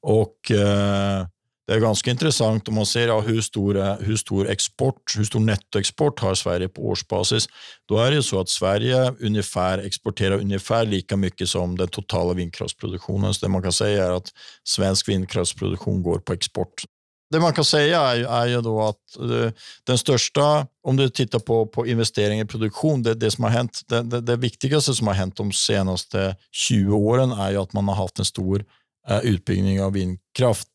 Och 0.00 0.50
eh, 0.50 1.26
det 1.68 1.74
är 1.74 1.80
ganska 1.80 2.10
intressant 2.10 2.68
om 2.68 2.74
man 2.74 2.86
ser 2.86 3.08
ja, 3.08 3.20
hur, 3.20 3.40
stor, 3.40 4.04
hur 4.04 4.16
stor 4.16 4.48
export, 4.48 5.14
hur 5.16 5.24
stor 5.24 5.40
nettoexport 5.40 6.20
har 6.20 6.34
Sverige 6.34 6.68
på 6.68 6.88
årsbasis. 6.88 7.48
Då 7.88 7.98
är 7.98 8.10
det 8.10 8.22
så 8.22 8.40
att 8.40 8.48
Sverige 8.48 9.14
ungefär 9.20 9.78
exporterar 9.78 10.38
ungefär 10.38 10.86
lika 10.86 11.16
mycket 11.16 11.48
som 11.48 11.78
den 11.78 11.88
totala 11.88 12.32
vindkraftsproduktionen. 12.32 13.34
Så 13.34 13.46
det 13.46 13.52
man 13.52 13.62
kan 13.62 13.72
säga 13.72 14.06
är 14.06 14.10
att 14.10 14.28
svensk 14.64 15.08
vindkraftsproduktion 15.08 16.02
går 16.02 16.18
på 16.18 16.32
export. 16.32 16.84
Det 17.30 17.40
man 17.40 17.52
kan 17.52 17.64
säga 17.64 18.00
är, 18.00 18.24
är 18.24 18.46
ju 18.46 18.60
då 18.60 18.82
att 18.82 19.16
eh, 19.18 19.52
den 19.84 19.98
största, 19.98 20.66
om 20.82 20.96
du 20.96 21.08
tittar 21.08 21.38
på, 21.38 21.66
på 21.66 21.86
investeringar 21.86 22.44
i 22.44 22.48
produktion, 22.48 23.02
det, 23.02 23.14
det 23.14 23.30
som 23.30 23.44
har 23.44 23.50
hänt, 23.50 23.80
det, 23.88 24.02
det, 24.02 24.20
det, 24.20 24.36
viktigaste 24.36 24.94
som 24.94 25.06
har 25.06 25.14
hänt 25.14 25.36
de 25.36 25.52
senaste 25.52 26.36
20 26.52 26.96
åren 26.96 27.32
är 27.32 27.50
ju 27.50 27.56
att 27.56 27.72
man 27.72 27.88
har 27.88 27.94
haft 27.94 28.18
en 28.18 28.24
stor 28.24 28.64
eh, 29.08 29.18
utbyggnad 29.18 29.86
av 29.86 29.92
vindkraft. 29.92 30.68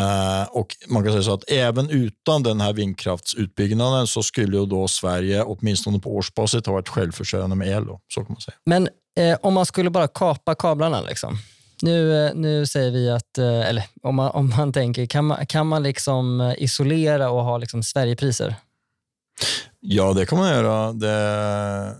Uh, 0.00 0.48
och 0.50 0.76
man 0.86 1.02
kan 1.02 1.12
säga 1.12 1.22
så 1.22 1.34
att 1.34 1.50
även 1.50 1.90
utan 1.90 2.42
den 2.42 2.60
här 2.60 2.72
vindkraftsutbyggnaden 2.72 4.06
så 4.06 4.22
skulle 4.22 4.56
ju 4.56 4.66
då 4.66 4.88
Sverige 4.88 5.42
åtminstone 5.42 5.98
på 5.98 6.16
årsbasis 6.16 6.66
ha 6.66 6.72
varit 6.72 6.88
självförsörjande 6.88 7.56
med 7.56 7.68
el. 7.68 7.86
Då, 7.86 8.00
så 8.14 8.20
kan 8.20 8.32
man 8.32 8.40
säga. 8.40 8.54
Men 8.66 8.88
eh, 9.18 9.38
om 9.42 9.54
man 9.54 9.66
skulle 9.66 9.90
bara 9.90 10.08
kapa 10.08 10.54
kablarna, 10.54 11.00
liksom. 11.00 11.38
nu, 11.82 12.26
eh, 12.26 12.34
nu 12.34 12.66
säger 12.66 12.90
vi 12.90 13.10
att, 13.10 13.38
eh, 13.38 13.68
eller 13.68 13.84
om 14.02 14.14
man, 14.14 14.30
om 14.30 14.48
man 14.56 14.72
tänker, 14.72 15.06
kan 15.06 15.24
man, 15.24 15.46
kan 15.46 15.66
man 15.66 15.82
liksom 15.82 16.54
isolera 16.58 17.30
och 17.30 17.44
ha 17.44 17.58
liksom 17.58 17.82
Sverigepriser? 17.82 18.54
Ja, 19.80 20.12
det 20.12 20.26
kan 20.26 20.38
man 20.38 20.50
göra. 20.50 20.92
Det, 20.92 21.94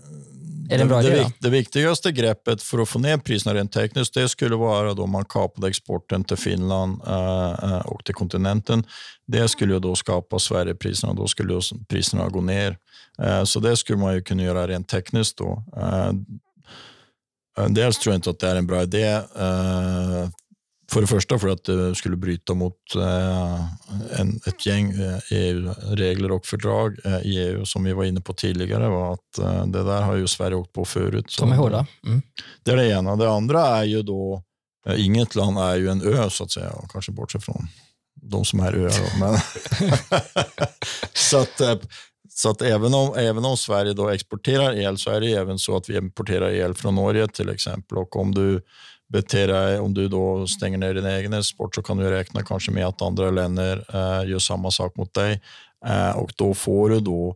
är 0.69 0.77
det 0.77 0.81
en 0.81 0.87
bra 0.87 1.01
det, 1.01 1.07
idé? 1.07 1.17
Det, 1.17 1.33
det 1.39 1.49
viktigaste 1.49 2.11
greppet 2.11 2.61
för 2.61 2.79
att 2.79 2.89
få 2.89 2.99
ner 2.99 3.17
priserna 3.17 3.55
rent 3.55 3.71
tekniskt, 3.71 4.13
det 4.13 4.29
skulle 4.29 4.55
vara 4.55 4.93
då 4.93 5.07
man 5.07 5.25
kapade 5.25 5.67
exporten 5.67 6.23
till 6.23 6.37
Finland 6.37 7.01
uh, 7.07 7.77
och 7.77 8.05
till 8.05 8.15
kontinenten. 8.15 8.83
Det 9.27 9.47
skulle 9.47 9.79
då 9.79 9.95
skapa 9.95 10.39
Sverigepriserna 10.39 11.11
och 11.11 11.17
då 11.17 11.27
skulle 11.27 11.61
priserna 11.87 12.29
gå 12.29 12.41
ner. 12.41 12.77
Uh, 13.21 13.43
så 13.43 13.59
det 13.59 13.77
skulle 13.77 13.99
man 13.99 14.13
ju 14.13 14.21
kunna 14.21 14.43
göra 14.43 14.67
rent 14.67 14.87
tekniskt 14.87 15.37
då. 15.37 15.63
Uh, 15.77 16.11
dels 17.69 17.99
tror 17.99 18.13
jag 18.13 18.17
inte 18.17 18.29
att 18.29 18.39
det 18.39 18.47
är 18.47 18.55
en 18.55 18.67
bra 18.67 18.81
idé 18.81 19.21
för 20.91 21.01
det 21.01 21.07
första 21.07 21.39
för 21.39 21.47
att 21.47 21.63
det 21.63 21.95
skulle 21.95 22.15
bryta 22.17 22.53
mot 22.53 22.95
eh, 22.95 23.65
en, 24.19 24.39
ett 24.45 24.65
gäng 24.65 24.93
EU-regler 25.31 26.29
eh, 26.29 26.35
och 26.35 26.45
fördrag 26.45 26.97
eh, 27.05 27.17
i 27.17 27.37
EU 27.37 27.65
som 27.65 27.83
vi 27.83 27.93
var 27.93 28.03
inne 28.03 28.21
på 28.21 28.33
tidigare. 28.33 28.89
Var 28.89 29.13
att 29.13 29.65
det 29.67 29.83
där 29.83 30.01
har 30.01 30.15
ju 30.15 30.27
Sverige 30.27 30.55
åkt 30.55 30.73
på 30.73 30.85
förut. 30.85 31.35
De 31.39 31.51
är 31.51 31.55
hårda. 31.55 31.87
Mm. 32.05 32.21
Det 32.63 32.71
är 32.71 32.75
det 32.75 32.91
ena. 32.91 33.15
Det 33.15 33.29
andra 33.29 33.61
är 33.61 33.83
ju 33.83 34.01
då, 34.01 34.43
inget 34.95 35.35
land 35.35 35.57
är 35.57 35.75
ju 35.75 35.89
en 35.89 36.01
ö 36.01 36.29
så 36.29 36.43
att 36.43 36.51
säga, 36.51 36.71
kanske 36.89 37.11
bortsett 37.11 37.43
från 37.43 37.67
de 38.21 38.45
som 38.45 38.59
är 38.59 38.73
öar. 38.73 39.19
Men 39.19 39.37
så 41.13 41.37
att, 41.37 41.61
så 42.29 42.49
att 42.49 42.61
även 42.61 42.93
om, 42.93 43.13
även 43.17 43.45
om 43.45 43.57
Sverige 43.57 43.93
då 43.93 44.09
exporterar 44.09 44.73
el 44.73 44.97
så 44.97 45.11
är 45.11 45.21
det 45.21 45.31
även 45.31 45.59
så 45.59 45.77
att 45.77 45.89
vi 45.89 45.97
importerar 45.97 46.49
el 46.49 46.73
från 46.73 46.95
Norge 46.95 47.27
till 47.27 47.49
exempel. 47.49 47.97
Och 47.97 48.15
om 48.15 48.33
du 48.33 48.61
bete 49.15 49.47
dig, 49.47 49.79
om 49.79 49.93
du 49.93 50.07
då 50.07 50.47
stänger 50.47 50.77
ner 50.77 50.93
din 50.93 51.05
egen 51.05 51.43
sport 51.43 51.75
så 51.75 51.81
kan 51.81 51.97
du 51.97 52.09
räkna 52.09 52.43
kanske 52.43 52.71
med 52.71 52.85
att 52.85 53.01
andra 53.01 53.31
länder 53.31 53.85
eh, 53.93 54.29
gör 54.29 54.39
samma 54.39 54.71
sak 54.71 54.95
mot 54.95 55.13
dig. 55.13 55.41
Eh, 55.85 56.17
och 56.17 56.31
då 56.35 56.53
får 56.53 56.89
du 56.89 56.99
då 56.99 57.35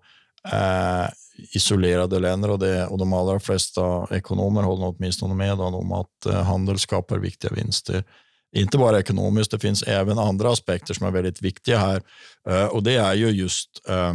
eh, 0.52 1.10
isolerade 1.52 2.20
länder 2.20 2.50
och, 2.50 2.60
det, 2.60 2.88
och 2.88 2.98
de 2.98 3.14
allra 3.14 3.40
flesta 3.40 4.08
ekonomer 4.12 4.62
håller 4.62 4.86
åtminstone 4.86 5.34
med 5.34 5.54
om 5.54 5.92
att 5.92 6.26
eh, 6.26 6.44
handel 6.44 6.80
skapar 6.80 7.18
viktiga 7.18 7.52
vinster. 7.52 8.04
Inte 8.56 8.78
bara 8.78 9.00
ekonomiskt, 9.00 9.52
det 9.52 9.60
finns 9.60 9.84
även 9.84 10.20
andra 10.20 10.52
aspekter 10.52 10.94
som 10.94 11.08
är 11.08 11.12
väldigt 11.12 11.42
viktiga 11.42 11.78
här. 11.78 12.02
Eh, 12.50 12.66
och 12.66 12.84
det 12.84 12.96
är 12.96 13.14
ju 13.14 13.30
just 13.30 13.70
eh, 13.90 14.14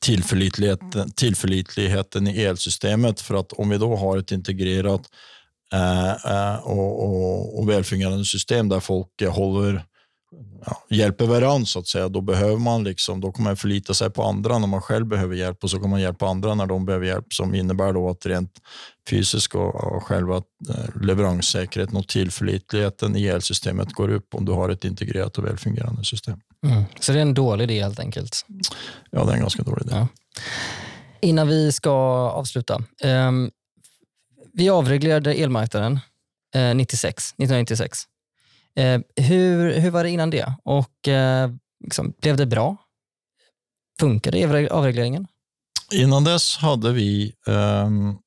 tillförlitligheten, 0.00 1.10
tillförlitligheten 1.10 2.26
i 2.28 2.42
elsystemet. 2.42 3.20
För 3.20 3.34
att 3.34 3.52
om 3.52 3.68
vi 3.68 3.78
då 3.78 3.96
har 3.96 4.18
ett 4.18 4.32
integrerat 4.32 5.02
och, 6.62 7.04
och, 7.04 7.58
och 7.58 7.68
välfungerande 7.68 8.24
system 8.24 8.68
där 8.68 8.80
folk 8.80 9.08
håller, 9.28 9.84
ja, 10.66 10.84
hjälper 10.90 11.26
varandra 11.26 11.66
så 11.66 11.78
att 11.78 11.86
säga. 11.86 12.08
Då 12.08 12.20
behöver 12.20 12.56
man 12.56 12.84
liksom, 12.84 13.20
då 13.20 13.32
kommer 13.32 13.50
man 13.50 13.56
förlita 13.56 13.94
sig 13.94 14.10
på 14.10 14.22
andra 14.22 14.58
när 14.58 14.66
man 14.66 14.82
själv 14.82 15.06
behöver 15.06 15.36
hjälp 15.36 15.64
och 15.64 15.70
så 15.70 15.80
kan 15.80 15.90
man 15.90 16.00
hjälpa 16.00 16.26
andra 16.26 16.54
när 16.54 16.66
de 16.66 16.86
behöver 16.86 17.06
hjälp 17.06 17.32
som 17.32 17.54
innebär 17.54 17.92
då 17.92 18.10
att 18.10 18.26
rent 18.26 18.52
fysiskt 19.10 19.54
och, 19.54 19.74
och 19.74 20.02
själva 20.02 20.36
eh, 20.36 21.02
leveranssäkerheten 21.02 21.96
och 21.96 22.08
tillförlitligheten 22.08 23.16
i 23.16 23.26
elsystemet 23.26 23.92
går 23.92 24.08
upp 24.08 24.34
om 24.34 24.44
du 24.44 24.52
har 24.52 24.68
ett 24.68 24.84
integrerat 24.84 25.38
och 25.38 25.44
välfungerande 25.44 26.04
system. 26.04 26.40
Mm. 26.66 26.84
Så 27.00 27.12
det 27.12 27.18
är 27.18 27.22
en 27.22 27.34
dålig 27.34 27.64
idé 27.64 27.82
helt 27.82 28.00
enkelt? 28.00 28.46
Ja, 29.10 29.24
det 29.24 29.30
är 29.30 29.34
en 29.34 29.40
ganska 29.40 29.62
dålig 29.62 29.86
idé. 29.86 29.94
Ja. 29.96 30.08
Innan 31.22 31.48
vi 31.48 31.72
ska 31.72 31.90
avsluta. 32.30 32.82
Um, 33.04 33.50
vi 34.52 34.68
avreglerade 34.68 35.34
elmarknaden 35.34 36.00
eh, 36.54 36.74
96, 36.74 37.24
1996. 37.32 37.98
Eh, 38.76 39.00
hur, 39.16 39.72
hur 39.80 39.90
var 39.90 40.04
det 40.04 40.10
innan 40.10 40.30
det? 40.30 40.54
Och 40.64 41.08
eh, 41.08 41.50
liksom, 41.84 42.14
Blev 42.20 42.36
det 42.36 42.46
bra? 42.46 42.76
Funkade 44.00 44.68
avregleringen? 44.70 45.26
Innan 45.92 46.24
dess 46.24 46.56
hade 46.56 46.92
vi 46.92 47.32
um, 47.46 48.18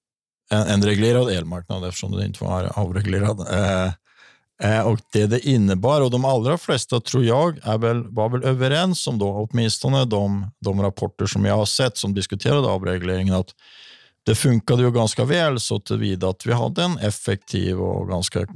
en, 0.52 0.68
en, 0.68 0.84
reglerad 0.84 1.30
elmarknad 1.30 1.88
eftersom 1.88 2.12
den 2.12 2.26
inte 2.26 2.44
var 2.44 2.80
avreglerad. 2.80 3.40
Uh, 3.40 4.80
och 4.88 5.00
Det 5.14 5.26
det 5.26 5.48
innebar, 5.48 6.02
och 6.02 6.12
de 6.12 6.26
allra 6.26 6.58
flesta 6.58 7.02
tror 7.02 7.26
jag 7.26 7.60
är 7.64 7.78
väl, 7.78 8.08
var 8.08 8.30
väl 8.30 8.44
överens 8.44 9.08
om, 9.08 9.20
då, 9.20 9.48
åtminstone 9.52 10.06
de, 10.06 10.52
de 10.60 10.82
rapporter 10.82 11.26
som 11.26 11.46
jag 11.46 11.56
har 11.56 11.66
sett 11.66 11.98
som 11.98 12.14
diskuterade 12.14 12.68
avregleringen, 12.68 13.34
att 13.34 13.50
det 14.26 14.36
funkade 14.36 14.84
ju 14.84 14.92
ganska 14.92 15.26
väl 15.26 15.60
så 15.60 15.80
tillvida 15.80 16.30
att 16.30 16.46
vi 16.46 16.54
hade 16.54 16.84
en 16.84 16.98
effektiv 16.98 17.80
och 17.80 18.10
ganska 18.10 18.48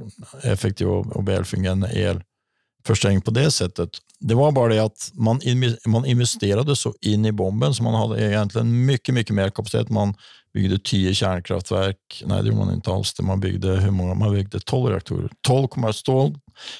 effektiv 0.42 0.88
och 0.88 1.28
välfungerande 1.28 1.88
elförsörjning 1.88 3.20
på 3.20 3.30
det 3.30 3.50
sättet. 3.50 3.90
Det 4.20 4.34
var 4.34 4.52
bara 4.52 4.74
det 4.74 4.84
att 4.84 5.10
man, 5.14 5.40
man 5.86 6.06
investerade 6.06 6.76
så 6.76 6.94
in 7.00 7.26
i 7.26 7.32
bomben 7.32 7.74
så 7.74 7.82
man 7.82 7.94
hade 7.94 8.26
egentligen 8.30 8.86
mycket, 8.86 9.14
mycket 9.14 9.34
mer 9.34 9.50
kapacitet. 9.50 9.90
Man 9.90 10.14
byggde 10.54 10.78
tio 10.78 11.14
kärnkraftverk. 11.14 12.22
Nej, 12.26 12.42
det 12.42 12.48
gjorde 12.48 12.64
man 12.64 12.74
inte 12.74 12.90
alls. 12.90 13.20
Man 13.20 13.40
byggde 13.40 13.68
hur 13.68 13.90
många? 13.90 14.14
Man 14.14 14.32
byggde 14.32 14.60
12 14.60 14.90
reaktorer. 14.90 15.30
12, 15.46 15.68
12, 16.04 16.34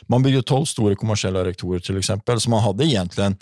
man 0.07 0.23
byggde 0.23 0.43
12 0.43 0.65
stora 0.65 0.97
kommersiella 0.97 1.45
reaktorer 1.45 1.81
till 1.81 1.99
exempel. 1.99 2.41
Så 2.41 2.51
man 2.51 2.63
hade 2.63 2.87
egentligen 2.87 3.37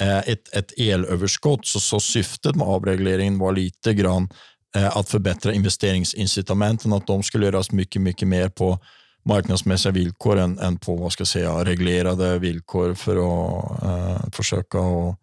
eh, 0.00 0.18
ett, 0.18 0.56
ett 0.56 0.72
elöverskott. 0.78 1.66
Så, 1.66 1.80
så 1.80 2.00
syftet 2.00 2.56
med 2.56 2.66
avregleringen 2.66 3.38
var 3.38 3.52
lite 3.52 3.94
grann 3.94 4.28
Eh, 4.76 4.96
att 4.96 5.08
förbättra 5.08 5.52
investeringsincitamenten, 5.52 6.92
att 6.92 7.06
de 7.06 7.22
skulle 7.22 7.46
göras 7.46 7.72
mycket, 7.72 8.02
mycket 8.02 8.28
mer 8.28 8.48
på 8.48 8.78
marknadsmässiga 9.24 9.92
villkor 9.92 10.38
än, 10.38 10.58
än 10.58 10.78
på 10.78 10.96
vad 10.96 11.12
ska 11.12 11.20
jag 11.20 11.28
säga, 11.28 11.64
reglerade 11.64 12.38
villkor 12.38 12.94
för 12.94 13.16
att 13.16 13.82
eh, 13.82 14.30
försöka 14.32 14.78
och 14.78 15.16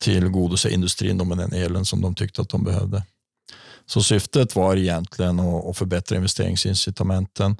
tillgodose 0.00 0.70
industrin 0.70 1.28
med 1.28 1.38
den 1.38 1.52
elen 1.52 1.84
som 1.84 2.00
de 2.00 2.14
tyckte 2.14 2.42
att 2.42 2.48
de 2.48 2.64
behövde. 2.64 3.02
Så 3.86 4.02
syftet 4.02 4.56
var 4.56 4.76
egentligen 4.76 5.40
att, 5.40 5.66
att 5.66 5.78
förbättra 5.78 6.16
investeringsincitamenten 6.16 7.50
Eh, 7.50 7.56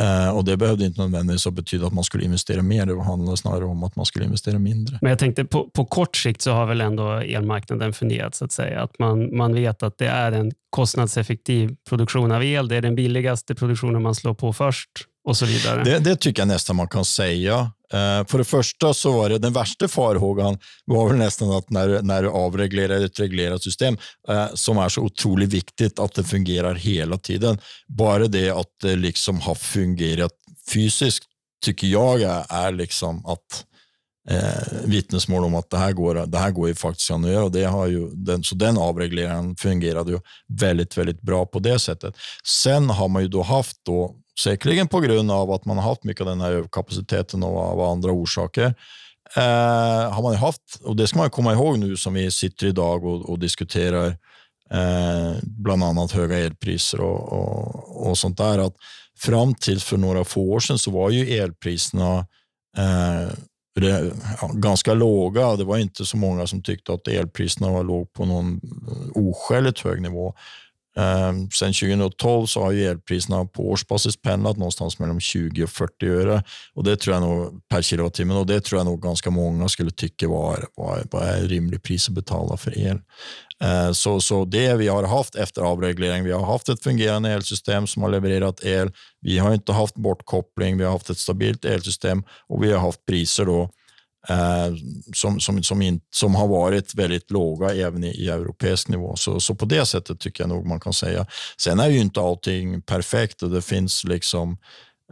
Eh, 0.00 0.36
och 0.36 0.44
Det 0.44 0.56
behövde 0.56 0.84
inte 0.84 1.00
nödvändigtvis 1.00 1.54
betyda 1.54 1.86
att 1.86 1.92
man 1.92 2.04
skulle 2.04 2.24
investera 2.24 2.62
mer. 2.62 2.86
Det 2.86 3.02
handlade 3.02 3.36
snarare 3.36 3.64
om 3.64 3.82
att 3.82 3.96
man 3.96 4.06
skulle 4.06 4.24
investera 4.24 4.58
mindre. 4.58 4.98
Men 5.02 5.10
jag 5.10 5.18
tänkte 5.18 5.44
på, 5.44 5.70
på 5.70 5.84
kort 5.84 6.16
sikt 6.16 6.42
så 6.42 6.52
har 6.52 6.66
väl 6.66 6.80
ändå 6.80 7.12
elmarknaden 7.12 7.92
fungerat 7.92 8.34
så 8.34 8.44
att 8.44 8.52
säga. 8.52 8.82
Att 8.82 8.98
man, 8.98 9.36
man 9.36 9.54
vet 9.54 9.82
att 9.82 9.98
det 9.98 10.08
är 10.08 10.32
en 10.32 10.52
kostnadseffektiv 10.70 11.76
produktion 11.88 12.32
av 12.32 12.44
el. 12.44 12.68
Det 12.68 12.76
är 12.76 12.82
den 12.82 12.94
billigaste 12.94 13.54
produktionen 13.54 14.02
man 14.02 14.14
slår 14.14 14.34
på 14.34 14.52
först 14.52 14.90
och 15.26 15.36
så 15.36 15.46
vidare. 15.46 15.84
Det, 15.84 15.98
det 15.98 16.16
tycker 16.16 16.42
jag 16.42 16.48
nästan 16.48 16.76
man 16.76 16.88
kan 16.88 17.04
säga. 17.04 17.72
Eh, 17.92 18.26
för 18.26 18.38
det 18.38 18.44
första 18.44 18.94
så 18.94 19.12
var 19.12 19.28
det 19.28 19.38
den 19.38 19.52
värsta 19.52 19.88
farhågan 19.88 20.58
var 20.84 21.08
väl 21.08 21.18
nästan 21.18 21.50
att 21.50 21.70
när, 21.70 22.02
när 22.02 22.22
du 22.22 22.28
avreglerar 22.28 23.04
ett 23.04 23.20
reglerat 23.20 23.62
system 23.62 23.98
eh, 24.28 24.46
som 24.54 24.78
är 24.78 24.88
så 24.88 25.00
otroligt 25.00 25.52
viktigt 25.52 25.98
att 25.98 26.14
det 26.14 26.24
fungerar 26.24 26.74
hela 26.74 27.18
tiden. 27.18 27.58
Bara 27.88 28.26
det 28.26 28.50
att 28.50 28.66
det 28.82 28.96
liksom 28.96 29.40
har 29.40 29.54
fungerat 29.54 30.32
fysiskt 30.72 31.24
tycker 31.64 31.86
jag 31.86 32.22
är 32.48 32.72
liksom 32.72 33.26
att 33.26 33.64
eh, 34.30 34.84
vittnesmål 34.84 35.44
om 35.44 35.54
att 35.54 35.70
det 35.70 35.78
här 35.78 35.92
går, 35.92 36.26
det 36.26 36.38
här 36.38 36.50
går 36.50 36.68
ju 36.68 36.74
faktiskt 36.74 37.10
att 37.10 37.28
göra. 37.28 37.44
Och 37.44 37.52
det 37.52 37.64
har 37.64 37.86
ju, 37.86 38.10
den, 38.10 38.42
så 38.42 38.54
den 38.54 38.78
avregleringen 38.78 39.56
fungerade 39.56 40.12
ju 40.12 40.20
väldigt, 40.60 40.98
väldigt 40.98 41.20
bra 41.22 41.46
på 41.46 41.58
det 41.58 41.78
sättet. 41.78 42.14
Sen 42.44 42.90
har 42.90 43.08
man 43.08 43.22
ju 43.22 43.28
då 43.28 43.42
haft 43.42 43.76
då 43.86 44.16
Säkerligen 44.40 44.88
på 44.88 45.00
grund 45.00 45.30
av 45.30 45.50
att 45.50 45.64
man 45.64 45.76
har 45.76 45.88
haft 45.88 46.04
mycket 46.04 46.20
av 46.20 46.26
den 46.26 46.40
här 46.40 46.52
överkapaciteten 46.52 47.42
och 47.42 47.58
av 47.58 47.80
andra 47.80 48.12
orsaker. 48.12 48.74
Eh, 49.36 50.12
har 50.12 50.22
man 50.22 50.34
haft, 50.34 50.80
och 50.84 50.96
det 50.96 51.06
ska 51.06 51.18
man 51.18 51.30
komma 51.30 51.52
ihåg 51.52 51.78
nu 51.78 51.96
som 51.96 52.14
vi 52.14 52.30
sitter 52.30 52.66
idag 52.66 53.04
och, 53.04 53.30
och 53.30 53.38
diskuterar 53.38 54.06
eh, 54.70 55.32
bland 55.42 55.84
annat 55.84 56.12
höga 56.12 56.38
elpriser 56.38 57.00
och, 57.00 57.32
och, 57.32 58.08
och, 58.08 58.18
sånt 58.18 58.38
där. 58.38 58.58
Att 58.58 58.74
fram 59.18 59.54
till 59.54 59.80
för 59.80 59.96
några 59.96 60.24
få 60.24 60.40
år 60.40 60.60
sedan 60.60 60.78
så 60.78 60.90
var 60.90 61.10
ju 61.10 61.38
elpriserna 61.38 62.26
eh, 62.78 63.32
det, 63.80 64.12
ja, 64.40 64.50
ganska 64.54 64.94
låga. 64.94 65.56
Det 65.56 65.64
var 65.64 65.78
inte 65.78 66.04
så 66.04 66.16
många 66.16 66.46
som 66.46 66.62
tyckte 66.62 66.92
att 66.92 67.08
elpriserna 67.08 67.70
var 67.70 67.84
låg 67.84 68.12
på 68.12 68.24
någon 68.24 68.60
eh, 68.88 69.22
oskäligt 69.22 69.80
hög 69.80 70.02
nivå. 70.02 70.34
Ehm, 70.96 71.50
sen 71.50 71.72
2012 71.72 72.46
så 72.46 72.62
har 72.62 72.72
ju 72.72 72.84
elpriserna 72.84 73.44
på 73.44 73.70
årsbasis 73.70 74.22
pendlat 74.22 74.56
någonstans 74.56 74.98
mellan 74.98 75.20
20 75.20 75.64
och 75.64 75.70
40 75.70 76.06
öre 76.06 76.42
och 76.74 76.84
det 76.84 76.96
tror 76.96 77.14
jag 77.14 77.22
nog 77.22 77.68
per 77.68 77.82
kilowattimme 77.82 78.34
och 78.34 78.46
det 78.46 78.60
tror 78.60 78.78
jag 78.78 78.86
nog 78.86 79.02
ganska 79.02 79.30
många 79.30 79.68
skulle 79.68 79.90
tycka 79.90 80.28
var, 80.28 80.66
var, 80.76 81.02
var 81.10 81.22
är 81.22 81.42
rimlig 81.42 81.82
pris 81.82 82.08
att 82.08 82.14
betala 82.14 82.56
för 82.56 82.78
el. 82.78 82.98
Ehm, 83.60 83.94
så, 83.94 84.20
så 84.20 84.44
det 84.44 84.74
vi 84.74 84.88
har 84.88 85.04
haft 85.04 85.34
efter 85.34 85.62
avreglering, 85.62 86.24
vi 86.24 86.32
har 86.32 86.46
haft 86.46 86.68
ett 86.68 86.82
fungerande 86.82 87.30
elsystem 87.30 87.86
som 87.86 88.02
har 88.02 88.10
levererat 88.10 88.64
el. 88.64 88.92
Vi 89.20 89.38
har 89.38 89.54
inte 89.54 89.72
haft 89.72 89.94
bortkoppling, 89.94 90.78
vi 90.78 90.84
har 90.84 90.92
haft 90.92 91.10
ett 91.10 91.18
stabilt 91.18 91.64
elsystem 91.64 92.24
och 92.48 92.64
vi 92.64 92.72
har 92.72 92.80
haft 92.80 93.06
priser 93.06 93.44
då 93.44 93.70
som, 95.14 95.40
som, 95.40 95.62
som, 95.62 95.82
in, 95.82 96.00
som 96.10 96.34
har 96.34 96.48
varit 96.48 96.94
väldigt 96.94 97.30
låga 97.30 97.74
även 97.74 98.04
i, 98.04 98.08
i 98.08 98.28
europeisk 98.28 98.88
nivå. 98.88 99.16
Så, 99.16 99.40
så 99.40 99.54
på 99.54 99.64
det 99.64 99.86
sättet 99.86 100.20
tycker 100.20 100.42
jag 100.42 100.48
nog 100.48 100.66
man 100.66 100.80
kan 100.80 100.92
säga. 100.92 101.26
Sen 101.60 101.80
är 101.80 101.88
ju 101.88 101.98
inte 101.98 102.20
allting 102.20 102.82
perfekt 102.82 103.42
och 103.42 103.50
det 103.50 103.62
finns 103.62 104.04
liksom 104.04 104.58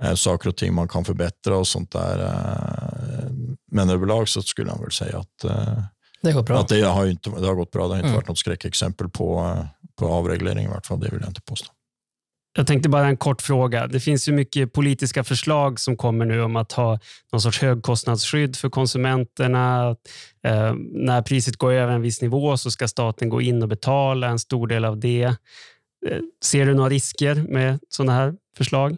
eh, 0.03 0.15
saker 0.15 0.49
och 0.49 0.57
ting 0.57 0.75
man 0.75 0.89
kan 0.89 1.05
förbättra 1.05 1.57
och 1.57 1.67
sånt 1.67 1.91
där. 1.91 2.25
Eh, 2.25 3.31
men 3.73 3.91
överlag 3.91 4.29
så 4.29 4.43
skulle 4.43 4.71
jag 4.71 4.81
väl 4.81 4.93
säga 4.93 5.19
att 5.19 5.45
eh, 5.45 5.79
det 6.25 6.33
gått 6.33 6.47
bra. 6.47 6.59
Att 6.59 6.69
det, 6.69 6.81
har 6.81 7.07
inte, 7.07 7.31
det 7.31 7.47
har 7.47 7.55
gått 7.55 7.71
bra. 7.71 7.83
Det 7.83 7.89
har 7.89 7.97
inte 7.97 8.07
mm. 8.07 8.17
varit 8.17 8.29
något 8.29 8.39
skräckexempel 8.39 9.09
på, 9.09 9.57
eh, 9.57 9.67
på 9.97 10.07
avreglering 10.07 10.65
i 10.65 10.69
vart 10.69 10.87
fall. 10.87 11.01
Det 11.01 11.09
vill 11.09 11.21
jag 11.21 11.31
inte 11.31 11.41
påstå. 11.41 11.73
Jag 12.57 12.67
tänkte 12.67 12.89
bara 12.89 13.07
en 13.07 13.17
kort 13.17 13.43
fråga. 13.43 13.87
Det 13.87 14.01
finns 14.01 14.29
ju 14.29 14.33
mycket 14.33 14.73
politiska 14.73 15.25
förslag 15.25 15.81
som 15.81 15.97
kommer 15.97 16.25
nu 16.25 16.43
om 16.43 16.57
att 16.57 16.73
ha 16.73 16.99
någon 17.33 17.41
sorts 17.41 17.61
högkostnadsskydd 17.61 18.57
för 18.57 18.71
konsumenterna. 18.71 19.97
Eh, 20.45 20.75
när 20.93 21.23
priset 21.23 21.57
går 21.57 21.73
över 21.73 21.93
en 21.93 22.03
viss 22.03 22.23
nivå 22.23 22.57
så 22.57 22.71
ska 22.71 22.89
staten 22.89 23.29
gå 23.29 23.41
in 23.41 23.63
och 23.63 23.69
betala 23.69 24.27
en 24.27 24.39
stor 24.39 24.67
del 24.67 24.85
av 24.85 25.01
det. 25.01 25.23
Eh, 25.23 26.19
ser 26.45 26.67
du 26.67 26.75
några 26.75 26.91
risker 26.91 27.35
med 27.35 27.79
sådana 27.89 28.13
här 28.13 28.35
förslag? 28.57 28.97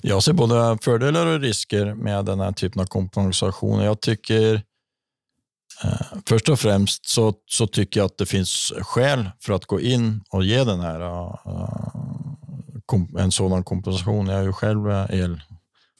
Jag 0.00 0.22
ser 0.22 0.32
både 0.32 0.78
fördelar 0.82 1.26
och 1.26 1.40
risker 1.40 1.94
med 1.94 2.24
den 2.24 2.40
här 2.40 2.52
typen 2.52 2.80
av 2.82 2.86
kompensation. 2.86 3.80
Jag 3.80 4.00
tycker 4.00 4.54
eh, 5.84 6.18
Först 6.28 6.48
och 6.48 6.60
främst 6.60 7.08
så, 7.08 7.34
så 7.46 7.66
tycker 7.66 8.00
jag 8.00 8.06
att 8.06 8.18
det 8.18 8.26
finns 8.26 8.72
skäl 8.80 9.30
för 9.40 9.52
att 9.52 9.64
gå 9.64 9.80
in 9.80 10.20
och 10.30 10.44
ge 10.44 10.64
den 10.64 10.80
här 10.80 11.00
uh, 11.00 11.34
en 13.18 13.32
sådan 13.32 13.64
kompensation. 13.64 14.26
Jag 14.26 14.40
är 14.40 14.42
ju 14.42 14.52
själv 14.52 14.88
el, 14.90 15.40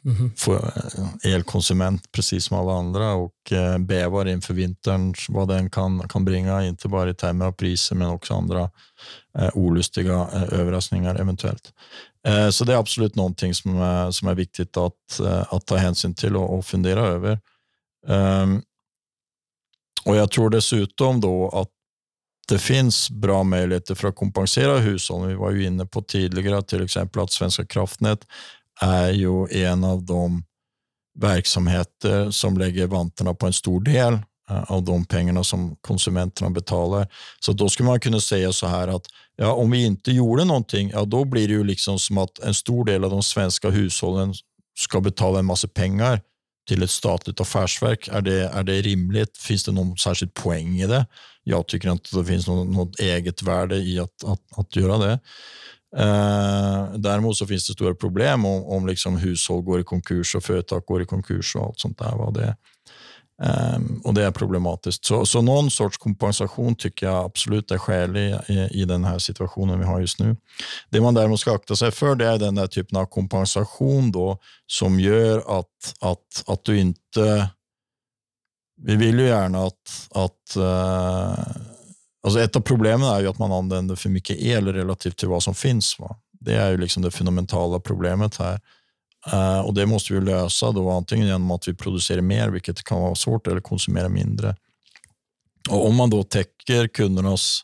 mm 0.05 0.31
-hmm. 0.37 1.27
elkonsument 1.27 2.13
precis 2.13 2.45
som 2.45 2.59
alla 2.59 2.73
andra 2.79 3.13
och 3.13 3.53
eh, 3.53 3.79
bävar 3.79 4.27
inför 4.29 4.55
vintern 4.55 5.15
vad 5.29 5.49
den 5.49 5.71
kan, 5.71 6.09
kan 6.09 6.25
bringa, 6.25 6.65
inte 6.65 6.89
bara 6.89 7.11
i 7.11 7.15
termer 7.15 7.47
av 7.47 7.53
priser 7.53 7.97
men 7.97 8.09
också 8.09 8.35
andra 8.35 8.71
eh, 9.39 9.51
olustiga 9.55 10.29
eh, 10.33 10.61
överraskningar 10.61 11.15
eventuellt. 11.21 11.73
Eh, 12.27 12.51
så 12.51 12.65
det 12.65 12.73
är 12.73 12.79
absolut 12.79 13.15
någonting 13.15 13.55
som 13.55 13.79
är, 13.79 14.11
som 14.11 14.29
är 14.29 14.35
viktigt 14.35 14.77
att, 14.77 15.21
eh, 15.21 15.55
att 15.55 15.67
ta 15.67 15.77
hänsyn 15.77 16.15
till 16.15 16.37
och, 16.37 16.59
och 16.59 16.67
fundera 16.67 17.01
över. 17.01 17.41
Um, 18.07 18.63
och 20.05 20.17
Jag 20.17 20.31
tror 20.31 20.51
dessutom 20.51 21.21
då 21.21 21.49
att 21.49 21.71
det 22.49 22.59
finns 22.59 23.11
bra 23.11 23.43
möjligheter 23.43 23.95
för 23.95 24.09
att 24.09 24.17
kompensera 24.17 24.79
hushållen. 24.79 25.29
Vi 25.29 25.35
var 25.35 25.51
ju 25.51 25.65
inne 25.65 25.87
på 25.87 26.03
tidigare 26.03 26.63
till 26.63 26.85
exempel 26.85 27.23
att 27.23 27.33
Svenska 27.33 27.67
kraftnät 27.67 28.19
är 28.81 29.11
ju 29.11 29.65
en 29.65 29.85
av 29.85 30.03
de 30.03 30.45
verksamheter 31.21 32.31
som 32.31 32.59
lägger 32.59 32.87
vantarna 32.87 33.35
på 33.35 33.47
en 33.47 33.53
stor 33.53 33.81
del 33.81 34.19
eh, 34.51 34.63
av 34.63 34.83
de 34.83 35.05
pengarna 35.05 35.45
som 35.45 35.77
konsumenterna 35.81 36.51
betalar. 36.51 37.09
Så 37.41 37.53
då 37.53 37.69
skulle 37.69 37.87
man 37.87 38.01
kunna 38.01 38.21
säga 38.21 38.53
så 38.53 38.67
här 38.67 38.89
att 38.89 39.07
ja, 39.37 39.53
om 39.53 39.71
vi 39.71 39.85
inte 39.85 40.13
gjorde 40.13 40.45
någonting, 40.45 40.91
ja, 40.91 41.05
då 41.05 41.25
blir 41.25 41.49
det 41.49 41.55
ju 41.55 41.65
liksom 41.65 41.99
som 41.99 42.19
att 42.19 42.39
en 42.39 42.55
stor 42.55 42.85
del 42.85 43.05
av 43.05 43.11
de 43.11 43.23
svenska 43.23 43.71
hushållen 43.71 44.35
ska 44.79 45.01
betala 45.01 45.39
en 45.39 45.47
massa 45.47 45.69
pengar 45.69 46.21
till 46.69 46.83
ett 46.83 46.91
statligt 46.91 47.41
affärsverk. 47.41 48.09
Är 48.09 48.21
det, 48.21 48.49
är 48.49 48.63
det 48.63 48.83
rimligt? 48.83 49.39
Finns 49.39 49.65
det 49.65 49.73
någon 49.73 49.97
särskild 49.97 50.35
poäng 50.35 50.81
i 50.81 50.87
det? 50.87 51.07
Jag 51.43 51.69
tycker 51.69 51.93
inte 51.93 52.17
det 52.17 52.25
finns 52.25 52.47
något, 52.47 52.69
något 52.69 53.01
eget 53.01 53.43
värde 53.43 53.77
i 53.77 53.99
att, 53.99 54.25
att, 54.25 54.59
att 54.59 54.77
göra 54.77 54.99
det. 54.99 55.19
Eh, 55.97 56.95
däremot 56.97 57.37
så 57.37 57.47
finns 57.47 57.69
det 57.69 57.73
stora 57.73 57.95
problem 57.95 58.45
om, 58.45 58.65
om 58.65 58.87
liksom 58.87 59.17
hushåll 59.17 59.63
går 59.63 59.81
i 59.81 59.85
konkurs 59.85 60.35
och 60.35 60.45
företag 60.45 60.85
går 60.87 61.03
i 61.03 61.07
konkurs 61.07 61.57
och 61.57 61.65
allt 61.65 61.81
sånt 61.81 61.99
där. 61.99 62.17
Vad 62.17 62.35
det, 62.35 62.57
Um, 63.43 64.01
och 64.05 64.15
Det 64.15 64.25
är 64.25 64.31
problematiskt. 64.31 65.05
Så, 65.05 65.27
så 65.27 65.43
någon 65.43 65.71
sorts 65.71 65.99
kompensation 65.99 66.75
tycker 66.75 67.07
jag 67.07 67.25
absolut 67.25 67.71
är 67.71 67.79
skälig 67.79 68.35
i, 68.49 68.69
i, 68.71 68.85
den 68.85 69.05
här 69.05 69.19
situationen 69.19 69.79
vi 69.79 69.85
har 69.85 70.01
just 70.01 70.19
nu. 70.19 70.37
Det 70.91 71.01
man 71.01 71.15
däremot 71.15 71.41
ska 71.41 71.55
akta 71.55 71.77
sig 71.77 71.91
för 71.91 72.15
det 72.15 72.27
är 72.27 72.39
den 72.39 72.55
där 72.55 72.67
typen 72.67 72.99
av 72.99 73.07
kompensation 73.07 74.13
då, 74.13 74.39
som 74.67 75.01
gör 75.01 75.59
att, 75.59 75.95
att, 76.01 76.45
att 76.47 76.65
du 76.65 76.79
inte... 76.79 77.49
Vi 78.83 78.97
vill 78.97 79.19
ju 79.19 79.27
gärna 79.27 79.65
att... 79.65 80.09
att 80.11 80.57
uh, 80.57 81.47
alltså 82.23 82.41
ett 82.41 82.57
av 82.57 82.61
problemen 82.61 83.09
är 83.09 83.21
ju 83.21 83.29
att 83.29 83.39
man 83.39 83.53
använder 83.53 83.97
för 83.97 84.09
mycket 84.09 84.37
el 84.39 84.73
relativt 84.73 85.17
till 85.17 85.29
vad 85.29 85.43
som 85.43 85.55
finns. 85.55 85.99
Va? 85.99 86.17
Det 86.41 86.55
är 86.55 86.71
ju 86.71 86.77
liksom 86.77 87.03
det 87.03 87.11
fundamentala 87.11 87.81
problemet 87.81 88.37
här. 88.37 88.61
Uh, 89.33 89.61
och 89.61 89.75
Det 89.75 89.87
måste 89.87 90.15
vi 90.15 90.21
lösa 90.21 90.73
då 90.73 90.91
antingen 90.91 91.27
genom 91.27 91.51
att 91.51 91.69
vi 91.69 91.75
producerar 91.75 92.21
mer, 92.21 92.49
vilket 92.49 92.85
kan 92.85 93.01
vara 93.01 93.15
svårt, 93.15 93.47
eller 93.47 93.61
konsumerar 93.61 94.09
mindre. 94.09 94.57
Och 95.71 95.87
Om 95.87 95.95
man 95.95 96.11
då 96.11 96.23
täcker 96.23 96.89
kundernas 96.89 97.61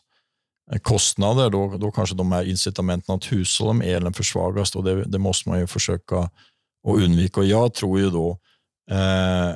eh, 0.71 0.79
kostnader, 0.79 1.49
då, 1.49 1.77
då 1.77 1.91
kanske 1.91 2.15
de 2.15 2.31
här 2.31 2.43
incitamenten 2.49 3.15
att 3.15 3.31
hushålla 3.31 3.73
med 3.73 3.87
elen 3.87 4.13
försvagas. 4.13 4.75
Och 4.75 4.83
det, 4.83 5.03
det 5.03 5.19
måste 5.19 5.49
man 5.49 5.59
ju 5.59 5.67
försöka 5.67 6.17
att 6.17 6.95
undvika. 6.95 7.39
Och 7.39 7.45
jag 7.45 7.73
tror 7.73 7.99
ju 7.99 8.09
då 8.09 8.39
eh, 8.91 9.55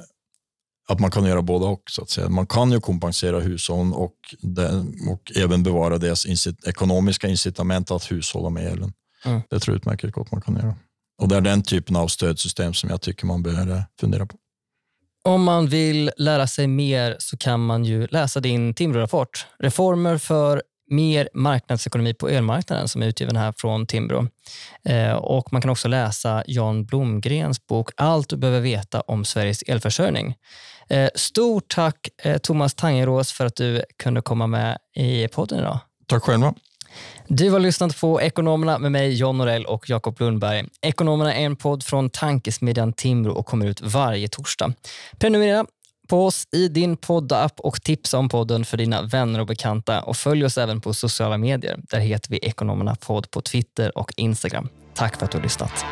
att 0.87 0.99
man 0.99 1.11
kan 1.11 1.25
göra 1.25 1.41
både 1.41 1.65
och. 1.65 1.81
Så 1.91 2.01
att 2.01 2.09
säga. 2.09 2.29
Man 2.29 2.47
kan 2.47 2.71
ju 2.71 2.79
kompensera 2.79 3.39
hushållen 3.39 3.93
och, 3.93 4.15
det, 4.41 4.85
och 5.09 5.31
även 5.35 5.63
bevara 5.63 5.97
deras 5.97 6.25
incit 6.25 6.67
ekonomiska 6.67 7.27
incitament 7.27 7.91
att 7.91 8.11
hushålla 8.11 8.49
med 8.49 8.65
elen. 8.65 8.93
Mm. 9.25 9.41
Det 9.49 9.59
tror 9.59 9.75
jag 9.75 9.87
är 9.87 9.95
utmärkt 9.95 10.15
gott 10.15 10.31
man 10.31 10.41
kan 10.41 10.55
göra. 10.55 10.75
Och 11.17 11.27
det 11.27 11.35
är 11.35 11.41
den 11.41 11.63
typen 11.63 11.95
av 11.95 12.07
stödsystem 12.07 12.73
som 12.73 12.89
jag 12.89 13.01
tycker 13.01 13.25
man 13.25 13.43
bör 13.43 13.71
eh, 13.71 13.81
fundera 13.99 14.25
på. 14.25 14.37
Om 15.23 15.43
man 15.43 15.67
vill 15.67 16.11
lära 16.17 16.47
sig 16.47 16.67
mer 16.67 17.15
så 17.19 17.37
kan 17.37 17.65
man 17.65 17.85
ju 17.85 18.07
läsa 18.07 18.39
din 18.39 18.73
Timbro-rapport. 18.73 19.47
Reformer 19.59 20.17
för 20.17 20.63
mer 20.89 21.29
marknadsekonomi 21.33 22.13
på 22.13 22.29
elmarknaden 22.29 22.87
som 22.87 23.01
är 23.03 23.07
utgiven 23.07 23.35
här 23.35 23.53
från 23.57 23.87
Timbro. 23.87 24.27
Eh, 24.83 25.13
och 25.13 25.53
Man 25.53 25.61
kan 25.61 25.71
också 25.71 25.87
läsa 25.87 26.43
Jan 26.47 26.85
Blomgrens 26.85 27.67
bok 27.67 27.89
Allt 27.97 28.29
du 28.29 28.37
behöver 28.37 28.61
veta 28.61 29.01
om 29.01 29.25
Sveriges 29.25 29.61
elförsörjning. 29.61 30.35
Eh, 30.89 31.09
stort 31.15 31.67
tack 31.75 32.09
Thomas 32.43 32.73
Tangerås 32.73 33.31
för 33.31 33.45
att 33.45 33.55
du 33.55 33.83
kunde 34.03 34.21
komma 34.21 34.47
med 34.47 34.77
i 34.95 35.27
podden 35.27 35.59
idag. 35.59 35.79
Tack 36.07 36.23
själva. 36.23 36.53
Du 37.27 37.49
har 37.49 37.59
lyssnat 37.59 37.99
på 37.99 38.21
Ekonomerna 38.21 38.77
med 38.79 38.91
mig, 38.91 39.13
John 39.13 39.37
Norell 39.37 39.65
och 39.65 39.89
Jakob 39.89 40.19
Lundberg. 40.19 40.65
Ekonomerna 40.81 41.35
är 41.35 41.45
en 41.45 41.55
podd 41.55 41.83
från 41.83 42.09
tankesmedjan 42.09 42.93
Timbro 42.93 43.31
och 43.31 43.45
kommer 43.45 43.65
ut 43.65 43.81
varje 43.81 44.27
torsdag. 44.27 44.73
Prenumerera 45.19 45.65
på 46.07 46.25
oss 46.25 46.47
i 46.51 46.67
din 46.67 46.97
poddapp 46.97 47.59
och 47.59 47.81
tipsa 47.81 48.17
om 48.17 48.29
podden 48.29 48.65
för 48.65 48.77
dina 48.77 49.01
vänner 49.01 49.39
och 49.39 49.47
bekanta. 49.47 50.01
Och 50.01 50.17
Följ 50.17 50.45
oss 50.45 50.57
även 50.57 50.81
på 50.81 50.93
sociala 50.93 51.37
medier. 51.37 51.79
Där 51.89 51.99
heter 51.99 52.29
vi 52.29 52.37
Ekonomerna 52.37 52.95
podd 52.95 53.31
på 53.31 53.41
Twitter 53.41 53.97
och 53.97 54.13
Instagram. 54.17 54.69
Tack 54.93 55.17
för 55.17 55.25
att 55.25 55.31
du 55.31 55.37
har 55.37 55.43
lyssnat. 55.43 55.85